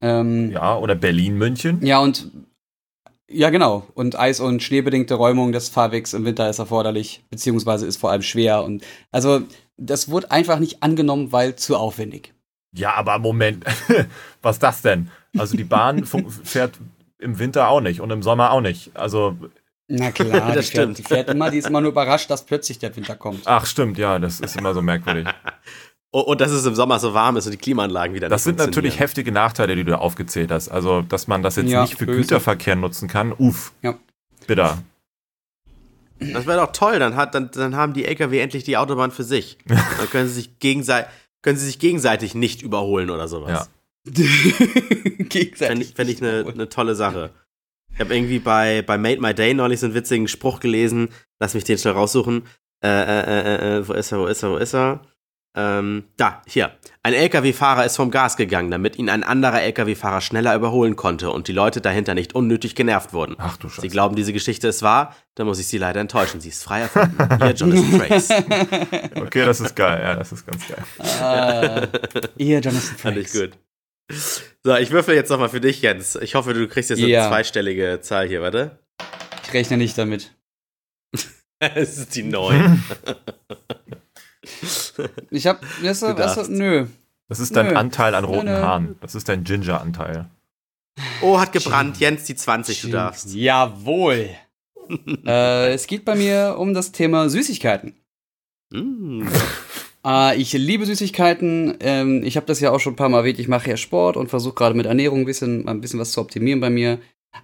Ähm, 0.00 0.50
ja, 0.50 0.76
oder 0.76 0.94
Berlin-München. 0.94 1.84
Ja, 1.84 1.98
und 1.98 2.30
ja, 3.30 3.50
genau. 3.50 3.86
Und 3.94 4.18
eis- 4.18 4.40
und 4.40 4.62
schneebedingte 4.62 5.14
Räumung 5.14 5.52
des 5.52 5.68
Fahrwegs 5.68 6.14
im 6.14 6.24
Winter 6.24 6.48
ist 6.48 6.58
erforderlich, 6.58 7.24
beziehungsweise 7.30 7.86
ist 7.86 7.98
vor 7.98 8.10
allem 8.10 8.22
schwer. 8.22 8.64
Und 8.64 8.84
also 9.10 9.42
das 9.76 10.08
wurde 10.08 10.30
einfach 10.30 10.58
nicht 10.58 10.82
angenommen, 10.82 11.30
weil 11.32 11.56
zu 11.56 11.76
aufwendig. 11.76 12.34
Ja, 12.72 12.94
aber 12.94 13.18
Moment, 13.18 13.64
was 14.42 14.56
ist 14.56 14.62
das 14.62 14.82
denn? 14.82 15.10
Also 15.36 15.56
die 15.56 15.64
Bahn 15.64 16.04
fährt 16.44 16.78
im 17.18 17.38
Winter 17.38 17.68
auch 17.68 17.80
nicht 17.80 18.00
und 18.00 18.10
im 18.10 18.22
Sommer 18.22 18.52
auch 18.52 18.60
nicht. 18.60 18.90
Also 18.94 19.36
na 19.88 20.10
klar, 20.10 20.52
das 20.54 20.66
die 20.66 20.72
stimmt. 20.72 20.96
Fährt, 20.96 20.98
die 20.98 21.14
fährt 21.14 21.28
immer, 21.30 21.50
die 21.50 21.58
ist 21.58 21.66
immer 21.66 21.80
nur 21.80 21.90
überrascht, 21.90 22.30
dass 22.30 22.44
plötzlich 22.44 22.78
der 22.78 22.94
Winter 22.94 23.16
kommt. 23.16 23.42
Ach, 23.46 23.64
stimmt, 23.66 23.98
ja, 23.98 24.18
das 24.18 24.40
ist 24.40 24.56
immer 24.56 24.74
so 24.74 24.82
merkwürdig. 24.82 25.26
Und 26.10 26.40
dass 26.40 26.50
es 26.50 26.64
im 26.64 26.74
Sommer 26.74 26.98
so 26.98 27.12
warm 27.12 27.36
ist 27.36 27.44
und 27.46 27.52
die 27.52 27.58
Klimaanlagen 27.58 28.14
wieder 28.14 28.30
Das 28.30 28.44
sind 28.44 28.58
natürlich 28.58 28.98
heftige 28.98 29.30
Nachteile, 29.30 29.76
die 29.76 29.84
du 29.84 29.98
aufgezählt 29.98 30.50
hast. 30.50 30.70
Also, 30.70 31.02
dass 31.02 31.28
man 31.28 31.42
das 31.42 31.56
jetzt 31.56 31.68
ja, 31.68 31.82
nicht 31.82 31.98
für 31.98 32.06
böse. 32.06 32.20
Güterverkehr 32.20 32.76
nutzen 32.76 33.08
kann. 33.08 33.32
Uff. 33.32 33.72
Ja. 33.82 33.94
Bitter. 34.46 34.82
Das 36.18 36.46
wäre 36.46 36.64
doch 36.64 36.72
toll. 36.72 36.98
Dann, 36.98 37.14
hat, 37.14 37.34
dann, 37.34 37.50
dann 37.50 37.76
haben 37.76 37.92
die 37.92 38.06
LKW 38.06 38.40
endlich 38.40 38.64
die 38.64 38.78
Autobahn 38.78 39.10
für 39.10 39.22
sich. 39.22 39.58
Dann 39.66 40.10
können 40.10 40.28
sie 40.28 40.34
sich, 40.34 40.58
gegenseitig, 40.58 41.10
können 41.42 41.58
sie 41.58 41.66
sich 41.66 41.78
gegenseitig 41.78 42.34
nicht 42.34 42.62
überholen 42.62 43.10
oder 43.10 43.28
sowas. 43.28 43.68
Ja. 44.06 44.12
gegenseitig. 44.12 45.58
Fände 45.58 45.82
ich, 45.84 45.94
fänd 45.94 46.10
ich 46.10 46.22
eine, 46.22 46.46
eine 46.48 46.68
tolle 46.68 46.94
Sache. 46.94 47.30
Ich 47.92 48.00
habe 48.00 48.14
irgendwie 48.16 48.38
bei, 48.38 48.82
bei 48.82 48.98
Made 48.98 49.20
My 49.20 49.34
Day 49.34 49.54
neulich 49.54 49.80
so 49.80 49.86
einen 49.86 49.94
witzigen 49.94 50.26
Spruch 50.26 50.60
gelesen. 50.60 51.10
Lass 51.38 51.54
mich 51.54 51.64
den 51.64 51.78
schnell 51.78 51.94
raussuchen. 51.94 52.44
Äh, 52.82 52.88
äh, 52.88 53.20
äh, 53.20 53.78
äh 53.78 53.88
wo 53.88 53.92
ist 53.92 54.10
er, 54.12 54.18
wo 54.20 54.26
ist 54.26 54.42
er, 54.42 54.50
wo 54.50 54.56
ist 54.56 54.74
er? 54.74 55.00
Ähm, 55.56 56.04
da, 56.16 56.42
hier. 56.46 56.72
Ein 57.02 57.14
LKW-Fahrer 57.14 57.84
ist 57.84 57.96
vom 57.96 58.10
Gas 58.10 58.36
gegangen, 58.36 58.70
damit 58.70 58.98
ihn 58.98 59.08
ein 59.08 59.24
anderer 59.24 59.62
LKW-Fahrer 59.62 60.20
schneller 60.20 60.54
überholen 60.54 60.94
konnte 60.94 61.30
und 61.30 61.48
die 61.48 61.52
Leute 61.52 61.80
dahinter 61.80 62.14
nicht 62.14 62.34
unnötig 62.34 62.74
genervt 62.74 63.12
wurden. 63.12 63.34
Ach 63.38 63.56
du 63.56 63.68
Scheiße. 63.68 63.80
Sie 63.80 63.88
glauben, 63.88 64.14
diese 64.14 64.32
Geschichte 64.32 64.68
ist 64.68 64.82
wahr? 64.82 65.16
Dann 65.34 65.46
muss 65.46 65.58
ich 65.58 65.66
Sie 65.66 65.78
leider 65.78 66.00
enttäuschen. 66.00 66.40
Sie 66.40 66.50
ist 66.50 66.62
frei 66.62 66.82
erfunden. 66.82 67.16
Ihr 67.40 67.52
Jonathan 67.52 67.98
Trace. 68.08 68.30
Okay, 69.16 69.44
das 69.44 69.60
ist 69.60 69.74
geil. 69.74 70.00
Ja, 70.02 70.14
das 70.16 70.32
ist 70.32 70.46
ganz 70.46 70.62
geil. 70.68 70.84
Uh, 70.98 72.28
ihr 72.36 72.60
Jonathan 72.60 72.80
Trace. 72.80 73.00
Fand 73.00 73.16
ich 73.16 73.32
gut. 73.32 73.50
So, 74.64 74.76
ich 74.76 74.90
würfel 74.90 75.14
jetzt 75.14 75.28
nochmal 75.30 75.48
für 75.48 75.60
dich, 75.60 75.82
Jens. 75.82 76.16
Ich 76.16 76.34
hoffe, 76.34 76.54
du 76.54 76.66
kriegst 76.68 76.90
jetzt 76.90 77.00
ja. 77.00 77.20
eine 77.20 77.28
zweistellige 77.28 78.00
Zahl 78.00 78.26
hier, 78.26 78.42
warte. 78.42 78.78
Ich 79.44 79.52
rechne 79.52 79.76
nicht 79.76 79.96
damit. 79.96 80.34
Es 81.60 81.98
ist 81.98 82.14
die 82.14 82.22
9. 82.22 82.84
Ich 85.30 85.46
hab, 85.46 85.62
weißt 85.82 86.02
du, 86.02 86.18
weißt 86.18 86.48
du, 86.48 86.52
nö. 86.52 86.86
Das 87.28 87.40
ist 87.40 87.54
dein 87.54 87.68
nö. 87.68 87.74
Anteil 87.74 88.14
an 88.14 88.24
roten 88.24 88.46
nö, 88.46 88.52
nö. 88.52 88.62
Haaren. 88.62 88.96
Das 89.00 89.14
ist 89.14 89.28
dein 89.28 89.44
Ginger-Anteil. 89.44 90.28
Oh, 91.20 91.38
hat 91.38 91.52
gebrannt. 91.52 91.98
Jens, 91.98 92.24
die 92.24 92.34
20, 92.34 92.82
du 92.82 92.88
darfst. 92.88 93.34
Jawohl. 93.34 94.30
äh, 95.26 95.72
es 95.72 95.86
geht 95.86 96.04
bei 96.04 96.14
mir 96.14 96.56
um 96.58 96.74
das 96.74 96.92
Thema 96.92 97.28
Süßigkeiten. 97.28 97.94
Mm. 98.70 99.26
Äh, 100.04 100.36
ich 100.40 100.52
liebe 100.52 100.86
Süßigkeiten. 100.86 101.76
Ähm, 101.80 102.22
ich 102.24 102.36
habe 102.36 102.46
das 102.46 102.60
ja 102.60 102.70
auch 102.70 102.80
schon 102.80 102.94
ein 102.94 102.96
paar 102.96 103.08
Mal 103.08 103.18
erwähnt. 103.18 103.38
Ich 103.38 103.48
mache 103.48 103.70
ja 103.70 103.76
Sport 103.76 104.16
und 104.16 104.28
versuche 104.28 104.54
gerade 104.54 104.74
mit 104.74 104.86
Ernährung 104.86 105.20
ein 105.20 105.26
bisschen, 105.26 105.68
ein 105.68 105.80
bisschen 105.80 106.00
was 106.00 106.12
zu 106.12 106.20
optimieren 106.20 106.60
bei 106.60 106.70
mir. 106.70 106.98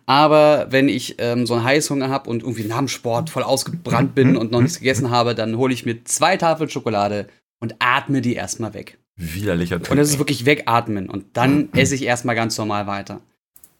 Aber 0.07 0.67
wenn 0.71 0.89
ich 0.89 1.17
ähm, 1.19 1.47
so 1.47 1.55
einen 1.55 1.65
Heißhunger 1.65 2.09
habe 2.09 2.31
und 2.31 2.43
irgendwie 2.43 2.65
nach 2.65 2.79
dem 2.79 2.89
Sport 2.89 3.31
voll 3.31 3.43
ausgebrannt 3.43 4.15
bin 4.15 4.37
und 4.37 4.51
noch 4.51 4.61
nichts 4.61 4.79
gegessen 4.79 5.11
habe, 5.11 5.35
dann 5.35 5.57
hole 5.57 5.73
ich 5.73 5.87
mir 5.87 6.05
zwei 6.05 6.37
Tafeln 6.37 6.71
Schokolade 6.71 7.29
und 7.61 7.77
atme 7.79 8.21
die 8.21 8.35
erstmal 8.35 8.75
weg. 8.75 8.99
Widerlicher 9.17 9.79
Typ. 9.79 9.91
Und 9.91 9.97
das 9.97 10.11
ist 10.11 10.19
wirklich 10.19 10.45
wegatmen. 10.45 11.09
Und 11.09 11.37
dann 11.37 11.73
esse 11.73 11.95
ich 11.95 12.03
erstmal 12.03 12.35
ganz 12.35 12.59
normal 12.59 12.87
weiter. 12.87 13.21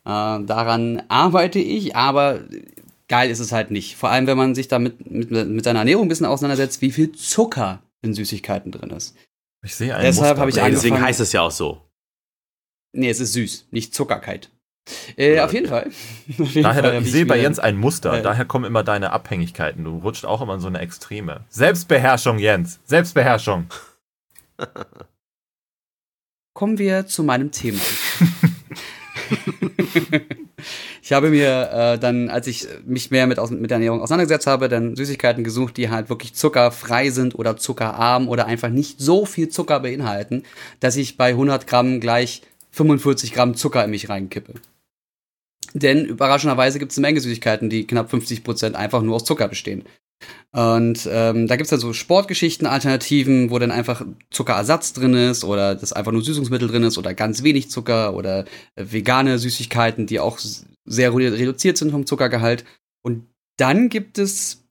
Äh, 0.05 0.45
daran 0.45 1.03
arbeite 1.09 1.59
ich, 1.59 1.97
aber 1.97 2.41
geil 3.09 3.31
ist 3.31 3.41
es 3.41 3.53
halt 3.53 3.71
nicht. 3.71 3.97
Vor 3.97 4.11
allem, 4.11 4.27
wenn 4.27 4.37
man 4.37 4.55
sich 4.55 4.69
damit 4.69 5.11
mit, 5.11 5.31
mit 5.31 5.65
seiner 5.65 5.81
Ernährung 5.81 6.07
ein 6.07 6.09
bisschen 6.09 6.27
auseinandersetzt, 6.27 6.83
wie 6.83 6.91
viel 6.91 7.13
Zucker 7.13 7.83
in 8.03 8.15
Süßigkeiten 8.15 8.71
drin 8.71 8.91
ist. 8.91 9.17
Ich 9.65 9.75
sehe 9.75 9.95
einen 9.95 10.05
Deshalb 10.05 10.39
habe 10.39 10.51
ich 10.51 10.57
angefangen. 10.57 10.75
Deswegen 10.75 11.01
heißt 11.03 11.21
es 11.21 11.33
ja 11.33 11.41
auch 11.43 11.51
so. 11.51 11.81
Nee, 12.93 13.09
es 13.09 13.19
ist 13.19 13.33
süß, 13.33 13.69
nicht 13.71 13.95
Zuckerkeit. 13.95 14.51
Äh, 15.17 15.41
auf 15.41 15.53
jeden 15.53 15.69
Fall. 15.69 15.87
Auf 16.39 16.55
jeden 16.55 16.63
daher, 16.63 16.83
Fall 16.83 17.03
ich 17.03 17.11
sehe 17.11 17.27
bei 17.27 17.39
Jens 17.39 17.59
ein 17.59 17.77
Muster. 17.77 18.19
Äh, 18.19 18.23
daher 18.23 18.45
kommen 18.45 18.65
immer 18.65 18.85
deine 18.85 19.13
Abhängigkeiten. 19.13 19.85
Du 19.85 19.99
rutscht 19.99 20.25
auch 20.25 20.43
immer 20.43 20.55
in 20.55 20.61
so 20.61 20.69
eine 20.69 20.81
Extreme. 20.81 21.45
Selbstbeherrschung, 21.49 22.39
Jens. 22.39 22.81
Selbstbeherrschung. 22.85 23.67
Kommen 26.55 26.79
wir 26.79 27.07
zu 27.07 27.25
meinem 27.25 27.51
Thema. 27.51 27.81
ich 31.03 31.13
habe 31.13 31.31
mir 31.31 31.71
äh, 31.73 31.99
dann, 31.99 32.29
als 32.29 32.47
ich 32.47 32.69
mich 32.85 33.11
mehr 33.11 33.27
mit, 33.27 33.39
mit 33.51 33.71
der 33.71 33.77
Ernährung 33.77 34.01
auseinandergesetzt 34.03 34.47
habe, 34.47 34.69
dann 34.69 34.95
Süßigkeiten 34.95 35.43
gesucht, 35.43 35.77
die 35.77 35.91
halt 35.91 36.11
wirklich 36.11 36.35
zuckerfrei 36.35 37.11
sind 37.11 37.35
oder 37.37 37.57
zuckerarm 37.57 38.29
oder 38.29 38.47
einfach 38.47 38.69
nicht 38.69 39.01
so 39.01 39.27
viel 39.27 39.49
Zucker 39.49 39.81
beinhalten, 39.81 40.45
dass 40.79 40.95
ich 40.95 41.17
bei 41.17 41.31
100 41.31 41.67
Gramm 41.67 41.99
gleich 41.99 42.43
45 42.71 43.33
Gramm 43.33 43.57
Zucker 43.57 43.85
in 43.85 43.91
mich 43.91 44.09
reinkippe. 44.09 44.55
Denn 45.75 46.05
überraschenderweise 46.05 46.79
gibt 46.79 46.93
es 46.93 46.99
eine 46.99 47.09
Menge 47.09 47.21
Süßigkeiten, 47.21 47.69
die 47.69 47.87
knapp 47.87 48.11
50 48.11 48.45
Prozent 48.45 48.77
einfach 48.77 49.03
nur 49.03 49.17
aus 49.17 49.25
Zucker 49.25 49.49
bestehen. 49.49 49.85
Und 50.53 51.09
ähm, 51.11 51.49
da 51.49 51.57
gibt 51.57 51.65
es 51.65 51.71
dann 51.71 51.81
so 51.81 51.93
Sportgeschichten, 51.93 52.67
Alternativen, 52.67 53.51
wo 53.51 53.59
dann 53.59 53.73
einfach 53.73 54.07
Zuckerersatz 54.31 54.93
drin 54.93 55.15
ist 55.15 55.43
oder 55.43 55.75
das 55.75 55.93
einfach 55.93 56.13
nur 56.13 56.23
Süßungsmittel 56.23 56.69
drin 56.69 56.85
ist 56.85 56.97
oder 56.97 57.13
ganz 57.13 57.43
wenig 57.43 57.71
Zucker 57.71 58.15
oder 58.15 58.45
äh, 58.77 58.85
vegane 58.87 59.39
Süßigkeiten, 59.39 60.07
die 60.07 60.21
auch 60.21 60.39
sehr 60.85 61.15
reduziert 61.15 61.77
sind 61.77 61.91
vom 61.91 62.07
Zuckergehalt. 62.07 62.65
Und 63.03 63.27
dann 63.57 63.89
gibt 63.89 64.19
es 64.19 64.65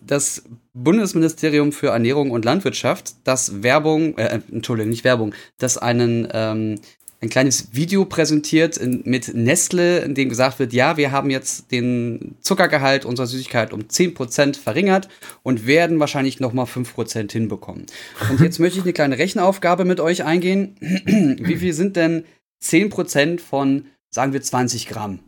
das 0.00 0.44
Bundesministerium 0.72 1.72
für 1.72 1.88
Ernährung 1.88 2.30
und 2.30 2.44
Landwirtschaft, 2.44 3.14
das 3.24 3.62
Werbung, 3.62 4.16
äh, 4.18 4.40
Entschuldigung, 4.50 4.90
nicht 4.90 5.04
Werbung, 5.04 5.34
das 5.58 5.78
einen 5.78 6.28
ähm, 6.32 6.80
ein 7.20 7.28
kleines 7.28 7.74
Video 7.74 8.04
präsentiert 8.04 8.76
in, 8.76 9.02
mit 9.04 9.34
Nestle, 9.34 10.00
in 10.00 10.14
dem 10.14 10.28
gesagt 10.28 10.58
wird, 10.58 10.72
ja, 10.72 10.96
wir 10.96 11.10
haben 11.10 11.30
jetzt 11.30 11.72
den 11.72 12.36
Zuckergehalt 12.40 13.04
unserer 13.04 13.26
Süßigkeit 13.26 13.72
um 13.72 13.82
10% 13.82 14.56
verringert 14.56 15.08
und 15.42 15.66
werden 15.66 15.98
wahrscheinlich 15.98 16.38
nochmal 16.38 16.66
5% 16.66 17.30
hinbekommen. 17.32 17.86
Und 18.30 18.40
jetzt 18.40 18.60
möchte 18.60 18.78
ich 18.78 18.84
eine 18.84 18.92
kleine 18.92 19.18
Rechenaufgabe 19.18 19.84
mit 19.84 19.98
euch 19.98 20.24
eingehen. 20.24 20.76
Wie 21.40 21.56
viel 21.56 21.72
sind 21.72 21.96
denn 21.96 22.24
10% 22.62 23.40
von, 23.40 23.86
sagen 24.10 24.32
wir, 24.32 24.42
20 24.42 24.86
Gramm? 24.86 25.18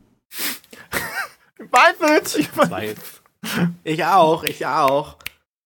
Weiß 1.58 1.96
Ich 3.84 4.04
auch, 4.04 4.44
ich 4.44 4.64
auch. 4.66 5.16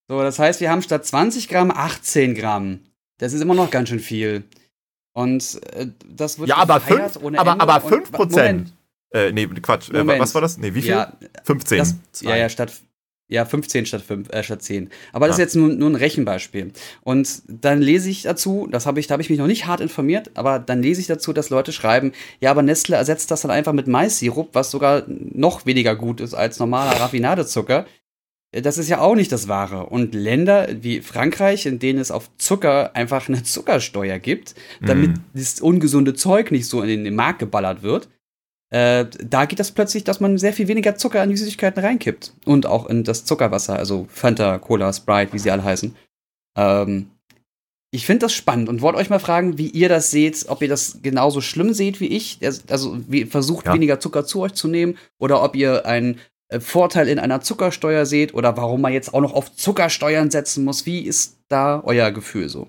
So, 0.08 0.20
das 0.22 0.38
heißt, 0.38 0.60
wir 0.60 0.70
haben 0.70 0.82
statt 0.82 1.04
20 1.04 1.48
Gramm 1.48 1.70
18 1.70 2.34
Gramm. 2.34 2.80
Das 3.18 3.32
ist 3.32 3.40
immer 3.40 3.54
noch 3.54 3.70
ganz 3.70 3.88
schön 3.88 4.00
viel. 4.00 4.44
Und 5.14 5.60
äh, 5.72 5.86
das 6.06 6.38
wird 6.38 6.48
ja, 6.48 6.56
aber 6.56 6.80
fünf, 6.80 7.18
aber, 7.36 7.60
aber 7.60 7.80
5 7.80 8.12
Prozent. 8.12 8.72
Äh, 9.12 9.30
nee, 9.30 9.46
Quatsch. 9.46 9.90
Äh, 9.90 10.06
was 10.06 10.34
war 10.34 10.42
das? 10.42 10.58
Nee, 10.58 10.74
wie 10.74 10.82
viel? 10.82 10.90
Ja, 10.90 11.12
15. 11.44 11.78
Das, 11.78 11.94
ja, 12.20 12.36
ja, 12.36 12.48
statt. 12.48 12.72
Ja, 13.26 13.46
15 13.46 13.86
statt, 13.86 14.02
5, 14.02 14.28
äh, 14.30 14.42
statt 14.42 14.62
10. 14.62 14.90
Aber 15.12 15.26
das 15.26 15.36
ist 15.36 15.40
jetzt 15.40 15.56
nur, 15.56 15.68
nur 15.68 15.88
ein 15.88 15.94
Rechenbeispiel. 15.94 16.72
Und 17.02 17.42
dann 17.46 17.80
lese 17.80 18.10
ich 18.10 18.22
dazu, 18.22 18.68
das 18.70 18.84
habe 18.84 19.00
ich, 19.00 19.06
da 19.06 19.12
habe 19.12 19.22
ich 19.22 19.30
mich 19.30 19.38
noch 19.38 19.46
nicht 19.46 19.66
hart 19.66 19.80
informiert, 19.80 20.32
aber 20.34 20.58
dann 20.58 20.82
lese 20.82 21.00
ich 21.00 21.06
dazu, 21.06 21.32
dass 21.32 21.48
Leute 21.48 21.72
schreiben, 21.72 22.12
ja, 22.40 22.50
aber 22.50 22.62
Nestle 22.62 22.96
ersetzt 22.96 23.30
das 23.30 23.40
dann 23.40 23.50
einfach 23.50 23.72
mit 23.72 23.86
Mais-Sirup, 23.86 24.50
was 24.52 24.70
sogar 24.70 25.04
noch 25.08 25.64
weniger 25.64 25.96
gut 25.96 26.20
ist 26.20 26.34
als 26.34 26.58
normaler 26.58 27.00
Raffinadezucker. 27.00 27.86
Das 28.62 28.78
ist 28.78 28.88
ja 28.88 29.00
auch 29.00 29.16
nicht 29.16 29.32
das 29.32 29.48
Wahre. 29.48 29.86
Und 29.86 30.14
Länder 30.14 30.68
wie 30.80 31.00
Frankreich, 31.00 31.66
in 31.66 31.78
denen 31.80 31.98
es 31.98 32.10
auf 32.10 32.30
Zucker 32.38 32.94
einfach 32.94 33.28
eine 33.28 33.42
Zuckersteuer 33.42 34.18
gibt, 34.18 34.54
damit 34.80 35.10
mm. 35.10 35.20
das 35.34 35.60
ungesunde 35.60 36.14
Zeug 36.14 36.52
nicht 36.52 36.68
so 36.68 36.82
in 36.82 37.04
den 37.04 37.14
Markt 37.16 37.40
geballert 37.40 37.82
wird, 37.82 38.08
äh, 38.70 39.06
da 39.24 39.44
geht 39.44 39.60
das 39.60 39.72
plötzlich, 39.72 40.04
dass 40.04 40.20
man 40.20 40.38
sehr 40.38 40.52
viel 40.52 40.68
weniger 40.68 40.94
Zucker 40.96 41.22
in 41.22 41.30
die 41.30 41.36
Süßigkeiten 41.36 41.82
reinkippt. 41.82 42.32
Und 42.44 42.66
auch 42.66 42.86
in 42.86 43.04
das 43.04 43.24
Zuckerwasser, 43.24 43.76
also 43.76 44.06
Fanta, 44.08 44.58
Cola, 44.58 44.92
Sprite, 44.92 45.32
wie 45.32 45.38
sie 45.38 45.50
alle 45.50 45.64
heißen. 45.64 45.94
Ähm, 46.56 47.10
ich 47.92 48.06
finde 48.06 48.26
das 48.26 48.34
spannend 48.34 48.68
und 48.68 48.82
wollte 48.82 48.98
euch 48.98 49.10
mal 49.10 49.20
fragen, 49.20 49.56
wie 49.58 49.68
ihr 49.68 49.88
das 49.88 50.10
seht, 50.10 50.46
ob 50.48 50.62
ihr 50.62 50.68
das 50.68 50.98
genauso 51.02 51.40
schlimm 51.40 51.72
seht 51.72 52.00
wie 52.00 52.08
ich, 52.08 52.40
also 52.68 52.98
wie, 53.06 53.24
versucht 53.24 53.66
ja. 53.66 53.74
weniger 53.74 54.00
Zucker 54.00 54.24
zu 54.24 54.40
euch 54.40 54.54
zu 54.54 54.66
nehmen, 54.66 54.98
oder 55.20 55.40
ob 55.44 55.54
ihr 55.54 55.84
äh, 55.86 56.14
Vorteil 56.60 57.08
in 57.08 57.18
einer 57.18 57.40
Zuckersteuer 57.40 58.06
seht 58.06 58.34
oder 58.34 58.56
warum 58.56 58.80
man 58.80 58.92
jetzt 58.92 59.14
auch 59.14 59.20
noch 59.20 59.34
auf 59.34 59.54
Zuckersteuern 59.54 60.30
setzen 60.30 60.64
muss. 60.64 60.86
Wie 60.86 61.00
ist 61.00 61.38
da 61.48 61.82
euer 61.84 62.10
Gefühl 62.10 62.48
so? 62.48 62.68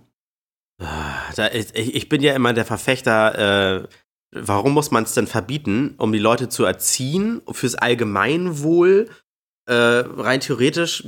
Da, 0.77 1.51
ich, 1.51 2.09
bin 2.09 2.21
ja 2.21 2.33
immer 2.33 2.53
der 2.53 2.65
Verfechter, 2.65 3.83
äh, 3.83 3.87
Warum 4.37 4.73
muss 4.73 4.91
man 4.91 5.03
es 5.03 5.13
denn 5.13 5.27
verbieten? 5.27 5.95
Um 5.97 6.11
die 6.11 6.19
Leute 6.19 6.49
zu 6.49 6.65
erziehen, 6.65 7.41
fürs 7.49 7.75
Allgemeinwohl? 7.75 9.09
Äh, 9.65 9.73
rein 9.73 10.41
theoretisch 10.41 11.07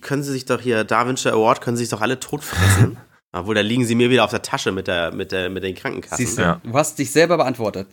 können 0.00 0.22
sie 0.22 0.32
sich 0.32 0.44
doch 0.44 0.60
hier, 0.60 0.84
Darwinshire 0.84 1.34
Award, 1.34 1.60
können 1.60 1.76
sie 1.76 1.82
sich 1.84 1.90
doch 1.90 2.00
alle 2.00 2.20
totfressen. 2.20 2.96
Obwohl, 3.32 3.56
da 3.56 3.60
liegen 3.60 3.84
sie 3.84 3.96
mir 3.96 4.08
wieder 4.08 4.22
auf 4.22 4.30
der 4.30 4.42
Tasche 4.42 4.70
mit, 4.70 4.86
der, 4.86 5.12
mit, 5.12 5.32
der, 5.32 5.50
mit 5.50 5.64
den 5.64 5.74
Krankenkassen. 5.74 6.24
Siehst 6.24 6.38
du, 6.38 6.42
ja. 6.42 6.60
du 6.62 6.72
hast 6.74 6.96
dich 6.96 7.10
selber 7.10 7.36
beantwortet. 7.36 7.88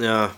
Ja. 0.00 0.34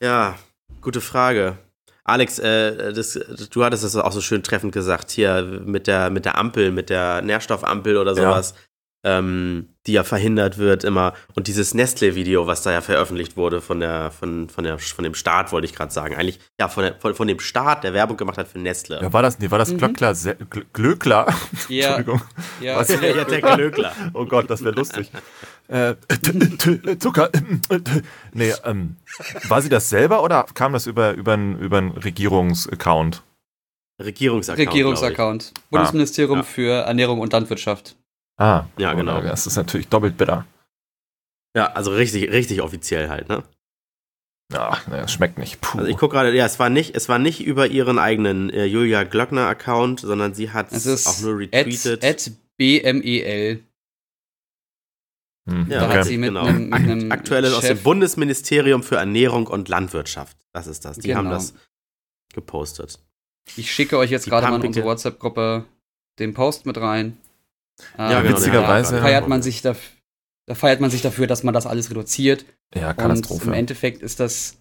Ja, 0.00 0.38
gute 0.80 1.02
Frage. 1.02 1.58
Alex, 2.04 2.38
äh, 2.38 2.92
das, 2.92 3.18
du 3.50 3.64
hattest 3.64 3.82
das 3.82 3.96
auch 3.96 4.12
so 4.12 4.20
schön 4.20 4.42
treffend 4.42 4.72
gesagt, 4.72 5.10
hier 5.10 5.42
mit 5.64 5.86
der, 5.86 6.10
mit 6.10 6.24
der 6.24 6.38
Ampel, 6.38 6.70
mit 6.70 6.90
der 6.90 7.22
Nährstoffampel 7.22 7.96
oder 7.96 8.14
sowas. 8.14 8.54
Ja 8.56 8.60
ähm, 9.04 9.68
die 9.86 9.92
ja 9.92 10.02
verhindert 10.02 10.56
wird 10.56 10.82
immer. 10.82 11.12
Und 11.34 11.46
dieses 11.46 11.74
Nestle-Video, 11.74 12.46
was 12.46 12.62
da 12.62 12.72
ja 12.72 12.80
veröffentlicht 12.80 13.36
wurde 13.36 13.60
von 13.60 13.78
der, 13.78 14.10
von, 14.10 14.48
von 14.48 14.64
der, 14.64 14.78
von 14.78 15.04
dem 15.04 15.14
Staat, 15.14 15.52
wollte 15.52 15.66
ich 15.66 15.74
gerade 15.74 15.92
sagen. 15.92 16.16
Eigentlich, 16.16 16.40
ja, 16.58 16.68
von, 16.68 16.84
der, 16.84 16.94
von, 16.98 17.14
von, 17.14 17.28
dem 17.28 17.38
Staat, 17.38 17.84
der 17.84 17.92
Werbung 17.92 18.16
gemacht 18.16 18.38
hat 18.38 18.48
für 18.48 18.58
Nestle. 18.58 19.00
Ja, 19.02 19.12
war 19.12 19.20
das, 19.20 19.38
nee, 19.38 19.50
war 19.50 19.58
das 19.58 19.72
mhm. 19.72 19.78
Glöckler, 19.78 20.14
Glöckler? 20.72 21.26
Ja. 21.68 21.88
Entschuldigung. 21.96 22.22
Ja, 22.62 22.78
was, 22.78 22.88
ja, 22.88 22.96
der 22.96 23.42
Glöckler. 23.42 23.92
oh 24.14 24.24
Gott, 24.24 24.48
das 24.48 24.64
wäre 24.64 24.74
lustig. 24.74 25.12
äh, 25.68 25.94
Zucker. 26.98 27.30
nee, 28.32 28.52
ähm, 28.64 28.96
war 29.48 29.62
sie 29.62 29.68
das 29.68 29.88
selber 29.88 30.22
oder 30.22 30.44
kam 30.54 30.72
das 30.72 30.86
über, 30.86 31.14
über, 31.14 31.34
einen, 31.34 31.58
über 31.58 31.78
einen 31.78 31.92
Regierungsaccount? 31.92 33.22
Regierungsaccount. 34.02 34.68
Regierungsaccount. 34.68 35.52
Bundesministerium 35.70 36.38
ah, 36.38 36.42
ja. 36.42 36.46
für 36.46 36.72
Ernährung 36.84 37.20
und 37.20 37.32
Landwirtschaft. 37.32 37.96
Ah, 38.36 38.64
ja, 38.76 38.92
genau. 38.94 39.20
Das 39.20 39.46
ist 39.46 39.56
natürlich 39.56 39.88
doppelt 39.88 40.16
bitter. 40.16 40.46
Ja, 41.56 41.66
also 41.72 41.92
richtig, 41.92 42.30
richtig 42.32 42.60
offiziell 42.62 43.08
halt, 43.08 43.28
ne? 43.28 43.44
Ja, 44.52 44.76
ne, 44.88 45.02
es 45.04 45.12
schmeckt 45.12 45.38
nicht. 45.38 45.60
Puh. 45.60 45.78
Also 45.78 45.90
ich 45.90 45.96
gucke 45.96 46.14
gerade, 46.14 46.34
ja, 46.34 46.44
es 46.44 46.58
war 46.58 46.68
nicht, 46.68 46.96
es 46.96 47.08
war 47.08 47.18
nicht 47.18 47.40
über 47.40 47.68
ihren 47.68 47.98
eigenen 47.98 48.50
äh, 48.50 48.64
Julia 48.64 49.04
Glöckner 49.04 49.46
Account, 49.46 50.00
sondern 50.00 50.34
sie 50.34 50.50
hat 50.50 50.72
es 50.72 51.06
auch 51.06 51.20
nur 51.20 51.38
retweetet. 51.38 52.04
At, 52.04 52.10
at 52.10 52.32
BMEL. 52.58 53.62
Hm, 55.48 55.68
da 55.68 55.86
okay. 55.86 55.98
hat 55.98 56.06
sie 56.06 56.16
mit 56.16 56.30
genau. 56.30 56.44
einem, 56.44 56.70
mit 56.70 56.74
einem 56.74 57.12
Aktuell 57.12 57.52
aus 57.52 57.62
dem 57.66 57.78
Bundesministerium 57.82 58.82
für 58.82 58.96
Ernährung 58.96 59.46
und 59.46 59.68
Landwirtschaft. 59.68 60.36
Das 60.52 60.66
ist 60.66 60.84
das. 60.84 60.98
Die 60.98 61.08
genau. 61.08 61.18
haben 61.18 61.30
das 61.30 61.54
gepostet. 62.32 62.98
Ich 63.56 63.72
schicke 63.72 63.98
euch 63.98 64.10
jetzt 64.10 64.26
gerade 64.26 64.48
mal 64.48 64.60
in 64.60 64.66
unsere 64.66 64.86
WhatsApp-Gruppe 64.86 65.66
den 66.18 66.32
Post 66.32 66.64
mit 66.64 66.78
rein. 66.78 67.18
Ja, 67.98 68.20
ähm, 68.22 68.28
witzigerweise. 68.28 68.96
Da 68.96 69.02
feiert 69.02 69.28
man 69.28 69.42
sich 69.42 69.60
da, 69.60 69.76
da 70.46 70.54
feiert 70.54 70.80
man 70.80 70.90
sich 70.90 71.02
dafür, 71.02 71.26
dass 71.26 71.42
man 71.42 71.52
das 71.52 71.66
alles 71.66 71.90
reduziert. 71.90 72.46
Ja, 72.74 72.94
Katastrophe. 72.94 73.42
Und 73.42 73.48
im 73.48 73.54
Endeffekt 73.54 74.02
ist 74.02 74.20
das. 74.20 74.58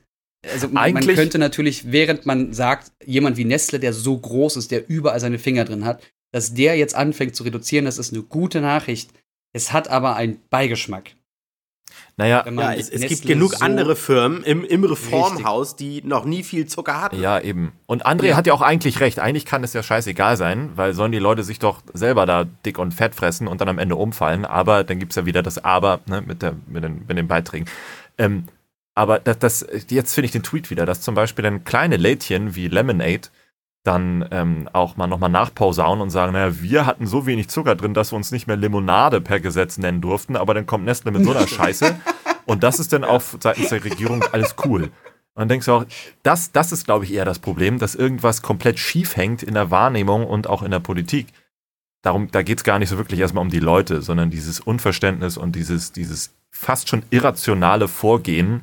Also 0.51 0.69
Eigentlich, 0.75 1.05
man 1.05 1.15
könnte 1.15 1.37
natürlich, 1.37 1.93
während 1.93 2.25
man 2.25 2.51
sagt, 2.51 2.91
jemand 3.05 3.37
wie 3.37 3.45
Nestle, 3.45 3.79
der 3.79 3.93
so 3.93 4.17
groß 4.17 4.57
ist, 4.57 4.71
der 4.71 4.89
überall 4.89 5.21
seine 5.21 5.39
Finger 5.39 5.63
drin 5.63 5.85
hat, 5.85 6.03
dass 6.33 6.53
der 6.53 6.75
jetzt 6.75 6.95
anfängt 6.95 7.35
zu 7.35 7.43
reduzieren, 7.43 7.85
das 7.85 7.97
ist 7.97 8.11
eine 8.11 8.23
gute 8.23 8.59
Nachricht. 8.59 9.11
Es 9.53 9.71
hat 9.71 9.87
aber 9.87 10.15
einen 10.15 10.39
Beigeschmack. 10.49 11.15
Naja, 12.15 12.45
ja, 12.47 12.73
es, 12.73 12.89
es 12.89 13.01
gibt 13.07 13.25
genug 13.25 13.55
so 13.55 13.65
andere 13.65 13.95
Firmen 13.95 14.43
im, 14.43 14.63
im 14.63 14.83
Reformhaus, 14.83 15.75
die 15.75 16.03
noch 16.03 16.25
nie 16.25 16.43
viel 16.43 16.67
Zucker 16.67 17.01
hatten. 17.01 17.19
Ja, 17.19 17.39
eben. 17.39 17.73
Und 17.87 18.05
André 18.05 18.27
ja. 18.27 18.35
hat 18.35 18.45
ja 18.45 18.53
auch 18.53 18.61
eigentlich 18.61 18.99
recht. 18.99 19.19
Eigentlich 19.19 19.45
kann 19.45 19.63
es 19.63 19.73
ja 19.73 19.81
scheißegal 19.81 20.37
sein, 20.37 20.71
weil 20.75 20.93
sollen 20.93 21.11
die 21.11 21.19
Leute 21.19 21.43
sich 21.43 21.57
doch 21.57 21.81
selber 21.93 22.27
da 22.27 22.45
dick 22.65 22.77
und 22.77 22.93
fett 22.93 23.15
fressen 23.15 23.47
und 23.47 23.61
dann 23.61 23.69
am 23.69 23.79
Ende 23.79 23.95
umfallen. 23.95 24.45
Aber 24.45 24.83
dann 24.83 24.99
gibt 24.99 25.11
es 25.11 25.15
ja 25.15 25.25
wieder 25.25 25.41
das 25.41 25.63
Aber 25.63 26.01
ne, 26.05 26.21
mit, 26.21 26.43
der, 26.43 26.55
mit, 26.67 26.83
den, 26.83 27.03
mit 27.07 27.17
den 27.17 27.27
Beiträgen. 27.27 27.65
Ähm, 28.19 28.45
aber 28.95 29.19
das, 29.19 29.39
das, 29.39 29.67
jetzt 29.89 30.13
finde 30.13 30.25
ich 30.25 30.31
den 30.31 30.43
Tweet 30.43 30.69
wieder, 30.69 30.85
dass 30.85 31.01
zum 31.01 31.15
Beispiel 31.15 31.41
dann 31.41 31.63
kleine 31.63 31.97
Lädchen 31.97 32.55
wie 32.55 32.67
Lemonade 32.67 33.29
dann 33.83 34.25
ähm, 34.31 34.69
auch 34.71 34.95
mal 34.95 35.07
nochmal 35.07 35.29
nachpausauen 35.29 35.99
und 35.99 36.09
sagen, 36.09 36.33
naja, 36.33 36.61
wir 36.61 36.85
hatten 36.85 37.05
so 37.05 37.25
wenig 37.25 37.49
Zucker 37.49 37.75
drin, 37.75 37.93
dass 37.93 38.13
wir 38.13 38.15
uns 38.15 38.31
nicht 38.31 38.47
mehr 38.47 38.55
Limonade 38.55 39.19
per 39.19 39.41
Gesetz 39.41 39.77
nennen 39.77 39.99
durften, 39.99 40.37
aber 40.37 40.53
dann 40.53 40.65
kommt 40.65 40.85
Nestle 40.85 41.11
mit 41.11 41.25
so 41.25 41.31
einer 41.31 41.47
Scheiße 41.47 41.95
und 42.45 42.63
das 42.63 42.79
ist 42.79 42.93
dann 42.93 43.03
auch 43.03 43.21
seitens 43.39 43.69
der 43.69 43.83
Regierung 43.83 44.23
alles 44.31 44.55
cool. 44.63 44.83
Und 45.35 45.41
dann 45.41 45.49
denkst 45.49 45.65
du 45.65 45.73
auch, 45.73 45.85
das, 46.21 46.51
das 46.51 46.71
ist, 46.71 46.85
glaube 46.85 47.05
ich, 47.05 47.13
eher 47.13 47.25
das 47.25 47.39
Problem, 47.39 47.79
dass 47.79 47.95
irgendwas 47.95 48.41
komplett 48.41 48.79
schief 48.79 49.17
hängt 49.17 49.43
in 49.43 49.55
der 49.55 49.71
Wahrnehmung 49.71 50.25
und 50.27 50.47
auch 50.47 50.61
in 50.61 50.71
der 50.71 50.79
Politik. 50.79 51.27
Darum, 52.03 52.29
da 52.31 52.43
geht 52.43 52.59
es 52.59 52.63
gar 52.63 52.79
nicht 52.79 52.89
so 52.89 52.97
wirklich 52.97 53.19
erstmal 53.19 53.43
um 53.43 53.49
die 53.49 53.59
Leute, 53.59 54.01
sondern 54.01 54.29
dieses 54.29 54.59
Unverständnis 54.59 55.37
und 55.37 55.55
dieses, 55.55 55.91
dieses 55.91 56.33
fast 56.51 56.87
schon 56.87 57.03
irrationale 57.09 57.87
Vorgehen 57.87 58.61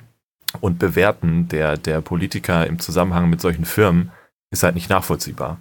und 0.61 0.79
Bewerten 0.79 1.49
der, 1.49 1.77
der 1.77 2.01
Politiker 2.01 2.67
im 2.67 2.79
Zusammenhang 2.79 3.29
mit 3.29 3.41
solchen 3.41 3.65
Firmen, 3.65 4.13
ist 4.51 4.63
halt 4.63 4.75
nicht 4.75 4.91
nachvollziehbar. 4.91 5.61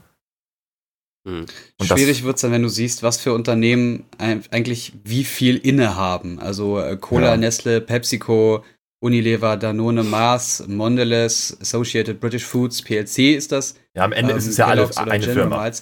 Hm. 1.28 1.46
Schwierig 1.82 2.24
wird 2.24 2.38
es 2.38 2.42
dann, 2.42 2.52
wenn 2.52 2.64
du 2.64 2.70
siehst, 2.70 3.04
was 3.04 3.18
für 3.18 3.34
Unternehmen 3.34 4.06
eigentlich 4.18 4.94
wie 5.04 5.24
viel 5.24 5.58
innehaben. 5.58 6.40
Also 6.40 6.80
äh, 6.80 6.98
Cola, 6.98 7.32
ja. 7.32 7.38
Nestle, 7.38 7.82
PepsiCo, 7.82 8.64
Unilever, 9.02 9.58
Danone, 9.58 10.04
Mars, 10.04 10.64
Mondelez, 10.68 11.58
Associated 11.62 12.20
British 12.20 12.46
Foods, 12.46 12.82
PLC 12.82 13.36
ist 13.36 13.52
das. 13.52 13.76
Ja, 13.94 14.04
am 14.04 14.12
Ende 14.12 14.32
ähm, 14.32 14.38
ist 14.38 14.48
es 14.48 14.58
ja 14.58 14.68
alles 14.68 14.98
eine 14.98 15.22
Firma. 15.22 15.70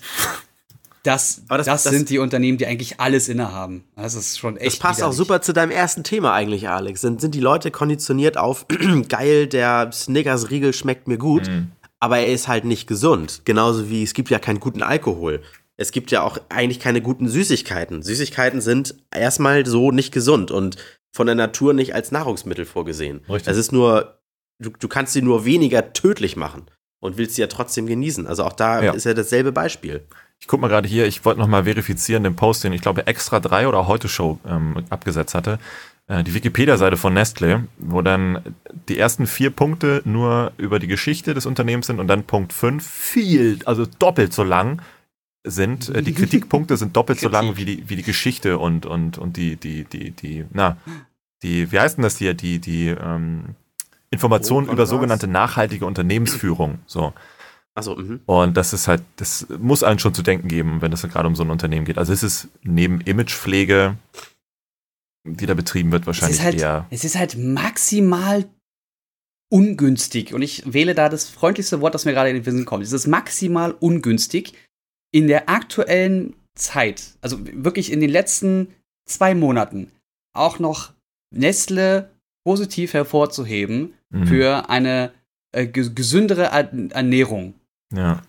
Das, 1.04 1.46
das, 1.48 1.66
das, 1.66 1.84
das, 1.84 1.94
sind 1.94 2.10
die 2.10 2.20
Unternehmen, 2.20 2.58
die 2.58 2.66
eigentlich 2.66 3.00
alles 3.00 3.30
innehaben. 3.30 3.86
Das 3.96 4.14
ist 4.14 4.38
schon 4.38 4.58
echt. 4.58 4.74
Das 4.74 4.80
passt 4.80 4.98
widerlich. 4.98 5.14
auch 5.14 5.18
super 5.18 5.42
zu 5.42 5.54
deinem 5.54 5.72
ersten 5.72 6.04
Thema 6.04 6.34
eigentlich, 6.34 6.68
Alex. 6.68 7.00
Sind, 7.00 7.22
sind 7.22 7.34
die 7.34 7.40
Leute 7.40 7.72
konditioniert 7.72 8.38
auf 8.38 8.66
geil, 9.08 9.48
der 9.48 9.90
Snickers-Riegel 9.94 10.74
schmeckt 10.74 11.08
mir 11.08 11.18
gut. 11.18 11.48
Mhm 11.48 11.72
aber 12.00 12.20
er 12.20 12.28
ist 12.28 12.48
halt 12.48 12.66
nicht 12.66 12.88
gesund. 12.88 13.42
Genauso 13.46 13.90
wie 13.90 14.04
es 14.04 14.14
gibt 14.14 14.30
ja 14.30 14.40
keinen 14.40 14.60
guten 14.60 14.84
Alkohol. 14.84 15.42
Es 15.78 15.92
gibt 15.92 16.12
ja 16.12 16.24
auch 16.24 16.38
eigentlich 16.50 16.80
keine 16.80 17.02
guten 17.02 17.28
Süßigkeiten. 17.28 18.02
Süßigkeiten 18.02 18.62
sind 18.62 18.96
erstmal 19.14 19.66
so 19.66 19.92
nicht 19.92 20.12
gesund 20.12 20.52
und 20.52 20.78
von 21.16 21.28
der 21.28 21.36
Natur 21.36 21.74
nicht 21.74 21.94
als 21.96 22.12
Nahrungsmittel 22.12 22.66
vorgesehen. 22.66 23.22
Richtig. 23.30 23.52
Es 23.52 23.58
ist 23.58 23.72
nur, 23.72 24.20
du, 24.60 24.72
du 24.72 24.88
kannst 24.88 25.14
sie 25.14 25.22
nur 25.22 25.46
weniger 25.46 25.94
tödlich 25.94 26.36
machen 26.36 26.66
und 27.00 27.18
willst 27.18 27.36
sie 27.36 27.42
ja 27.42 27.48
trotzdem 27.48 27.86
genießen. 27.86 28.28
Also 28.28 28.44
auch 28.44 28.54
da 28.54 28.84
ja. 28.84 28.94
ist 28.94 29.06
ja 29.06 29.14
dasselbe 29.14 29.52
Beispiel. 29.52 30.06
Ich 30.40 30.48
guck 30.48 30.62
mal 30.62 30.68
gerade 30.68 30.88
hier, 30.88 31.06
ich 31.08 31.26
wollte 31.26 31.40
noch 31.40 31.48
mal 31.48 31.64
verifizieren 31.64 32.24
den 32.24 32.36
Post, 32.36 32.64
den 32.64 32.74
ich 32.74 32.82
glaube 32.82 33.08
Extra 33.08 33.40
3 33.40 33.68
oder 33.68 33.88
Heute 33.88 34.08
Show 34.08 34.40
ähm, 34.48 34.84
abgesetzt 34.90 35.34
hatte. 35.34 35.60
Äh, 36.08 36.24
die 36.24 36.34
Wikipedia-Seite 36.34 36.98
von 36.98 37.14
Nestle, 37.14 37.68
wo 37.78 38.02
dann 38.02 38.42
die 38.88 38.98
ersten 38.98 39.28
vier 39.28 39.50
Punkte 39.50 40.02
nur 40.06 40.54
über 40.58 40.80
die 40.80 40.88
Geschichte 40.88 41.34
des 41.34 41.46
Unternehmens 41.46 41.88
sind 41.88 42.00
und 42.00 42.08
dann 42.08 42.24
Punkt 42.24 42.54
5 42.54 42.86
viel, 42.86 43.60
also 43.66 43.86
doppelt 44.00 44.34
so 44.34 44.44
lang 44.44 44.82
sind. 45.44 45.90
Äh, 45.90 46.02
die 46.02 46.14
Kritikpunkte 46.16 46.78
sind 46.78 46.96
doppelt 46.96 47.20
so 47.20 47.30
lang 47.30 47.58
wie 47.58 47.66
die, 47.66 47.90
wie 47.90 47.98
die 47.98 48.04
Geschichte 48.04 48.58
und, 48.58 48.86
und, 48.86 49.18
und 49.18 49.38
die, 49.38 49.58
die, 49.58 49.84
die, 49.84 50.12
die, 50.12 50.46
na, 50.52 50.78
die, 51.44 51.72
wie 51.72 51.80
heißt 51.80 51.98
denn 51.98 52.04
das 52.04 52.18
hier, 52.18 52.34
die, 52.34 52.60
die 52.60 52.88
ähm, 52.88 53.56
Informationen 54.10 54.70
oh, 54.70 54.74
über 54.74 54.86
sogenannte 54.86 55.28
nachhaltige 55.28 55.86
Unternehmensführung. 55.86 56.80
So. 56.86 57.14
Achso, 57.76 57.96
mhm. 57.96 58.22
Und 58.26 58.58
das 58.58 58.74
ist 58.74 58.88
halt, 58.88 59.04
das 59.18 59.46
muss 59.60 59.84
einen 59.84 60.00
schon 60.00 60.14
zu 60.14 60.24
denken 60.24 60.48
geben, 60.48 60.82
wenn 60.82 60.94
es 60.94 61.04
gerade 61.04 61.28
um 61.28 61.36
so 61.36 61.44
ein 61.44 61.52
Unternehmen 61.52 61.86
geht. 61.86 61.98
Also 61.98 62.14
es 62.14 62.24
ist 62.24 62.48
neben 62.64 63.02
Imagepflege 63.02 63.98
die 65.36 65.46
da 65.46 65.54
betrieben 65.54 65.92
wird, 65.92 66.08
wahrscheinlich 66.08 66.40
es 66.40 66.44
halt, 66.44 66.60
eher. 66.60 66.88
Es 66.90 67.04
ist 67.04 67.18
halt 67.18 67.38
maximal 67.38 68.46
ungünstig, 69.50 70.34
und 70.34 70.42
ich 70.42 70.74
wähle 70.74 70.96
da 70.96 71.10
das 71.10 71.30
freundlichste 71.30 71.82
Wort, 71.82 71.96
das 71.96 72.06
mir 72.06 72.14
gerade 72.14 72.30
in 72.30 72.36
den 72.36 72.44
Sinn 72.44 72.66
kommt, 72.66 72.84
es 72.84 72.92
ist 72.92 73.08
maximal 73.08 73.72
ungünstig, 73.72 74.54
in 75.14 75.28
der 75.28 75.50
aktuellen 75.50 76.36
Zeit, 76.56 77.18
also 77.22 77.40
wirklich 77.42 77.92
in 77.92 78.02
den 78.02 78.10
letzten 78.10 78.74
zwei 79.08 79.36
Monaten, 79.36 79.92
auch 80.34 80.60
noch 80.60 80.94
Nestle 81.34 82.10
positiv 82.46 82.94
hervorzuheben 82.94 83.94
mhm. 84.10 84.28
für 84.28 84.70
eine 84.70 85.12
äh, 85.52 85.68
gesündere 85.68 86.46
Ernährung. 86.46 87.56
Ja. 87.94 88.22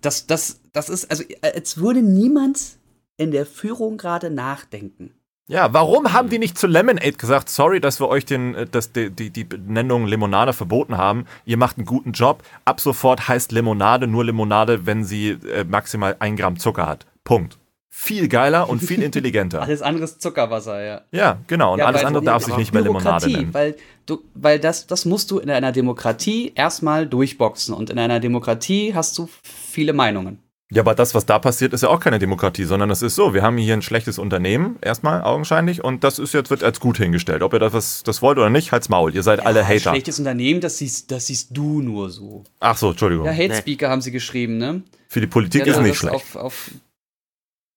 Das, 0.00 0.26
das, 0.26 0.60
das 0.72 0.88
ist, 0.88 1.10
also 1.10 1.24
als 1.42 1.78
würde 1.78 2.02
niemand 2.02 2.78
in 3.16 3.30
der 3.32 3.46
Führung 3.46 3.96
gerade 3.96 4.30
nachdenken. 4.30 5.14
Ja, 5.50 5.72
warum 5.72 6.12
haben 6.12 6.28
die 6.28 6.38
nicht 6.38 6.58
zu 6.58 6.66
Lemonade 6.66 7.12
gesagt, 7.12 7.48
sorry, 7.48 7.80
dass 7.80 8.00
wir 8.00 8.08
euch 8.08 8.26
den, 8.26 8.54
äh, 8.54 8.66
das, 8.70 8.92
die, 8.92 9.10
die, 9.10 9.30
die 9.30 9.44
Benennung 9.44 10.06
Limonade 10.06 10.52
verboten 10.52 10.98
haben. 10.98 11.24
Ihr 11.46 11.56
macht 11.56 11.78
einen 11.78 11.86
guten 11.86 12.12
Job. 12.12 12.42
Ab 12.66 12.80
sofort 12.80 13.28
heißt 13.28 13.50
Limonade 13.50 14.06
nur 14.06 14.26
Limonade, 14.26 14.84
wenn 14.84 15.04
sie 15.04 15.30
äh, 15.30 15.64
maximal 15.64 16.16
ein 16.18 16.36
Gramm 16.36 16.58
Zucker 16.58 16.86
hat. 16.86 17.06
Punkt. 17.24 17.58
Viel 17.88 18.28
geiler 18.28 18.68
und 18.68 18.80
viel 18.80 19.02
intelligenter. 19.02 19.62
alles 19.62 19.80
andere 19.80 20.04
ist 20.04 20.20
Zuckerwasser, 20.20 20.84
ja. 20.84 21.00
Ja, 21.12 21.38
genau. 21.46 21.72
Und 21.72 21.78
ja, 21.78 21.86
alles 21.86 22.04
andere 22.04 22.22
darf 22.22 22.44
sich 22.44 22.56
nicht 22.58 22.74
mehr 22.74 22.82
Limonade 22.82 23.30
nennen. 23.30 23.54
Weil, 23.54 23.74
du, 24.04 24.18
weil 24.34 24.60
das, 24.60 24.86
das 24.86 25.06
musst 25.06 25.30
du 25.30 25.38
in 25.38 25.50
einer 25.50 25.72
Demokratie 25.72 26.52
erstmal 26.54 27.06
durchboxen. 27.06 27.74
Und 27.74 27.88
in 27.88 27.98
einer 27.98 28.20
Demokratie 28.20 28.94
hast 28.94 29.16
du 29.16 29.30
viele 29.42 29.94
Meinungen. 29.94 30.42
Ja, 30.70 30.82
aber 30.82 30.94
das, 30.94 31.14
was 31.14 31.24
da 31.24 31.38
passiert, 31.38 31.72
ist 31.72 31.82
ja 31.82 31.88
auch 31.88 32.00
keine 32.00 32.18
Demokratie, 32.18 32.64
sondern 32.64 32.90
es 32.90 33.00
ist 33.00 33.14
so, 33.14 33.32
wir 33.32 33.42
haben 33.42 33.56
hier 33.56 33.72
ein 33.72 33.80
schlechtes 33.80 34.18
Unternehmen, 34.18 34.76
erstmal 34.82 35.22
augenscheinlich, 35.22 35.82
und 35.82 36.04
das 36.04 36.18
ist 36.18 36.34
jetzt, 36.34 36.50
wird 36.50 36.62
als 36.62 36.78
gut 36.78 36.98
hingestellt. 36.98 37.42
Ob 37.42 37.54
ihr 37.54 37.58
das, 37.58 37.72
was, 37.72 38.02
das 38.02 38.20
wollt 38.20 38.36
oder 38.36 38.50
nicht, 38.50 38.70
halt's 38.70 38.90
Maul. 38.90 39.14
Ihr 39.14 39.22
seid 39.22 39.38
ja, 39.38 39.46
alle 39.46 39.62
Hater. 39.62 39.72
Ein 39.72 39.94
schlechtes 39.94 40.18
Unternehmen, 40.18 40.60
das 40.60 40.76
siehst, 40.76 41.10
das 41.10 41.26
siehst 41.26 41.56
du 41.56 41.80
nur 41.80 42.10
so. 42.10 42.44
Ach 42.60 42.76
so, 42.76 42.90
Entschuldigung. 42.90 43.24
Ja, 43.24 43.32
Hate 43.32 43.54
Speaker 43.54 43.86
nee. 43.86 43.92
haben 43.92 44.02
sie 44.02 44.10
geschrieben, 44.12 44.58
ne? 44.58 44.82
Für 45.08 45.22
die 45.22 45.26
Politik 45.26 45.66
ist 45.66 45.80
nicht 45.80 45.96
schlecht. 45.96 46.14
Auf, 46.14 46.36
auf, 46.36 46.70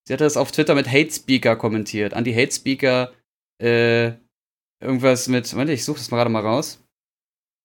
sie 0.06 0.14
hat 0.14 0.20
das 0.20 0.36
auf 0.36 0.52
Twitter 0.52 0.76
mit 0.76 0.92
Hate 0.92 1.12
Speaker 1.12 1.56
kommentiert. 1.56 2.14
Anti-Hate 2.14 2.52
Speaker, 2.52 3.14
äh, 3.64 4.12
irgendwas 4.82 5.30
mit, 5.30 5.56
warte, 5.56 5.72
ich 5.72 5.86
suche 5.86 6.00
das 6.00 6.12
mal 6.12 6.18
gerade 6.18 6.30
mal 6.30 6.42
raus. 6.42 6.84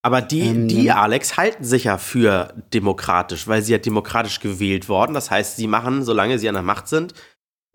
Aber 0.07 0.22
die, 0.22 0.42
ähm, 0.42 0.68
die, 0.68 0.92
Alex, 0.92 1.36
halten 1.36 1.64
sich 1.64 1.82
ja 1.82 1.98
für 1.98 2.54
demokratisch, 2.72 3.48
weil 3.48 3.62
sie 3.62 3.72
ja 3.72 3.78
demokratisch 3.78 4.38
gewählt 4.38 4.88
worden. 4.88 5.14
Das 5.14 5.32
heißt, 5.32 5.57
sie 5.57 5.66
machen, 5.66 6.04
solange 6.04 6.38
sie 6.38 6.48
an 6.48 6.54
der 6.54 6.62
Macht 6.62 6.86
sind, 6.86 7.12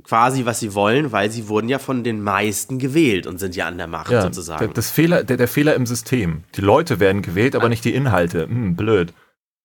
quasi, 0.01 0.45
was 0.45 0.61
sie 0.61 0.73
wollen, 0.73 1.11
weil 1.11 1.29
sie 1.29 1.49
wurden 1.49 1.67
ja 1.67 1.77
von 1.77 2.05
den 2.05 2.21
meisten 2.21 2.79
gewählt 2.79 3.27
und 3.27 3.38
sind 3.38 3.57
ja 3.57 3.67
an 3.67 3.77
der 3.77 3.88
Macht 3.88 4.11
ja, 4.11 4.21
sozusagen. 4.21 4.73
Das 4.73 4.91
Fehler, 4.91 5.25
der, 5.25 5.36
der, 5.36 5.49
Fehler 5.49 5.75
im 5.75 5.86
System. 5.86 6.45
Die 6.55 6.61
Leute 6.61 7.01
werden 7.01 7.21
gewählt, 7.21 7.53
aber 7.53 7.67
nicht 7.67 7.84
die 7.84 7.93
Inhalte. 7.93 8.47
Hm, 8.47 8.77
blöd. 8.77 9.13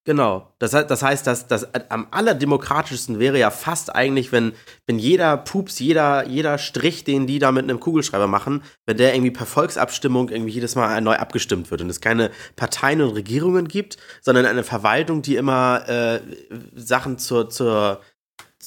Genau. 0.06 0.52
Das, 0.60 0.70
das 0.70 1.02
heißt, 1.02 1.26
dass 1.26 1.48
das 1.48 1.66
am 1.90 2.06
allerdemokratischsten 2.12 3.18
wäre 3.18 3.40
ja 3.40 3.50
fast 3.50 3.92
eigentlich, 3.92 4.30
wenn, 4.30 4.52
wenn 4.86 5.00
jeder 5.00 5.36
Pups, 5.36 5.80
jeder, 5.80 6.28
jeder 6.28 6.58
Strich, 6.58 7.02
den 7.02 7.26
die 7.26 7.40
da 7.40 7.50
mit 7.50 7.64
einem 7.64 7.80
Kugelschreiber 7.80 8.28
machen, 8.28 8.62
wenn 8.86 8.98
der 8.98 9.14
irgendwie 9.14 9.32
per 9.32 9.46
Volksabstimmung 9.46 10.28
irgendwie 10.28 10.52
jedes 10.52 10.76
Mal 10.76 11.00
neu 11.00 11.16
abgestimmt 11.16 11.72
wird 11.72 11.80
und 11.80 11.90
es 11.90 12.00
keine 12.00 12.30
Parteien 12.54 13.02
und 13.02 13.16
Regierungen 13.16 13.66
gibt, 13.66 13.96
sondern 14.22 14.46
eine 14.46 14.62
Verwaltung, 14.62 15.22
die 15.22 15.34
immer 15.34 15.88
äh, 15.88 16.20
Sachen 16.76 17.18
zur, 17.18 17.50
zur 17.50 18.00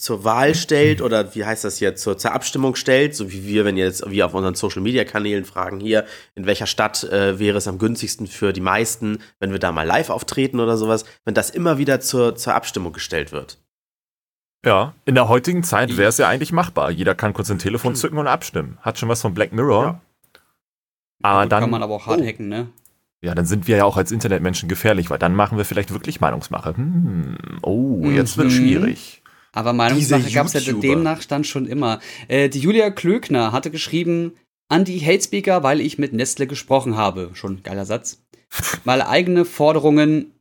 zur 0.01 0.23
Wahl 0.23 0.55
stellt 0.55 1.01
oder 1.01 1.35
wie 1.35 1.45
heißt 1.45 1.63
das 1.63 1.79
jetzt, 1.79 2.01
zur, 2.01 2.17
zur 2.17 2.31
Abstimmung 2.31 2.75
stellt, 2.75 3.15
so 3.15 3.31
wie 3.31 3.45
wir, 3.45 3.65
wenn 3.65 3.77
jetzt 3.77 4.09
wir 4.09 4.25
auf 4.25 4.33
unseren 4.33 4.55
Social 4.55 4.81
Media 4.81 5.03
Kanälen 5.03 5.45
fragen, 5.45 5.79
hier, 5.79 6.05
in 6.35 6.45
welcher 6.45 6.67
Stadt 6.67 7.03
äh, 7.03 7.39
wäre 7.39 7.57
es 7.57 7.67
am 7.67 7.77
günstigsten 7.77 8.27
für 8.27 8.53
die 8.53 8.61
meisten, 8.61 9.19
wenn 9.39 9.51
wir 9.51 9.59
da 9.59 9.71
mal 9.71 9.85
live 9.85 10.09
auftreten 10.09 10.59
oder 10.59 10.77
sowas, 10.77 11.05
wenn 11.25 11.33
das 11.33 11.49
immer 11.49 11.77
wieder 11.77 11.99
zur, 11.99 12.35
zur 12.35 12.55
Abstimmung 12.55 12.93
gestellt 12.93 13.31
wird. 13.31 13.59
Ja, 14.65 14.93
in 15.05 15.15
der 15.15 15.29
heutigen 15.29 15.63
Zeit 15.63 15.95
wäre 15.95 16.09
es 16.09 16.17
ja 16.17 16.27
eigentlich 16.27 16.51
machbar. 16.51 16.91
Jeder 16.91 17.15
kann 17.15 17.33
kurz 17.33 17.49
ein 17.49 17.59
Telefon 17.59 17.95
zücken 17.95 18.17
und 18.17 18.27
abstimmen. 18.27 18.77
Hat 18.81 18.99
schon 18.99 19.07
was 19.07 19.21
von 19.21 19.33
Black 19.33 19.53
Mirror. 19.53 19.83
Ja. 19.83 20.01
Aber 21.21 21.45
dann 21.45 21.61
kann 21.61 21.69
man 21.69 21.83
aber 21.83 21.95
auch 21.95 22.07
hart 22.07 22.21
oh. 22.21 22.25
hacken, 22.25 22.49
ne? 22.49 22.67
Ja, 23.21 23.35
dann 23.35 23.45
sind 23.45 23.67
wir 23.67 23.77
ja 23.77 23.83
auch 23.83 23.97
als 23.97 24.11
Internetmenschen 24.11 24.69
gefährlich, 24.69 25.09
weil 25.09 25.19
dann 25.19 25.35
machen 25.35 25.57
wir 25.57 25.65
vielleicht 25.65 25.91
wirklich 25.91 26.21
Meinungsmache. 26.21 26.77
Hm, 26.77 27.37
oh, 27.61 28.05
jetzt 28.05 28.37
mhm. 28.37 28.43
wird 28.43 28.51
schwierig. 28.53 29.18
Aber 29.51 29.73
Meinungssache 29.73 30.31
gab 30.31 30.47
es 30.47 30.53
ja 30.53 30.73
demnach 30.73 31.23
dann 31.25 31.43
schon 31.43 31.65
immer. 31.65 31.99
Äh, 32.27 32.49
die 32.49 32.59
Julia 32.59 32.89
Klöckner 32.91 33.51
hatte 33.51 33.71
geschrieben, 33.71 34.33
an 34.69 34.85
die 34.85 35.03
Hate 35.03 35.23
Speaker, 35.23 35.63
weil 35.63 35.81
ich 35.81 35.97
mit 35.97 36.13
Nestle 36.13 36.47
gesprochen 36.47 36.95
habe. 36.95 37.31
Schon 37.33 37.63
geiler 37.63 37.85
Satz. 37.85 38.21
Mal 38.83 39.01
eigene 39.01 39.45
Forderungen 39.45 40.31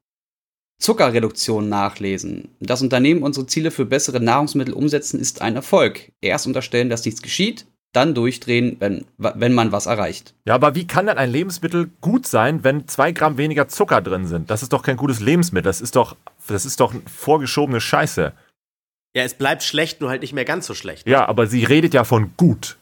Zuckerreduktion 0.79 1.69
nachlesen. 1.69 2.55
Das 2.61 2.83
Unternehmen 2.83 3.23
unsere 3.23 3.47
Ziele 3.47 3.71
für 3.71 3.85
bessere 3.85 4.21
Nahrungsmittel 4.21 4.75
umsetzen, 4.75 5.19
ist 5.19 5.43
ein 5.43 5.57
Erfolg. 5.57 6.13
Erst 6.21 6.47
unterstellen, 6.47 6.89
dass 6.89 7.05
nichts 7.05 7.21
geschieht, 7.21 7.67
dann 7.93 8.15
durchdrehen, 8.15 8.77
wenn, 8.79 9.07
wenn 9.17 9.55
man 9.55 9.73
was 9.73 9.87
erreicht. 9.87 10.35
Ja, 10.47 10.55
aber 10.55 10.75
wie 10.75 10.87
kann 10.87 11.07
denn 11.07 11.19
ein 11.19 11.33
Lebensmittel 11.33 11.91
gut 12.01 12.27
sein, 12.27 12.63
wenn 12.63 12.87
zwei 12.87 13.13
Gramm 13.13 13.39
weniger 13.39 13.67
Zucker 13.67 14.01
drin 14.01 14.27
sind? 14.27 14.51
Das 14.51 14.63
ist 14.63 14.73
doch 14.73 14.83
kein 14.83 14.97
gutes 14.97 15.21
Lebensmittel. 15.21 15.65
Das 15.65 15.81
ist 15.81 15.97
doch, 15.97 16.17
das 16.47 16.65
ist 16.65 16.81
doch 16.81 16.95
vorgeschobene 17.07 17.81
Scheiße. 17.81 18.33
Ja, 19.15 19.23
es 19.23 19.35
bleibt 19.35 19.63
schlecht, 19.63 20.01
nur 20.01 20.11
halt 20.11 20.23
nicht 20.23 20.33
mehr 20.33 20.45
ganz 20.45 20.67
so 20.67 20.75
schlecht. 20.75 21.09
Ja, 21.09 21.27
aber 21.27 21.47
sie 21.47 21.65
redet 21.65 21.95
ja 21.95 22.05
von 22.05 22.33
gut. 22.37 22.77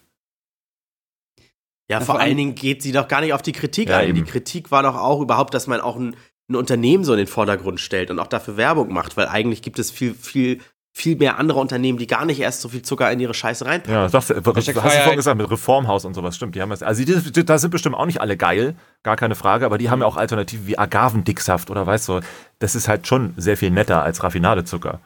Ja, 1.88 2.00
vor 2.00 2.18
allen 2.18 2.36
Dingen 2.36 2.54
geht 2.54 2.82
sie 2.82 2.92
doch 2.92 3.06
gar 3.06 3.20
nicht 3.20 3.32
auf 3.32 3.42
die 3.42 3.52
Kritik 3.52 3.88
ja, 3.88 3.98
ein. 3.98 4.08
Eben. 4.08 4.24
Die 4.24 4.30
Kritik 4.30 4.70
war 4.70 4.82
doch 4.82 4.96
auch 4.96 5.20
überhaupt, 5.20 5.54
dass 5.54 5.66
man 5.66 5.80
auch 5.80 5.96
ein, 5.96 6.16
ein, 6.50 6.56
Unternehmen 6.56 7.04
so 7.04 7.12
in 7.12 7.18
den 7.18 7.26
Vordergrund 7.28 7.80
stellt 7.80 8.10
und 8.10 8.18
auch 8.18 8.26
dafür 8.26 8.56
Werbung 8.56 8.92
macht, 8.92 9.16
weil 9.16 9.28
eigentlich 9.28 9.62
gibt 9.62 9.78
es 9.78 9.92
viel, 9.92 10.14
viel, 10.14 10.60
viel 10.92 11.16
mehr 11.16 11.38
andere 11.38 11.60
Unternehmen, 11.60 11.96
die 11.98 12.08
gar 12.08 12.24
nicht 12.24 12.40
erst 12.40 12.60
so 12.60 12.68
viel 12.68 12.82
Zucker 12.82 13.10
in 13.12 13.20
ihre 13.20 13.34
Scheiße 13.34 13.64
reinpacken. 13.64 13.94
Ja, 13.94 14.08
das, 14.08 14.26
das, 14.26 14.42
das 14.42 14.56
hast 14.56 14.68
du 14.68 14.72
vorhin 14.80 15.16
gesagt, 15.16 15.38
mit 15.38 15.48
Reformhaus 15.48 16.04
und 16.04 16.14
sowas, 16.14 16.34
stimmt. 16.34 16.56
Die 16.56 16.62
haben 16.62 16.70
das, 16.70 16.82
also 16.82 17.04
die, 17.04 17.44
da 17.44 17.58
sind 17.58 17.70
bestimmt 17.70 17.94
auch 17.94 18.06
nicht 18.06 18.20
alle 18.20 18.36
geil, 18.36 18.74
gar 19.04 19.16
keine 19.16 19.36
Frage, 19.36 19.64
aber 19.64 19.78
die 19.78 19.88
haben 19.88 20.00
ja 20.00 20.06
auch 20.06 20.16
Alternativen 20.16 20.66
wie 20.66 20.78
Agavendicksaft 20.78 21.70
oder 21.70 21.86
weißt 21.86 22.08
du, 22.08 22.20
das 22.58 22.74
ist 22.74 22.88
halt 22.88 23.06
schon 23.06 23.34
sehr 23.36 23.56
viel 23.56 23.70
netter 23.70 24.02
als 24.02 24.24
Raffinadezucker. 24.24 25.00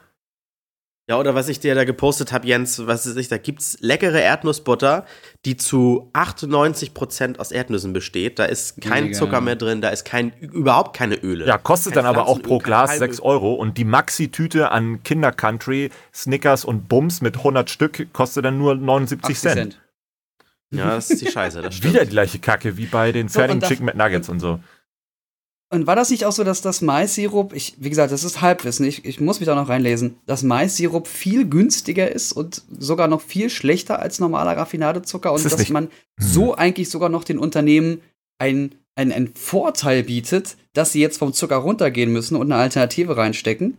Ja, 1.11 1.19
oder 1.19 1.35
was 1.35 1.49
ich 1.49 1.59
dir 1.59 1.75
da 1.75 1.83
gepostet 1.83 2.31
habe, 2.31 2.47
Jens, 2.47 2.87
was 2.87 3.05
ist 3.05 3.17
ich, 3.17 3.27
da 3.27 3.37
gibt's 3.37 3.77
leckere 3.81 4.21
Erdnussbutter, 4.21 5.05
die 5.43 5.57
zu 5.57 6.09
98% 6.13 7.37
aus 7.37 7.51
Erdnüssen 7.51 7.91
besteht. 7.91 8.39
Da 8.39 8.45
ist 8.45 8.79
kein 8.79 9.07
Mega. 9.07 9.17
Zucker 9.17 9.41
mehr 9.41 9.57
drin, 9.57 9.81
da 9.81 9.89
ist 9.89 10.05
kein, 10.05 10.31
überhaupt 10.39 10.95
keine 10.95 11.15
Öle. 11.15 11.45
Ja, 11.45 11.57
kostet 11.57 11.97
dann 11.97 12.05
aber 12.05 12.29
auch 12.29 12.41
pro 12.41 12.59
Glas 12.59 12.97
6 12.97 13.19
Euro. 13.19 13.55
Und 13.55 13.77
die 13.77 13.83
Maxi-Tüte 13.83 14.71
an 14.71 15.03
Kinder 15.03 15.33
Country, 15.33 15.89
Snickers 16.13 16.63
und 16.63 16.87
Bums 16.87 17.19
mit 17.19 17.35
100 17.39 17.69
Stück 17.69 18.13
kostet 18.13 18.45
dann 18.45 18.57
nur 18.57 18.75
79 18.75 19.37
Cent. 19.37 19.53
Cent. 19.53 19.81
Ja, 20.69 20.91
das 20.91 21.09
ist 21.09 21.21
die 21.23 21.29
Scheiße. 21.29 21.61
Das 21.61 21.83
Wieder 21.83 22.05
die 22.05 22.11
gleiche 22.11 22.39
Kacke 22.39 22.77
wie 22.77 22.85
bei 22.85 23.11
den 23.11 23.27
fertigen 23.27 23.59
so, 23.59 23.67
Chicken 23.67 23.85
McNuggets 23.87 24.29
und 24.29 24.39
so. 24.39 24.61
Und 25.73 25.87
war 25.87 25.95
das 25.95 26.09
nicht 26.09 26.25
auch 26.25 26.33
so, 26.33 26.43
dass 26.43 26.61
das 26.61 26.81
Mais-Sirup, 26.81 27.53
ich, 27.53 27.75
wie 27.77 27.89
gesagt, 27.89 28.11
das 28.11 28.25
ist 28.25 28.41
Halbwissen, 28.41 28.85
ich, 28.85 29.05
ich 29.05 29.21
muss 29.21 29.39
mich 29.39 29.47
da 29.47 29.55
noch 29.55 29.69
reinlesen, 29.69 30.17
dass 30.25 30.43
Mais-Sirup 30.43 31.07
viel 31.07 31.47
günstiger 31.47 32.11
ist 32.11 32.33
und 32.33 32.61
sogar 32.77 33.07
noch 33.07 33.21
viel 33.21 33.49
schlechter 33.49 33.99
als 33.99 34.19
normaler 34.19 34.57
Raffinadezucker 34.57 35.31
und 35.31 35.45
das 35.45 35.55
dass 35.55 35.69
man 35.69 35.85
hm. 35.85 35.91
so 36.17 36.55
eigentlich 36.55 36.89
sogar 36.89 37.07
noch 37.07 37.23
den 37.23 37.39
Unternehmen 37.39 38.01
einen 38.37 38.75
ein 38.95 39.31
Vorteil 39.33 40.03
bietet, 40.03 40.57
dass 40.73 40.91
sie 40.91 40.99
jetzt 40.99 41.17
vom 41.17 41.31
Zucker 41.31 41.55
runtergehen 41.55 42.11
müssen 42.11 42.35
und 42.35 42.51
eine 42.51 42.61
Alternative 42.61 43.15
reinstecken? 43.15 43.77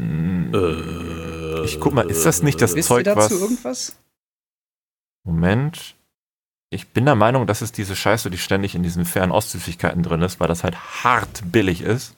Hm. 0.00 0.52
Äh, 0.52 1.64
ich 1.64 1.78
guck 1.78 1.94
mal, 1.94 2.10
ist 2.10 2.26
das 2.26 2.42
nicht 2.42 2.60
das 2.60 2.74
Zeug, 2.74 3.06
ihr 3.06 3.14
dazu 3.14 3.34
was... 3.34 3.40
irgendwas? 3.40 3.96
Moment. 5.22 5.94
Ich 6.72 6.88
bin 6.90 7.04
der 7.04 7.16
Meinung, 7.16 7.48
dass 7.48 7.62
es 7.62 7.72
diese 7.72 7.96
Scheiße, 7.96 8.30
die 8.30 8.38
ständig 8.38 8.76
in 8.76 8.84
diesen 8.84 9.04
Fernostsüßigkeiten 9.04 10.04
drin 10.04 10.22
ist, 10.22 10.38
weil 10.38 10.46
das 10.46 10.62
halt 10.62 10.76
hart 11.04 11.42
billig 11.50 11.82
ist. 11.82 12.16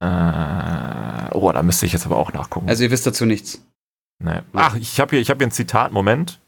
Äh, 0.00 1.30
oh, 1.32 1.50
da 1.52 1.62
müsste 1.64 1.86
ich 1.86 1.92
jetzt 1.92 2.06
aber 2.06 2.16
auch 2.16 2.32
nachgucken. 2.32 2.68
Also 2.68 2.84
ihr 2.84 2.92
wisst 2.92 3.06
dazu 3.06 3.26
nichts. 3.26 3.60
Nee. 4.18 4.40
Ach, 4.52 4.76
ich 4.76 5.00
habe 5.00 5.16
hier, 5.16 5.24
hab 5.24 5.38
hier 5.38 5.48
ein 5.48 5.52
Zitat, 5.52 5.90
Moment. 5.90 6.40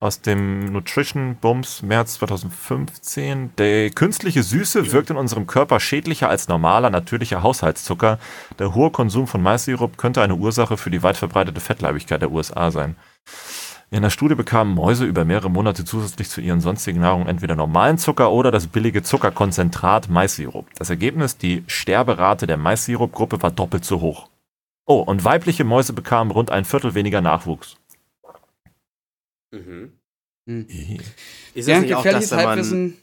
Aus 0.00 0.20
dem 0.20 0.64
Nutrition 0.72 1.36
Bums 1.36 1.82
März 1.82 2.14
2015. 2.14 3.52
Die 3.56 3.92
künstliche 3.94 4.42
Süße 4.42 4.90
wirkt 4.90 5.10
in 5.10 5.16
unserem 5.16 5.46
Körper 5.46 5.78
schädlicher 5.78 6.28
als 6.28 6.48
normaler, 6.48 6.90
natürlicher 6.90 7.44
Haushaltszucker. 7.44 8.18
Der 8.58 8.74
hohe 8.74 8.90
Konsum 8.90 9.28
von 9.28 9.42
Maissirup 9.42 9.96
könnte 9.96 10.22
eine 10.22 10.34
Ursache 10.34 10.76
für 10.76 10.90
die 10.90 11.04
weit 11.04 11.16
verbreitete 11.16 11.60
Fettleibigkeit 11.60 12.20
der 12.20 12.32
USA 12.32 12.72
sein. 12.72 12.96
In 13.92 14.00
der 14.00 14.08
Studie 14.08 14.34
bekamen 14.34 14.74
Mäuse 14.74 15.04
über 15.04 15.26
mehrere 15.26 15.50
Monate 15.50 15.84
zusätzlich 15.84 16.30
zu 16.30 16.40
ihren 16.40 16.62
sonstigen 16.62 17.00
Nahrung 17.00 17.26
entweder 17.26 17.54
normalen 17.54 17.98
Zucker 17.98 18.32
oder 18.32 18.50
das 18.50 18.66
billige 18.66 19.02
Zuckerkonzentrat 19.02 20.08
Maissirup. 20.08 20.66
Das 20.76 20.88
Ergebnis, 20.88 21.36
die 21.36 21.62
Sterberate 21.66 22.46
der 22.46 22.56
Maissirup-Gruppe 22.56 23.42
war 23.42 23.50
doppelt 23.50 23.84
so 23.84 24.00
hoch. 24.00 24.30
Oh, 24.86 25.00
und 25.00 25.26
weibliche 25.26 25.64
Mäuse 25.64 25.92
bekamen 25.92 26.30
rund 26.30 26.50
ein 26.50 26.64
Viertel 26.64 26.94
weniger 26.94 27.20
Nachwuchs. 27.20 27.76
Mhm. 29.50 29.92
Hm. 30.46 30.66
Ist 30.68 31.04
das 31.54 31.66
ja, 31.66 31.80
nicht 31.80 31.94
auch 31.94 32.02
das, 32.02 32.30
wenn 32.30 32.44
man, 32.44 32.94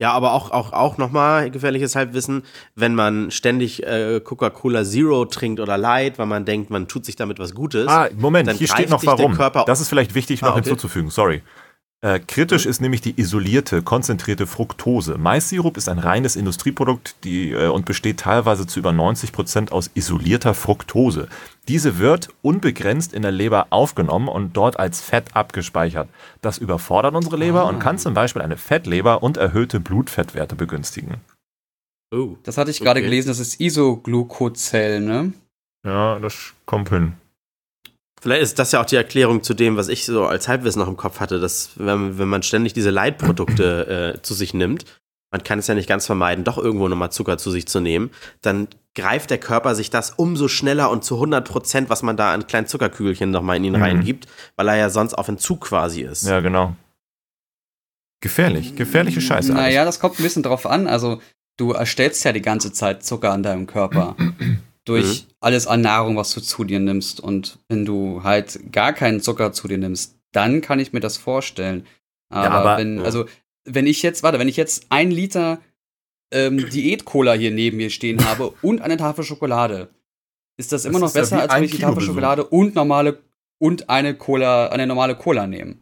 Ja, 0.00 0.12
aber 0.12 0.32
auch, 0.32 0.50
auch, 0.50 0.72
auch 0.72 0.96
nochmal 0.96 1.50
gefährliches 1.50 1.94
Halbwissen, 1.94 2.42
wenn 2.74 2.94
man 2.94 3.30
ständig 3.30 3.86
äh, 3.86 4.20
Coca-Cola 4.20 4.82
Zero 4.82 5.26
trinkt 5.26 5.60
oder 5.60 5.76
Light, 5.76 6.18
weil 6.18 6.24
man 6.24 6.46
denkt, 6.46 6.70
man 6.70 6.88
tut 6.88 7.04
sich 7.04 7.16
damit 7.16 7.38
was 7.38 7.54
Gutes. 7.54 7.86
Ah, 7.86 8.08
Moment, 8.16 8.50
hier 8.52 8.66
steht 8.66 8.88
noch 8.88 9.04
warum. 9.04 9.36
Das 9.66 9.82
ist 9.82 9.90
vielleicht 9.90 10.14
wichtig 10.14 10.40
noch 10.40 10.48
ah, 10.48 10.52
okay. 10.52 10.62
hinzuzufügen, 10.62 11.10
sorry. 11.10 11.42
Äh, 12.02 12.18
kritisch 12.20 12.64
ist 12.64 12.80
nämlich 12.80 13.02
die 13.02 13.20
isolierte, 13.20 13.82
konzentrierte 13.82 14.46
Fructose. 14.46 15.18
Maissirup 15.18 15.76
ist 15.76 15.86
ein 15.86 15.98
reines 15.98 16.34
Industrieprodukt 16.34 17.14
die, 17.24 17.50
äh, 17.50 17.68
und 17.68 17.84
besteht 17.84 18.20
teilweise 18.20 18.66
zu 18.66 18.78
über 18.78 18.90
90 18.90 19.32
Prozent 19.32 19.70
aus 19.70 19.90
isolierter 19.92 20.54
Fructose. 20.54 21.28
Diese 21.68 21.98
wird 21.98 22.30
unbegrenzt 22.40 23.12
in 23.12 23.20
der 23.20 23.32
Leber 23.32 23.66
aufgenommen 23.68 24.28
und 24.28 24.56
dort 24.56 24.78
als 24.78 25.02
Fett 25.02 25.36
abgespeichert. 25.36 26.08
Das 26.40 26.56
überfordert 26.56 27.14
unsere 27.14 27.36
Leber 27.36 27.64
ah. 27.64 27.68
und 27.68 27.80
kann 27.80 27.98
zum 27.98 28.14
Beispiel 28.14 28.40
eine 28.40 28.56
Fettleber 28.56 29.22
und 29.22 29.36
erhöhte 29.36 29.78
Blutfettwerte 29.78 30.56
begünstigen. 30.56 31.16
Oh, 32.12 32.36
das 32.44 32.56
hatte 32.56 32.70
ich 32.70 32.80
gerade 32.80 33.00
okay. 33.00 33.08
gelesen, 33.08 33.28
das 33.28 33.40
ist 33.40 33.60
Isoglucozell, 33.60 35.00
ne? 35.00 35.34
Ja, 35.84 36.18
das 36.18 36.54
kommt 36.64 36.88
hin. 36.88 37.12
Vielleicht 38.20 38.42
ist 38.42 38.58
das 38.58 38.72
ja 38.72 38.80
auch 38.80 38.86
die 38.86 38.96
Erklärung 38.96 39.42
zu 39.42 39.54
dem, 39.54 39.76
was 39.76 39.88
ich 39.88 40.04
so 40.04 40.26
als 40.26 40.46
Halbwissen 40.46 40.80
noch 40.80 40.88
im 40.88 40.96
Kopf 40.96 41.20
hatte, 41.20 41.40
dass 41.40 41.70
wenn, 41.76 42.18
wenn 42.18 42.28
man 42.28 42.42
ständig 42.42 42.74
diese 42.74 42.90
Leitprodukte 42.90 44.14
äh, 44.16 44.22
zu 44.22 44.34
sich 44.34 44.52
nimmt, 44.52 44.84
man 45.32 45.42
kann 45.42 45.58
es 45.58 45.66
ja 45.68 45.74
nicht 45.74 45.88
ganz 45.88 46.06
vermeiden, 46.06 46.44
doch 46.44 46.58
irgendwo 46.58 46.88
nochmal 46.88 47.12
Zucker 47.12 47.38
zu 47.38 47.50
sich 47.50 47.66
zu 47.66 47.80
nehmen, 47.80 48.10
dann 48.42 48.68
greift 48.94 49.30
der 49.30 49.38
Körper 49.38 49.74
sich 49.74 49.88
das 49.88 50.10
umso 50.10 50.48
schneller 50.48 50.90
und 50.90 51.04
zu 51.04 51.14
100 51.14 51.48
Prozent, 51.48 51.90
was 51.90 52.02
man 52.02 52.16
da 52.16 52.32
an 52.34 52.46
kleinen 52.46 52.66
Zuckerkügelchen 52.66 53.30
nochmal 53.30 53.56
in 53.56 53.64
ihn 53.64 53.76
mhm. 53.76 53.82
reingibt, 53.82 54.26
weil 54.56 54.68
er 54.68 54.76
ja 54.76 54.90
sonst 54.90 55.14
auf 55.14 55.28
Entzug 55.28 55.62
quasi 55.62 56.02
ist. 56.02 56.26
Ja, 56.26 56.40
genau. 56.40 56.74
Gefährlich, 58.20 58.76
gefährliche 58.76 59.20
Scheiße. 59.20 59.52
Naja, 59.52 59.84
das 59.84 59.98
kommt 59.98 60.18
ein 60.18 60.22
bisschen 60.22 60.42
drauf 60.42 60.66
an. 60.66 60.88
Also, 60.88 61.22
du 61.56 61.72
erstellst 61.72 62.22
ja 62.24 62.32
die 62.32 62.42
ganze 62.42 62.70
Zeit 62.72 63.02
Zucker 63.02 63.32
an 63.32 63.42
deinem 63.42 63.66
Körper. 63.66 64.14
durch 64.90 65.22
mhm. 65.22 65.34
alles 65.40 65.66
an 65.66 65.80
Nahrung, 65.80 66.16
was 66.16 66.34
du 66.34 66.40
zu 66.40 66.64
dir 66.64 66.80
nimmst. 66.80 67.20
Und 67.20 67.58
wenn 67.68 67.84
du 67.84 68.22
halt 68.24 68.72
gar 68.72 68.92
keinen 68.92 69.20
Zucker 69.20 69.52
zu 69.52 69.68
dir 69.68 69.78
nimmst, 69.78 70.16
dann 70.32 70.60
kann 70.60 70.80
ich 70.80 70.92
mir 70.92 71.00
das 71.00 71.16
vorstellen. 71.16 71.86
Aber, 72.28 72.44
ja, 72.44 72.50
aber 72.50 72.78
wenn, 72.78 72.98
also, 73.00 73.26
wenn 73.64 73.86
ich 73.86 74.02
jetzt, 74.02 74.22
warte, 74.22 74.38
wenn 74.38 74.48
ich 74.48 74.56
jetzt 74.56 74.86
ein 74.90 75.10
Liter 75.10 75.60
ähm, 76.32 76.58
Diät-Cola 76.70 77.34
hier 77.34 77.52
neben 77.52 77.76
mir 77.76 77.90
stehen 77.90 78.24
habe 78.28 78.52
und 78.62 78.82
eine 78.82 78.96
Tafel 78.96 79.24
Schokolade, 79.24 79.88
ist 80.58 80.72
das, 80.72 80.82
das 80.82 80.90
immer 80.90 80.98
noch 80.98 81.12
besser, 81.12 81.36
ja 81.36 81.42
als 81.44 81.54
wenn 81.54 81.64
ich 81.64 81.70
die 81.70 81.78
Tafel 81.78 82.02
Schokolade 82.02 82.44
und 82.44 82.74
normale 82.74 83.20
und 83.58 83.88
eine 83.88 84.14
Cola, 84.14 84.68
eine 84.68 84.86
normale 84.86 85.14
Cola 85.14 85.46
nehme. 85.46 85.76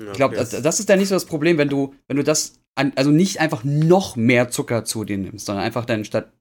Ja, 0.00 0.06
ich 0.06 0.12
glaube, 0.14 0.34
das, 0.34 0.50
das, 0.50 0.80
ist 0.80 0.88
ja 0.88 0.96
nicht 0.96 1.08
so 1.08 1.14
das 1.14 1.26
Problem, 1.26 1.56
wenn 1.56 1.68
du, 1.68 1.94
wenn 2.08 2.16
du 2.16 2.24
das, 2.24 2.58
an, 2.74 2.92
also 2.96 3.10
nicht 3.10 3.38
einfach 3.40 3.62
noch 3.62 4.16
mehr 4.16 4.50
Zucker 4.50 4.84
zu 4.84 5.04
dir 5.04 5.18
nimmst, 5.18 5.46
sondern 5.46 5.64
einfach 5.64 5.84
dann 5.84 6.04
statt 6.04 6.32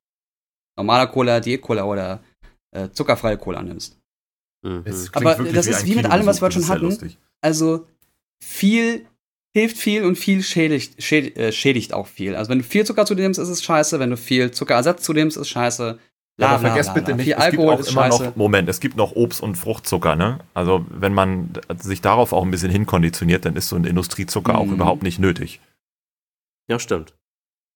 normaler 0.77 1.07
Cola, 1.07 1.39
Diät-Cola 1.39 1.83
oder 1.83 2.23
äh, 2.71 2.89
zuckerfreie 2.89 3.37
Cola 3.37 3.61
nimmst. 3.61 3.99
Mhm. 4.63 4.83
Aber 5.13 5.35
das 5.35 5.67
ist 5.67 5.85
wie 5.85 5.95
mit 5.95 6.05
allem, 6.05 6.25
was 6.25 6.41
wir 6.41 6.45
heute 6.45 6.61
schon 6.61 6.69
hatten. 6.69 7.15
Also 7.41 7.87
viel 8.43 9.05
hilft 9.55 9.77
viel 9.77 10.03
und 10.03 10.17
viel 10.17 10.41
schädigt, 10.41 11.01
schädigt, 11.01 11.37
äh, 11.37 11.51
schädigt, 11.51 11.93
auch 11.93 12.07
viel. 12.07 12.35
Also 12.35 12.49
wenn 12.49 12.59
du 12.59 12.63
viel 12.63 12.85
Zucker 12.85 13.05
zu 13.05 13.15
dir 13.15 13.23
nimmst, 13.23 13.39
ist 13.39 13.49
es 13.49 13.63
scheiße. 13.63 13.99
Wenn 13.99 14.09
du 14.09 14.17
viel 14.17 14.51
Zuckerersatz 14.51 15.03
zu 15.03 15.13
dir 15.13 15.21
nimmst, 15.21 15.37
ist 15.37 15.41
es 15.41 15.49
scheiße. 15.49 15.99
La, 16.37 16.47
ja, 16.47 16.51
aber 16.53 16.61
vergesst 16.61 16.89
la, 16.89 16.95
la, 16.95 16.99
bitte 16.99 17.15
nicht, 17.15 17.25
viel 17.25 17.33
es 17.33 17.39
Alkohol 17.39 17.77
gibt 17.77 17.87
auch 17.87 17.91
immer 17.91 18.11
scheiße. 18.11 18.23
noch, 18.23 18.35
Moment, 18.35 18.67
es 18.67 18.79
gibt 18.79 18.97
noch 18.97 19.11
Obst- 19.11 19.41
und 19.41 19.55
Fruchtzucker, 19.55 20.15
ne? 20.15 20.39
Also 20.55 20.83
wenn 20.89 21.13
man 21.13 21.51
sich 21.77 22.01
darauf 22.01 22.33
auch 22.33 22.41
ein 22.43 22.49
bisschen 22.49 22.71
hinkonditioniert, 22.71 23.45
dann 23.45 23.55
ist 23.55 23.69
so 23.69 23.75
ein 23.75 23.85
Industriezucker 23.85 24.53
mhm. 24.53 24.59
auch 24.59 24.67
überhaupt 24.71 25.03
nicht 25.03 25.19
nötig. 25.19 25.61
Ja, 26.67 26.79
stimmt. 26.79 27.13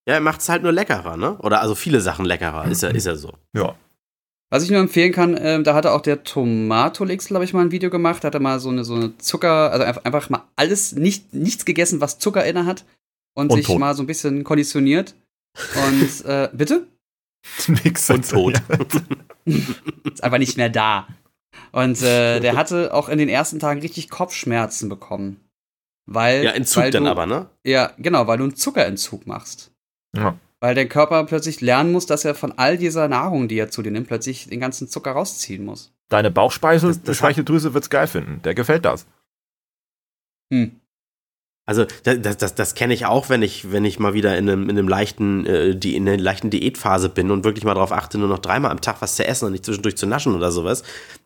Ja, 0.07 0.13
er 0.13 0.21
macht 0.21 0.39
es 0.39 0.47
halt 0.47 0.63
nur 0.63 0.71
leckerer, 0.71 1.17
ne? 1.17 1.37
Oder 1.39 1.61
also 1.61 1.75
viele 1.75 1.99
Sachen 1.99 2.25
leckerer, 2.25 2.65
ist 2.65 2.81
ja, 2.81 2.89
ist 2.89 3.05
ja 3.05 3.15
so. 3.15 3.33
Ja. 3.53 3.75
Was 4.49 4.63
ich 4.63 4.69
nur 4.69 4.79
empfehlen 4.79 5.11
kann, 5.11 5.35
äh, 5.35 5.61
da 5.61 5.75
hatte 5.75 5.91
auch 5.91 5.99
der 5.99 6.23
Tomatolix, 6.23 7.27
glaube 7.27 7.43
ich, 7.43 7.53
mal 7.53 7.61
ein 7.61 7.71
Video 7.71 7.89
gemacht, 7.89 8.23
da 8.23 8.27
hat 8.27 8.33
er 8.33 8.39
mal 8.39 8.61
so 8.61 8.69
eine, 8.69 8.85
so 8.85 8.95
eine 8.95 9.17
Zucker, 9.17 9.71
also 9.71 9.83
einfach, 9.83 10.05
einfach 10.05 10.29
mal 10.29 10.43
alles, 10.55 10.93
nicht, 10.93 11.33
nichts 11.33 11.65
gegessen, 11.65 11.99
was 11.99 12.19
Zucker 12.19 12.45
inne 12.45 12.65
hat 12.65 12.85
und, 13.33 13.51
und 13.51 13.57
sich 13.57 13.67
tot. 13.67 13.79
mal 13.79 13.93
so 13.93 14.03
ein 14.03 14.07
bisschen 14.07 14.45
konditioniert. 14.45 15.15
Und, 15.75 16.25
äh, 16.25 16.49
bitte? 16.53 16.87
Nix 17.67 18.09
und 18.09 18.29
tot. 18.29 18.61
ist 19.45 20.23
einfach 20.23 20.37
nicht 20.37 20.55
mehr 20.55 20.69
da. 20.69 21.07
Und 21.73 22.01
äh, 22.01 22.39
der 22.39 22.55
hatte 22.55 22.93
auch 22.93 23.09
in 23.09 23.17
den 23.17 23.29
ersten 23.29 23.59
Tagen 23.59 23.81
richtig 23.81 24.09
Kopfschmerzen 24.09 24.87
bekommen. 24.87 25.41
Weil, 26.05 26.45
ja, 26.45 26.51
Entzug 26.51 26.83
weil 26.83 26.91
dann 26.91 27.03
du, 27.03 27.11
aber, 27.11 27.25
ne? 27.25 27.49
Ja, 27.65 27.91
genau, 27.97 28.27
weil 28.27 28.37
du 28.37 28.45
einen 28.45 28.55
Zuckerentzug 28.55 29.27
machst. 29.27 29.73
Ja. 30.15 30.37
Weil 30.59 30.75
der 30.75 30.87
Körper 30.87 31.23
plötzlich 31.25 31.61
lernen 31.61 31.91
muss, 31.91 32.07
dass 32.07 32.25
er 32.25 32.33
von 32.33 32.53
all 32.53 32.77
dieser 32.77 33.07
Nahrung, 33.07 33.47
die 33.47 33.59
er 33.59 33.69
zu 33.69 33.83
dir 33.83 33.91
nimmt, 33.91 34.07
plötzlich 34.07 34.47
den 34.47 34.59
ganzen 34.59 34.87
Zucker 34.87 35.11
rausziehen 35.11 35.63
muss. 35.63 35.93
Deine 36.09 36.31
Bauchspeicheldrüse 36.31 37.73
wird 37.73 37.83
es 37.83 37.89
geil 37.89 38.07
finden. 38.07 38.41
Der 38.43 38.55
gefällt 38.55 38.85
das. 38.85 39.05
Hm. 40.51 40.79
Also 41.67 41.85
das, 42.03 42.37
das, 42.37 42.55
das 42.55 42.75
kenne 42.75 42.93
ich 42.93 43.05
auch, 43.05 43.27
wenn 43.27 43.41
ich, 43.41 43.73
wenn 43.73 43.83
ich 43.83 43.99
mal 43.99 44.13
wieder 44.13 44.37
in 44.37 44.49
einem, 44.49 44.69
in 44.69 44.77
einem 44.77 44.87
leichten, 44.87 45.45
äh, 45.45 45.75
die, 45.75 45.97
in 45.97 46.07
einer 46.07 46.17
leichten 46.17 46.49
Diätphase 46.49 47.09
bin 47.09 47.29
und 47.29 47.43
wirklich 47.43 47.65
mal 47.65 47.73
darauf 47.73 47.91
achte, 47.91 48.17
nur 48.17 48.29
noch 48.29 48.39
dreimal 48.39 48.71
am 48.71 48.79
Tag 48.79 49.01
was 49.01 49.17
zu 49.17 49.27
essen 49.27 49.45
und 49.45 49.51
nicht 49.51 49.65
zwischendurch 49.65 49.97
zu 49.97 50.07
naschen 50.07 50.33
oder 50.33 50.49
sowas. 50.51 50.83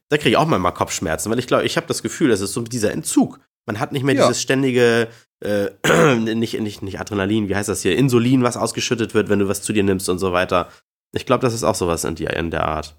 Da 0.09 0.17
kriege 0.17 0.31
ich 0.31 0.37
auch 0.37 0.47
mal 0.47 0.71
Kopfschmerzen, 0.71 1.31
weil 1.31 1.37
ich 1.37 1.45
glaube, 1.45 1.63
ich 1.65 1.77
habe 1.77 1.85
das 1.85 2.01
Gefühl, 2.01 2.29
das 2.29 2.41
ist 2.41 2.53
so 2.53 2.61
dieser 2.61 2.91
Entzug. 2.91 3.39
Man 3.65 3.79
hat 3.79 3.91
nicht 3.91 4.03
mehr 4.03 4.15
ja. 4.15 4.27
dieses 4.27 4.41
ständige, 4.41 5.07
äh, 5.43 5.69
nicht, 6.15 6.59
nicht, 6.59 6.81
nicht 6.81 6.99
Adrenalin, 6.99 7.49
wie 7.49 7.55
heißt 7.55 7.69
das 7.69 7.81
hier, 7.81 7.95
Insulin, 7.95 8.43
was 8.43 8.57
ausgeschüttet 8.57 9.13
wird, 9.13 9.29
wenn 9.29 9.39
du 9.39 9.47
was 9.47 9.61
zu 9.61 9.73
dir 9.73 9.83
nimmst 9.83 10.09
und 10.09 10.19
so 10.19 10.31
weiter. 10.31 10.69
Ich 11.13 11.25
glaube, 11.25 11.41
das 11.41 11.53
ist 11.53 11.63
auch 11.63 11.75
sowas 11.75 12.03
in, 12.03 12.15
die, 12.15 12.25
in 12.25 12.51
der 12.51 12.65
Art. 12.65 12.95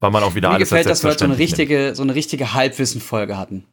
Weil 0.00 0.10
man 0.10 0.22
auch 0.22 0.34
wieder 0.34 0.48
mir 0.48 0.56
alles 0.56 0.68
gefällt, 0.68 0.86
dass 0.86 1.02
wir 1.02 1.10
heute 1.10 1.20
so 1.20 1.24
eine 1.24 1.38
richtige, 1.38 1.94
so 1.94 2.02
eine 2.02 2.14
richtige 2.14 2.54
Halbwissen-Folge 2.54 3.36
hatten. 3.36 3.64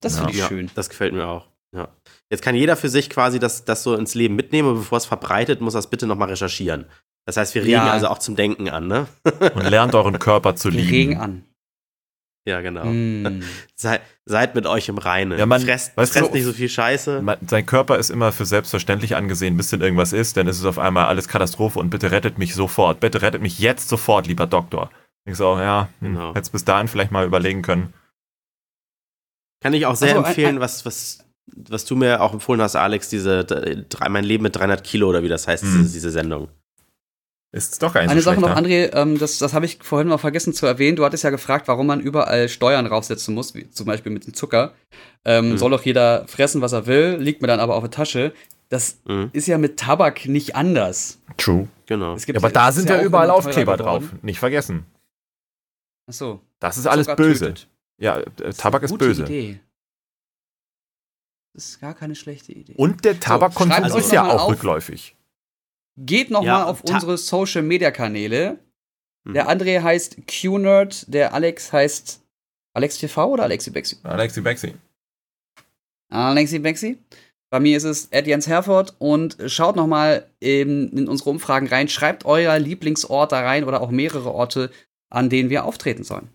Das 0.00 0.14
ja. 0.14 0.18
finde 0.20 0.32
ich 0.32 0.38
ja, 0.38 0.48
schön. 0.48 0.70
Das 0.74 0.88
gefällt 0.88 1.12
mir 1.12 1.26
auch. 1.26 1.48
Ja. 1.74 1.88
Jetzt 2.30 2.42
kann 2.42 2.54
jeder 2.54 2.76
für 2.76 2.88
sich 2.88 3.10
quasi 3.10 3.38
das, 3.38 3.64
das 3.64 3.82
so 3.82 3.94
ins 3.94 4.14
Leben 4.14 4.36
mitnehmen 4.36 4.68
und 4.68 4.74
bevor 4.76 4.98
es 4.98 5.06
verbreitet, 5.06 5.60
muss 5.60 5.74
er 5.74 5.80
es 5.80 5.86
bitte 5.88 6.06
nochmal 6.06 6.28
recherchieren. 6.28 6.86
Das 7.26 7.36
heißt, 7.36 7.54
wir 7.54 7.62
regen 7.62 7.72
ja. 7.72 7.90
also 7.90 8.08
auch 8.08 8.18
zum 8.18 8.36
Denken 8.36 8.68
an, 8.68 8.88
ne? 8.88 9.06
und 9.24 9.68
lernt 9.68 9.94
euren 9.94 10.18
Körper 10.18 10.56
zu 10.56 10.70
lieben. 10.70 10.88
Wir 10.88 10.92
regen 10.92 11.16
an. 11.18 11.44
Ja, 12.44 12.60
genau. 12.60 12.84
Mm. 12.84 13.42
Sei, 13.76 14.00
seid 14.24 14.54
mit 14.54 14.66
euch 14.66 14.88
im 14.88 14.98
Reinen. 14.98 15.38
Ja, 15.38 15.46
man, 15.46 15.60
fresst, 15.60 15.96
weißt 15.96 16.12
fresst 16.12 16.30
du, 16.30 16.34
nicht 16.34 16.44
so 16.44 16.52
viel 16.52 16.68
Scheiße. 16.68 17.22
Man, 17.22 17.38
sein 17.46 17.66
Körper 17.66 17.98
ist 17.98 18.10
immer 18.10 18.32
für 18.32 18.46
selbstverständlich 18.46 19.14
angesehen, 19.14 19.56
bis 19.56 19.70
denn 19.70 19.80
irgendwas 19.80 20.12
ist, 20.12 20.36
dann 20.36 20.48
ist 20.48 20.58
es 20.58 20.64
auf 20.64 20.78
einmal 20.78 21.06
alles 21.06 21.28
Katastrophe 21.28 21.78
und 21.78 21.90
bitte 21.90 22.10
rettet 22.10 22.38
mich 22.38 22.54
sofort. 22.54 23.00
Bitte 23.00 23.22
rettet 23.22 23.42
mich 23.42 23.58
jetzt 23.58 23.88
sofort, 23.88 24.26
lieber 24.26 24.46
Doktor. 24.46 24.90
Ich 25.24 25.36
so, 25.36 25.56
ja, 25.58 25.88
hm, 26.00 26.14
genau. 26.14 26.34
hätte 26.34 26.50
bis 26.50 26.64
dahin 26.64 26.88
vielleicht 26.88 27.12
mal 27.12 27.24
überlegen 27.24 27.62
können. 27.62 27.94
Kann 29.62 29.74
ich 29.74 29.86
auch 29.86 29.94
sehr 29.94 30.16
also, 30.16 30.26
empfehlen, 30.26 30.58
was, 30.58 30.84
was, 30.84 31.24
was 31.46 31.84
du 31.84 31.94
mir 31.94 32.20
auch 32.20 32.32
empfohlen 32.32 32.60
hast, 32.60 32.74
Alex, 32.74 33.08
diese 33.08 33.86
Mein 34.08 34.24
Leben 34.24 34.42
mit 34.42 34.56
300 34.56 34.82
Kilo 34.82 35.08
oder 35.08 35.22
wie 35.22 35.28
das 35.28 35.46
heißt, 35.46 35.62
mm. 35.62 35.66
diese, 35.66 35.92
diese 35.92 36.10
Sendung. 36.10 36.48
Ist 37.54 37.82
doch 37.82 37.92
nicht 37.92 38.08
Eine 38.08 38.22
so 38.22 38.30
Sache 38.30 38.40
noch, 38.40 38.56
André, 38.56 38.94
ähm, 38.94 39.18
das, 39.18 39.36
das 39.36 39.52
habe 39.52 39.66
ich 39.66 39.78
vorhin 39.82 40.08
noch 40.08 40.20
vergessen 40.20 40.54
zu 40.54 40.64
erwähnen. 40.64 40.96
Du 40.96 41.04
hattest 41.04 41.22
ja 41.22 41.28
gefragt, 41.28 41.68
warum 41.68 41.86
man 41.86 42.00
überall 42.00 42.48
Steuern 42.48 42.86
draufsetzen 42.86 43.34
muss, 43.34 43.54
wie 43.54 43.68
zum 43.68 43.86
Beispiel 43.86 44.10
mit 44.10 44.26
dem 44.26 44.32
Zucker. 44.32 44.72
Ähm, 45.26 45.50
mhm. 45.50 45.58
Soll 45.58 45.70
doch 45.70 45.82
jeder 45.82 46.26
fressen, 46.28 46.62
was 46.62 46.72
er 46.72 46.86
will, 46.86 47.18
liegt 47.20 47.42
mir 47.42 47.48
dann 47.48 47.60
aber 47.60 47.76
auf 47.76 47.82
der 47.82 47.90
Tasche. 47.90 48.32
Das 48.70 49.00
mhm. 49.04 49.28
ist 49.34 49.46
ja 49.48 49.58
mit 49.58 49.78
Tabak 49.78 50.26
nicht 50.26 50.56
anders. 50.56 51.18
True. 51.36 51.68
Genau. 51.84 52.16
Ja, 52.16 52.36
aber 52.36 52.48
da 52.48 52.72
sind 52.72 52.88
ja 52.88 53.02
überall 53.02 53.28
Aufkleber 53.28 53.76
drauf. 53.76 54.04
Nicht 54.22 54.38
vergessen. 54.38 54.86
Ach 56.08 56.14
so. 56.14 56.40
Das 56.58 56.78
ist 56.78 56.86
alles 56.86 57.06
Zucker 57.06 57.16
böse. 57.16 57.46
Tötet. 57.48 57.68
Ja, 57.98 58.18
äh, 58.18 58.52
Tabak 58.56 58.82
ist, 58.82 58.92
ist 58.92 58.98
böse. 58.98 59.24
Idee. 59.24 59.60
Das 61.52 61.66
ist 61.66 61.80
gar 61.80 61.94
keine 61.94 62.14
schlechte 62.14 62.52
Idee. 62.52 62.74
Und 62.76 63.04
der 63.04 63.20
Tabakkonsum 63.20 63.88
so, 63.90 63.98
ist 63.98 64.10
ja 64.10 64.24
auch 64.24 64.44
auf. 64.44 64.52
rückläufig. 64.52 65.14
Geht 65.96 66.30
noch 66.30 66.44
ja, 66.44 66.58
mal 66.58 66.64
auf 66.64 66.82
unsere 66.84 67.18
Social 67.18 67.62
Media 67.62 67.90
Kanäle. 67.90 68.58
Mhm. 69.24 69.34
Der 69.34 69.48
André 69.48 69.82
heißt 69.82 70.26
QNerd, 70.26 71.12
der 71.12 71.34
Alex 71.34 71.72
heißt 71.72 72.22
Alex 72.74 72.98
TV 72.98 73.28
oder 73.28 73.44
Alexi 73.44 73.70
Bexi? 73.70 73.96
Alexi 74.02 74.40
Bexi. 74.40 74.74
Alexi 76.08 76.58
Bexi. 76.58 76.98
Bei 77.50 77.60
mir 77.60 77.76
ist 77.76 77.84
es 77.84 78.06
Ed 78.10 78.26
Jens 78.26 78.46
Herford 78.46 78.94
und 78.98 79.36
schaut 79.46 79.76
noch 79.76 79.86
mal 79.86 80.26
in, 80.40 80.88
in 80.90 81.08
unsere 81.08 81.28
Umfragen 81.28 81.66
rein. 81.66 81.88
Schreibt 81.88 82.24
euer 82.24 82.58
Lieblingsort 82.58 83.30
da 83.30 83.40
rein 83.40 83.64
oder 83.64 83.82
auch 83.82 83.90
mehrere 83.90 84.32
Orte, 84.32 84.70
an 85.10 85.28
denen 85.28 85.50
wir 85.50 85.66
auftreten 85.66 86.02
sollen. 86.02 86.28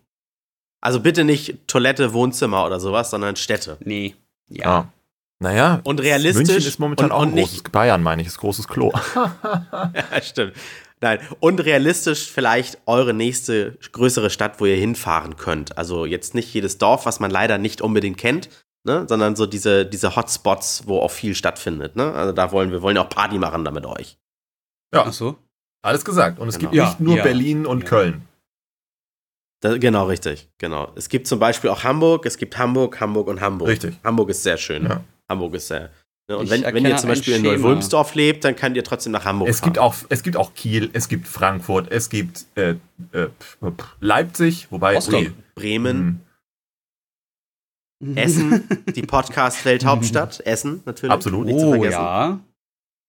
Also 0.80 1.00
bitte 1.00 1.24
nicht 1.24 1.68
Toilette, 1.68 2.14
Wohnzimmer 2.14 2.66
oder 2.66 2.80
sowas, 2.80 3.10
sondern 3.10 3.36
Städte. 3.36 3.78
Nee. 3.84 4.14
Ja. 4.48 4.94
Naja, 5.40 5.82
und 5.84 6.02
realistisch. 6.02 6.48
München 6.48 6.68
ist 6.68 6.80
momentan 6.80 7.08
und, 7.08 7.12
auch 7.12 7.22
ein 7.22 7.36
großes, 7.36 7.64
Bayern 7.64 8.02
meine 8.02 8.22
ich, 8.22 8.28
ist 8.28 8.40
großes 8.40 8.68
Klo. 8.68 8.92
ja, 9.16 10.22
stimmt. 10.22 10.54
Nein, 11.00 11.20
und 11.40 11.64
realistisch 11.64 12.32
vielleicht 12.32 12.80
eure 12.88 13.14
nächste 13.14 13.78
größere 13.92 14.32
Stadt, 14.32 14.60
wo 14.60 14.66
ihr 14.66 14.76
hinfahren 14.76 15.38
könnt. 15.38 15.78
Also 15.78 16.06
jetzt 16.06 16.34
nicht 16.34 16.52
jedes 16.54 16.80
Dorf, 16.80 17.06
was 17.06 17.20
man 17.20 17.30
leider 17.30 17.60
nicht 17.60 17.82
unbedingt 17.82 18.18
kennt, 18.18 18.50
ne? 18.84 19.06
sondern 19.08 19.36
so 19.36 19.46
diese, 19.46 19.86
diese 19.86 20.16
Hotspots, 20.16 20.88
wo 20.88 21.00
auch 21.00 21.12
viel 21.12 21.36
stattfindet. 21.36 21.96
Ne? 21.96 22.12
Also 22.14 22.32
da 22.32 22.52
wollen 22.52 22.72
wir 22.72 22.82
wollen 22.82 22.96
ja 22.96 23.04
auch 23.04 23.10
Party 23.10 23.38
machen 23.38 23.64
da 23.64 23.70
mit 23.70 23.86
euch. 23.86 24.18
Ja. 24.92 25.06
Ach 25.06 25.14
so. 25.14 25.38
Alles 25.84 26.04
gesagt. 26.04 26.40
Und 26.40 26.48
es 26.48 26.58
genau. 26.58 26.72
gibt 26.72 26.84
nicht 26.84 27.00
ja, 27.00 27.06
nur 27.06 27.18
ja. 27.18 27.24
Berlin 27.24 27.68
und 27.68 27.84
ja. 27.84 27.90
Köln. 27.90 28.28
Da, 29.60 29.78
genau, 29.78 30.06
richtig. 30.06 30.50
Genau. 30.58 30.92
Es 30.96 31.10
gibt 31.10 31.28
zum 31.28 31.38
Beispiel 31.40 31.70
auch 31.70 31.84
Hamburg, 31.84 32.26
es 32.26 32.38
gibt 32.38 32.58
Hamburg, 32.58 33.00
Hamburg 33.00 33.28
und 33.28 33.40
Hamburg. 33.40 33.70
Richtig. 33.70 34.00
Hamburg 34.04 34.30
ist 34.30 34.42
sehr 34.42 34.58
schön. 34.58 34.90
Hamburg 35.30 35.54
ist 35.56 35.68
sehr. 35.68 35.92
Ne? 36.30 36.38
Und 36.38 36.50
wenn, 36.50 36.64
wenn, 36.64 36.86
ihr 36.86 36.98
zum 36.98 37.10
Beispiel 37.10 37.36
in 37.36 37.44
Neuwulmsdorf 37.44 38.14
lebt, 38.16 38.44
dann 38.44 38.56
könnt 38.56 38.76
ihr 38.76 38.84
trotzdem 38.84 39.14
nach 39.14 39.24
Hamburg 39.24 39.50
es 39.50 39.60
fahren. 39.60 39.70
Gibt 39.70 39.80
auch, 39.80 39.96
es 40.10 40.24
gibt 40.24 40.36
auch 40.36 40.54
Kiel, 40.54 40.90
es 40.94 41.08
gibt 41.08 41.28
Frankfurt, 41.28 41.90
es 41.90 42.10
gibt 42.10 42.46
äh, 42.56 42.76
äh, 43.14 43.28
Leipzig, 44.02 44.68
wobei 44.70 44.96
Rostock, 44.96 45.32
Bremen. 45.56 46.22
Mhm. 48.00 48.18
Essen, 48.18 48.68
die 48.96 49.04
Podcast-Welthauptstadt. 49.04 50.46
Essen, 50.46 50.84
natürlich. 50.86 51.14
Absolut, 51.14 51.46
nicht 51.46 51.56
oh, 51.56 51.60
zu 51.60 51.70
vergessen. 51.70 51.94
Ja. 51.94 52.40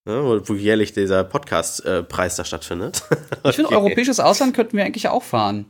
Ja, 0.09 0.23
wo, 0.49 0.55
jährlich 0.55 0.95
dieser 0.95 1.23
Podcast-Preis 1.23 2.37
da 2.37 2.45
stattfindet. 2.45 3.03
Ich 3.45 3.57
finde, 3.57 3.73
europäisches 3.73 4.21
Ausland 4.21 4.55
könnten 4.55 4.77
wir 4.77 4.85
eigentlich 4.85 5.09
auch 5.09 5.23
fahren. 5.23 5.66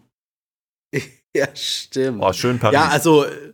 Ja, 1.37 1.47
stimmt. 1.55 2.23
Oh, 2.23 2.33
schön 2.33 2.59
Paris. 2.59 2.75
Ja, 2.75 2.89
also 2.89 3.25
äh, 3.25 3.53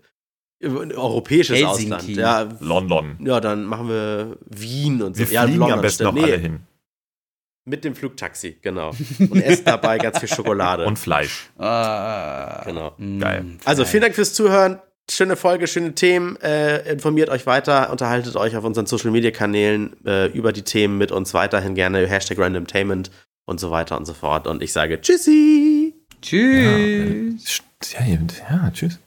europäisches 0.64 1.56
Helsinki. 1.56 1.94
Ausland. 1.94 2.08
Ja, 2.08 2.48
London. 2.60 3.16
Ja, 3.20 3.40
dann 3.40 3.64
machen 3.64 3.88
wir 3.88 4.36
Wien 4.46 5.02
und 5.02 5.14
so. 5.14 5.20
Wir 5.20 5.26
fliegen 5.26 5.34
ja, 5.34 5.44
London 5.44 5.72
am 5.72 5.80
besten 5.80 6.04
noch 6.04 6.12
nee, 6.12 6.22
alle 6.22 6.36
hin. 6.36 6.60
Mit 7.66 7.84
dem 7.84 7.94
Flugtaxi, 7.94 8.58
genau. 8.60 8.90
Und 9.18 9.40
essen 9.40 9.64
dabei 9.64 9.98
ganz 9.98 10.18
viel 10.18 10.28
Schokolade. 10.28 10.84
Und 10.84 10.98
Fleisch. 10.98 11.50
Ah, 11.58 12.62
genau. 12.64 12.94
Geil. 13.20 13.44
Also 13.64 13.84
vielen 13.84 14.02
Dank 14.02 14.14
fürs 14.14 14.34
Zuhören 14.34 14.80
schöne 15.10 15.36
Folge, 15.36 15.66
schöne 15.66 15.94
Themen. 15.94 16.36
Äh, 16.40 16.90
informiert 16.90 17.28
euch 17.28 17.46
weiter, 17.46 17.90
unterhaltet 17.90 18.36
euch 18.36 18.56
auf 18.56 18.64
unseren 18.64 18.86
Social 18.86 19.10
Media 19.10 19.30
Kanälen 19.30 19.96
äh, 20.04 20.26
über 20.26 20.52
die 20.52 20.62
Themen 20.62 20.98
mit 20.98 21.12
uns 21.12 21.34
weiterhin 21.34 21.74
gerne. 21.74 22.06
Hashtag 22.06 22.38
Randomtainment 22.38 23.10
und 23.46 23.60
so 23.60 23.70
weiter 23.70 23.96
und 23.96 24.06
so 24.06 24.14
fort. 24.14 24.46
Und 24.46 24.62
ich 24.62 24.72
sage 24.72 25.00
Tschüssi. 25.00 25.94
Tschüss. 26.22 27.62
Ja, 27.92 28.04
ja, 28.06 28.18
ja 28.50 28.70
tschüss. 28.70 28.98